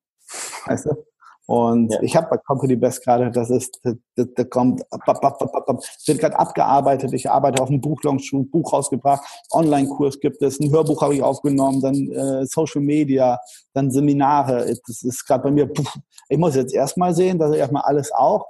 Weißt 0.64 0.86
du? 0.86 1.04
Und 1.46 1.92
ja. 1.92 2.02
ich 2.02 2.16
habe 2.16 2.26
bei 2.28 2.38
Company 2.38 2.74
Best 2.74 3.04
gerade, 3.04 3.30
das 3.30 3.50
ist, 3.50 3.80
da 3.84 4.44
kommt, 4.44 4.82
es 4.82 6.08
wird 6.08 6.18
gerade 6.18 6.38
abgearbeitet. 6.38 7.12
Ich 7.12 7.30
arbeite 7.30 7.62
auf 7.62 7.68
einem 7.68 7.80
Buchlaunch, 7.80 8.32
ein 8.32 8.50
Buch 8.50 8.72
rausgebracht, 8.72 9.24
Online-Kurs 9.52 10.18
gibt 10.18 10.42
es, 10.42 10.58
ein 10.58 10.72
Hörbuch 10.72 11.00
habe 11.02 11.14
ich 11.14 11.22
aufgenommen, 11.22 11.80
dann 11.80 12.10
äh, 12.10 12.46
Social 12.46 12.82
Media, 12.82 13.38
dann 13.74 13.92
Seminare. 13.92 14.66
Das 14.86 15.02
ist 15.02 15.24
gerade 15.24 15.44
bei 15.44 15.50
mir, 15.52 15.72
puh, 15.72 15.84
ich 16.28 16.38
muss 16.38 16.56
jetzt 16.56 16.74
erstmal 16.74 17.14
sehen, 17.14 17.38
dass 17.38 17.52
ich 17.52 17.58
erstmal 17.58 17.82
alles 17.82 18.10
auch. 18.12 18.46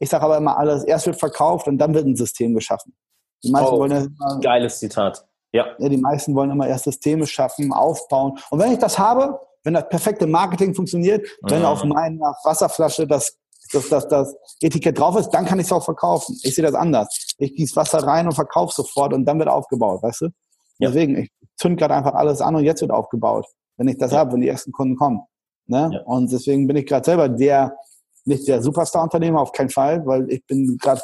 Ich 0.00 0.08
sage 0.08 0.24
aber 0.24 0.38
immer 0.38 0.58
alles, 0.58 0.82
erst 0.82 1.06
wird 1.06 1.20
verkauft 1.20 1.68
und 1.68 1.78
dann 1.78 1.94
wird 1.94 2.06
ein 2.06 2.16
System 2.16 2.54
geschaffen. 2.54 2.94
Die 3.44 3.50
meisten 3.50 3.74
oh, 3.74 3.78
wollen 3.78 3.92
ja 3.92 3.98
immer, 4.00 4.40
geiles 4.40 4.78
Zitat. 4.80 5.24
Ja. 5.52 5.66
ja. 5.78 5.88
Die 5.88 5.96
meisten 5.96 6.34
wollen 6.34 6.50
immer 6.50 6.66
erst 6.66 6.84
Systeme 6.84 7.26
schaffen, 7.26 7.72
aufbauen. 7.72 8.38
Und 8.50 8.58
wenn 8.58 8.72
ich 8.72 8.78
das 8.78 8.98
habe, 8.98 9.38
wenn 9.64 9.74
das 9.74 9.88
perfekte 9.88 10.26
Marketing 10.26 10.74
funktioniert, 10.74 11.26
wenn 11.42 11.64
auf 11.64 11.84
meiner 11.84 12.34
Wasserflasche 12.44 13.06
das, 13.06 13.36
das, 13.72 13.88
das, 13.88 14.08
das 14.08 14.34
Etikett 14.60 14.98
drauf 14.98 15.16
ist, 15.16 15.30
dann 15.30 15.44
kann 15.44 15.58
ich 15.58 15.66
es 15.66 15.72
auch 15.72 15.84
verkaufen. 15.84 16.38
Ich 16.42 16.54
sehe 16.54 16.64
das 16.64 16.74
anders. 16.74 17.34
Ich 17.38 17.54
gieße 17.54 17.76
Wasser 17.76 18.02
rein 18.02 18.26
und 18.26 18.34
verkaufe 18.34 18.74
sofort 18.74 19.12
und 19.12 19.24
dann 19.24 19.38
wird 19.38 19.48
aufgebaut, 19.48 20.02
weißt 20.02 20.22
du? 20.22 20.26
Ja. 20.78 20.88
Deswegen, 20.88 21.16
ich 21.16 21.30
zünd 21.56 21.78
gerade 21.78 21.94
einfach 21.94 22.14
alles 22.14 22.40
an 22.40 22.56
und 22.56 22.64
jetzt 22.64 22.80
wird 22.80 22.90
aufgebaut, 22.90 23.46
wenn 23.76 23.88
ich 23.88 23.98
das 23.98 24.12
ja. 24.12 24.18
habe, 24.18 24.32
wenn 24.32 24.40
die 24.40 24.48
ersten 24.48 24.72
Kunden 24.72 24.96
kommen. 24.96 25.20
Ne? 25.66 25.90
Ja. 25.92 26.00
Und 26.02 26.32
deswegen 26.32 26.66
bin 26.66 26.76
ich 26.76 26.86
gerade 26.86 27.04
selber 27.04 27.28
der, 27.28 27.76
nicht 28.24 28.48
der 28.48 28.62
Superstar-Unternehmer, 28.62 29.40
auf 29.40 29.52
keinen 29.52 29.70
Fall, 29.70 30.04
weil 30.06 30.30
ich 30.30 30.44
bin 30.46 30.78
gerade 30.78 31.00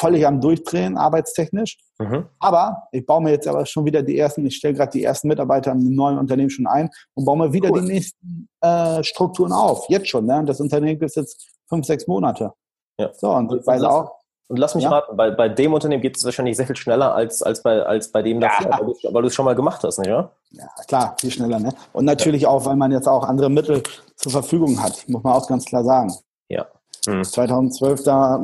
völlig 0.00 0.26
am 0.26 0.40
Durchdrehen, 0.40 0.96
arbeitstechnisch. 0.96 1.78
Mhm. 1.98 2.26
Aber 2.38 2.84
ich 2.92 3.04
baue 3.04 3.22
mir 3.22 3.30
jetzt 3.30 3.46
aber 3.46 3.66
schon 3.66 3.84
wieder 3.84 4.02
die 4.02 4.18
ersten, 4.18 4.44
ich 4.46 4.56
stelle 4.56 4.74
gerade 4.74 4.92
die 4.92 5.04
ersten 5.04 5.28
Mitarbeiter 5.28 5.72
im 5.72 5.94
neuen 5.94 6.18
Unternehmen 6.18 6.50
schon 6.50 6.66
ein 6.66 6.90
und 7.14 7.24
baue 7.24 7.38
mir 7.38 7.52
wieder 7.52 7.70
cool. 7.70 7.82
die 7.82 7.92
nächsten 7.92 8.48
äh, 8.60 9.02
Strukturen 9.04 9.52
auf. 9.52 9.88
Jetzt 9.88 10.08
schon. 10.08 10.26
Ne? 10.26 10.42
Das 10.46 10.60
Unternehmen 10.60 10.98
gibt 10.98 11.10
es 11.10 11.14
jetzt 11.14 11.50
fünf, 11.68 11.86
sechs 11.86 12.06
Monate. 12.06 12.52
Ja. 12.98 13.10
So, 13.14 13.30
und, 13.30 13.50
und 13.50 13.60
ich 13.60 13.66
weiß 13.66 13.82
auch. 13.82 14.12
Und 14.48 14.56
lass 14.56 14.74
mich 14.74 14.82
ja? 14.82 14.90
raten, 14.90 15.16
bei, 15.16 15.30
bei 15.30 15.48
dem 15.48 15.72
Unternehmen 15.72 16.02
geht 16.02 16.16
es 16.16 16.24
wahrscheinlich 16.24 16.56
sehr 16.56 16.66
viel 16.66 16.74
schneller 16.74 17.14
als, 17.14 17.40
als, 17.40 17.62
bei, 17.62 17.82
als 17.84 18.10
bei 18.10 18.20
dem 18.20 18.40
ja. 18.40 18.50
davor, 18.60 18.94
weil 19.12 19.22
du 19.22 19.28
es 19.28 19.34
schon 19.34 19.44
mal 19.44 19.54
gemacht 19.54 19.84
hast, 19.84 19.98
nicht 19.98 20.10
wahr? 20.10 20.32
Ja, 20.50 20.66
klar, 20.88 21.14
viel 21.20 21.30
schneller. 21.30 21.60
Ne? 21.60 21.72
Und 21.92 22.04
natürlich 22.04 22.42
ja. 22.42 22.48
auch, 22.48 22.64
weil 22.64 22.74
man 22.74 22.90
jetzt 22.90 23.06
auch 23.06 23.22
andere 23.22 23.48
Mittel 23.48 23.80
zur 24.16 24.32
Verfügung 24.32 24.82
hat, 24.82 25.04
muss 25.08 25.22
man 25.22 25.34
auch 25.34 25.46
ganz 25.46 25.66
klar 25.66 25.84
sagen. 25.84 26.12
Ja. 26.48 26.66
Hm. 27.06 27.22
2012 27.22 28.02
da 28.02 28.42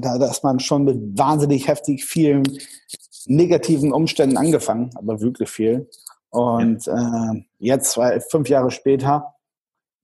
da, 0.00 0.18
da 0.18 0.30
ist 0.30 0.44
man 0.44 0.60
schon 0.60 0.84
mit 0.84 1.18
wahnsinnig 1.18 1.68
heftig 1.68 2.04
vielen 2.04 2.42
negativen 3.26 3.92
Umständen 3.92 4.36
angefangen, 4.36 4.90
aber 4.96 5.20
wirklich 5.20 5.48
viel. 5.50 5.88
Und 6.30 6.86
äh, 6.88 7.44
jetzt, 7.58 7.92
zwei, 7.92 8.20
fünf 8.20 8.48
Jahre 8.48 8.70
später, 8.70 9.34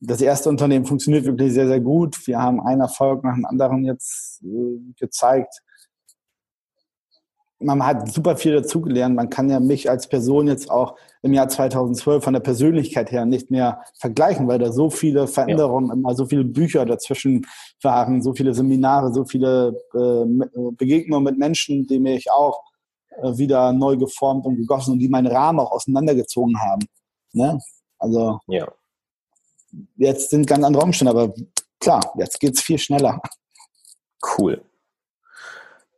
das 0.00 0.20
erste 0.20 0.48
Unternehmen 0.48 0.87
funktioniert 0.87 1.26
wirklich 1.26 1.53
sehr, 1.53 1.66
sehr 1.66 1.81
gut. 1.81 2.26
Wir 2.26 2.38
haben 2.38 2.61
einen 2.61 2.81
Erfolg 2.81 3.22
nach 3.22 3.35
dem 3.35 3.44
anderen 3.44 3.85
jetzt 3.85 4.42
äh, 4.42 4.79
gezeigt 4.98 5.62
man 7.61 7.85
hat 7.85 8.11
super 8.11 8.37
viel 8.37 8.55
dazugelernt. 8.55 9.14
Man 9.14 9.29
kann 9.29 9.51
ja 9.51 9.61
mich 9.61 9.88
als 9.90 10.09
Person 10.09 10.49
jetzt 10.49 10.70
auch 10.70 10.96
im 11.23 11.35
Jahr 11.35 11.49
2012 11.49 12.25
von 12.25 12.33
der 12.33 12.40
Persönlichkeit 12.40 13.12
her 13.12 13.27
nicht 13.27 13.51
mehr 13.51 13.83
vergleichen, 13.99 14.49
weil 14.49 14.59
da 14.59 14.73
so 14.73 14.88
viele 14.88 15.27
Veränderungen, 15.27 15.88
ja. 15.88 15.94
immer 15.94 16.14
so 16.14 16.27
viele 16.27 16.44
Bücher 16.44 16.87
dazwischen 16.87 17.46
waren, 17.83 18.23
so 18.23 18.33
viele 18.33 18.55
Seminare, 18.55 19.12
so 19.12 19.25
viele 19.25 19.79
äh, 19.94 20.70
Begegnungen 20.73 21.25
mit 21.25 21.38
Menschen, 21.38 21.87
die 21.87 21.99
mich 21.99 22.31
auch 22.31 22.62
äh, 23.23 23.37
wieder 23.37 23.73
neu 23.73 23.96
geformt 23.99 24.46
und 24.46 24.57
gegossen 24.57 24.92
und 24.92 24.99
die 24.99 25.09
meinen 25.09 25.27
Rahmen 25.27 25.61
auch 25.61 25.73
auseinandergezogen 25.73 26.59
haben. 26.59 26.87
Ne? 27.33 27.59
Also 27.99 28.40
ja. 28.46 28.66
jetzt 29.96 30.31
sind 30.31 30.46
ganz 30.46 30.64
andere 30.64 30.83
Umstände, 30.83 31.11
aber 31.11 31.35
klar, 31.79 32.01
jetzt 32.16 32.40
geht's 32.40 32.62
viel 32.62 32.79
schneller. 32.79 33.20
Cool. 34.38 34.62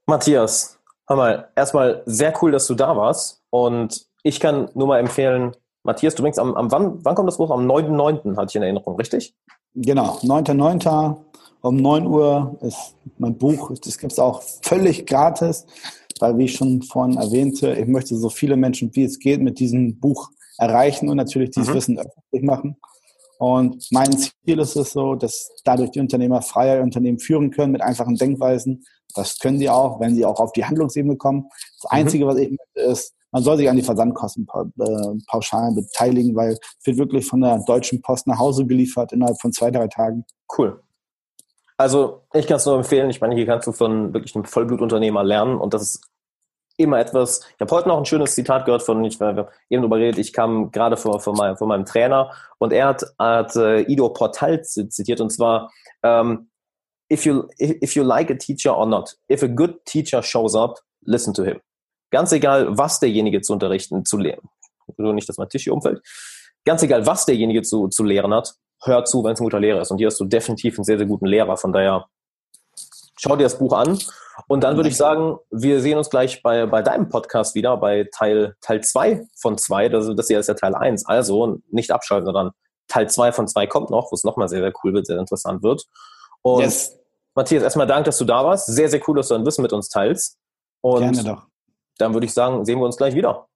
Matthias, 0.07 0.79
mal, 1.17 1.49
erstmal 1.57 2.03
sehr 2.07 2.33
cool, 2.43 2.53
dass 2.53 2.67
du 2.67 2.75
da 2.75 2.97
warst. 2.97 3.43
Und 3.51 4.07
ich 4.23 4.41
kann 4.41 4.71
nur 4.75 4.87
mal 4.87 4.99
empfehlen, 4.99 5.53
Matthias, 5.85 6.15
du 6.15 6.23
bringst 6.23 6.39
am, 6.39 6.55
am 6.55 6.71
wann, 6.71 7.05
wann 7.05 7.15
kommt 7.15 7.29
das 7.29 7.39
Buch? 7.39 7.51
Am 7.51 7.69
9.9. 7.69 8.37
hatte 8.37 8.51
ich 8.51 8.57
in 8.57 8.63
Erinnerung, 8.63 8.97
richtig? 8.97 9.35
Genau, 9.75 10.19
9.9. 10.23 11.17
um 11.63 11.77
9 11.77 12.07
Uhr 12.07 12.57
ist 12.61 12.95
mein 13.19 13.37
Buch. 13.37 13.73
Das 13.85 13.99
gibt 13.99 14.13
es 14.13 14.19
auch 14.19 14.43
völlig 14.63 15.07
gratis, 15.07 15.67
weil, 16.21 16.39
wie 16.39 16.45
ich 16.45 16.55
schon 16.55 16.83
vorhin 16.83 17.17
erwähnte, 17.17 17.73
ich 17.73 17.87
möchte 17.87 18.17
so 18.17 18.29
viele 18.29 18.57
Menschen, 18.57 18.95
wie 18.95 19.05
es 19.05 19.19
geht, 19.19 19.41
mit 19.41 19.59
diesem 19.59 19.99
Buch 19.99 20.31
erreichen 20.59 21.09
und 21.09 21.17
natürlich 21.17 21.51
dieses 21.51 21.71
mhm. 21.71 21.75
Wissen 21.75 21.99
öffentlich 21.99 22.43
machen. 22.43 22.77
Und 23.43 23.89
mein 23.91 24.13
Ziel 24.13 24.61
ist 24.61 24.77
es 24.77 24.93
so, 24.93 25.17
dass 25.17 25.51
dadurch 25.65 25.91
die 25.91 25.99
Unternehmer 25.99 26.43
freier 26.43 26.81
Unternehmen 26.81 27.19
führen 27.19 27.51
können 27.51 27.73
mit 27.73 27.83
einfachen 27.83 28.15
Denkweisen. 28.15 28.85
Das 29.17 29.37
können 29.41 29.59
die 29.59 29.69
auch, 29.69 29.99
wenn 29.99 30.15
sie 30.15 30.25
auch 30.25 30.39
auf 30.39 30.53
die 30.53 30.65
Handlungsebene 30.65 31.17
kommen. 31.17 31.49
Das 31.83 31.91
mhm. 31.91 31.99
Einzige, 31.99 32.25
mhm. 32.25 32.29
was 32.29 32.37
ich 32.37 32.51
möchte, 32.51 32.93
ist, 32.93 33.15
man 33.33 33.43
soll 33.43 33.57
sich 33.57 33.69
an 33.69 33.75
die 33.75 33.83
Versandkosten 33.83 34.47
äh, 34.55 35.75
beteiligen, 35.75 36.37
weil 36.37 36.53
es 36.53 36.87
wird 36.87 36.99
wirklich 36.99 37.27
von 37.27 37.41
der 37.41 37.59
Deutschen 37.67 38.01
Post 38.01 38.29
nach 38.29 38.39
Hause 38.39 38.65
geliefert 38.65 39.11
innerhalb 39.11 39.41
von 39.41 39.53
zwei, 39.53 39.73
drei 39.73 39.89
Tagen. 39.89 40.25
Cool. 40.57 40.81
Also 41.77 42.21
ich 42.35 42.47
kann 42.47 42.59
es 42.59 42.67
nur 42.67 42.77
empfehlen. 42.77 43.11
Ich 43.11 43.21
meine, 43.21 43.35
hier 43.35 43.47
kannst 43.47 43.67
du 43.67 43.73
von 43.73 44.15
wirklich 44.15 44.37
einem 44.37 44.45
Vollblutunternehmer 44.45 45.25
lernen 45.25 45.57
und 45.57 45.75
das 45.75 45.83
ist 45.83 46.12
immer 46.83 46.99
etwas. 46.99 47.41
Ich 47.55 47.61
habe 47.61 47.75
heute 47.75 47.89
noch 47.89 47.99
ein 47.99 48.05
schönes 48.05 48.35
Zitat 48.35 48.65
gehört 48.65 48.83
von, 48.83 49.05
ich 49.05 49.19
war 49.21 49.51
eben 49.71 49.83
darüber 49.83 49.97
redet, 49.97 50.19
ich 50.19 50.33
kam 50.33 50.71
gerade 50.71 50.97
von, 50.97 51.21
von, 51.21 51.35
meinem, 51.35 51.57
von 51.57 51.69
meinem 51.69 51.85
Trainer 51.85 52.33
und 52.59 52.73
er 52.73 52.89
hat, 52.89 53.05
hat 53.19 53.57
äh, 53.57 53.81
Ido 53.83 54.09
Portal 54.11 54.63
zitiert 54.63 55.21
und 55.21 55.31
zwar, 55.31 55.71
ähm, 56.03 56.51
if, 57.11 57.25
you, 57.25 57.45
if 57.59 57.95
you 57.95 58.03
like 58.03 58.31
a 58.31 58.35
teacher 58.35 58.77
or 58.77 58.87
not, 58.87 59.17
if 59.31 59.43
a 59.43 59.47
good 59.47 59.85
teacher 59.85 60.23
shows 60.23 60.55
up, 60.55 60.81
listen 61.05 61.35
to 61.35 61.45
him. 61.45 61.61
Ganz 62.11 62.33
egal, 62.33 62.77
was 62.77 63.01
derjenige 63.01 63.41
zu 63.41 63.55
unterrichten, 63.55 64.05
zu 64.05 64.19
lehren. 64.19 64.49
Nur 64.99 65.15
nicht, 65.15 65.29
dass 65.29 65.39
mein 65.39 65.49
Tisch 65.49 65.65
hier 65.65 65.73
umfällt. 65.73 66.03
Ganz 66.65 66.83
egal, 66.83 67.07
was 67.07 67.25
derjenige 67.25 67.63
zu, 67.63 67.89
zu 67.89 68.05
lehren 68.05 68.35
hat, 68.35 68.55
hör 68.83 69.05
zu, 69.05 69.25
wenn 69.25 69.33
es 69.33 69.41
ein 69.41 69.45
guter 69.45 69.61
Lehrer 69.61 69.81
ist. 69.81 69.91
Und 69.91 69.99
hier 69.99 70.09
hast 70.09 70.21
du 70.21 70.25
definitiv 70.25 70.79
einen 70.79 70.85
sehr, 70.85 70.99
sehr 70.99 71.07
guten 71.07 71.27
Lehrer. 71.27 71.57
Von 71.57 71.73
daher, 71.73 72.07
schau 73.23 73.37
dir 73.37 73.45
das 73.45 73.59
Buch 73.59 73.73
an 73.73 73.99
und 74.49 74.65
dann 74.65 74.77
würde 74.77 74.89
ich 74.89 74.97
sagen, 74.97 75.39
wir 75.51 75.81
sehen 75.81 75.99
uns 75.99 76.11
gleich 76.11 76.43
bei, 76.43 76.67
bei 76.67 76.83
deinem 76.83 77.09
Podcast 77.09 77.55
wieder, 77.55 77.77
bei 77.77 78.09
Teil, 78.13 78.57
Teil 78.61 78.83
2 78.83 79.27
von 79.41 79.59
2. 79.59 79.89
Das, 79.89 80.11
das 80.15 80.29
hier 80.29 80.41
ist 80.41 80.49
ja 80.49 80.55
Teil 80.55 80.75
1. 80.75 81.07
Also 81.07 81.59
nicht 81.71 81.91
abschalten, 81.91 82.27
sondern 82.27 82.51
Teil 82.89 83.09
2 83.09 83.33
von 83.33 83.49
2 83.49 83.67
kommt 83.67 83.91
noch, 83.91 84.11
wo 84.11 84.15
es 84.15 84.25
nochmal 84.25 84.49
sehr, 84.49 84.61
sehr 84.61 84.73
cool 84.83 84.95
wird, 84.95 85.07
sehr 85.07 85.19
interessant 85.19 85.63
wird. 85.63 85.85
Und 86.43 86.63
yes. 86.63 86.99
Matthias, 87.35 87.63
erstmal 87.63 87.87
Dank, 87.87 88.05
dass 88.05 88.19
du 88.19 88.25
da 88.25 88.45
warst. 88.45 88.67
Sehr, 88.67 88.89
sehr 88.89 89.01
cool, 89.07 89.17
dass 89.17 89.29
du 89.29 89.35
dein 89.35 89.47
Wissen 89.47 89.63
mit 89.63 89.73
uns 89.73 89.89
teilst. 89.89 90.39
Und 90.81 91.01
Gerne 91.01 91.25
doch. 91.25 91.47
Dann 91.99 92.15
würde 92.15 92.27
ich 92.27 92.35
sagen, 92.35 92.65
sehen 92.65 92.79
wir 92.79 92.87
uns 92.87 92.97
gleich 92.97 93.15
wieder. 93.15 93.47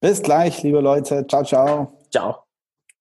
Bis 0.00 0.22
gleich, 0.22 0.62
liebe 0.62 0.80
Leute. 0.80 1.26
Ciao, 1.26 1.44
ciao. 1.44 1.92
Ciao. 2.10 2.47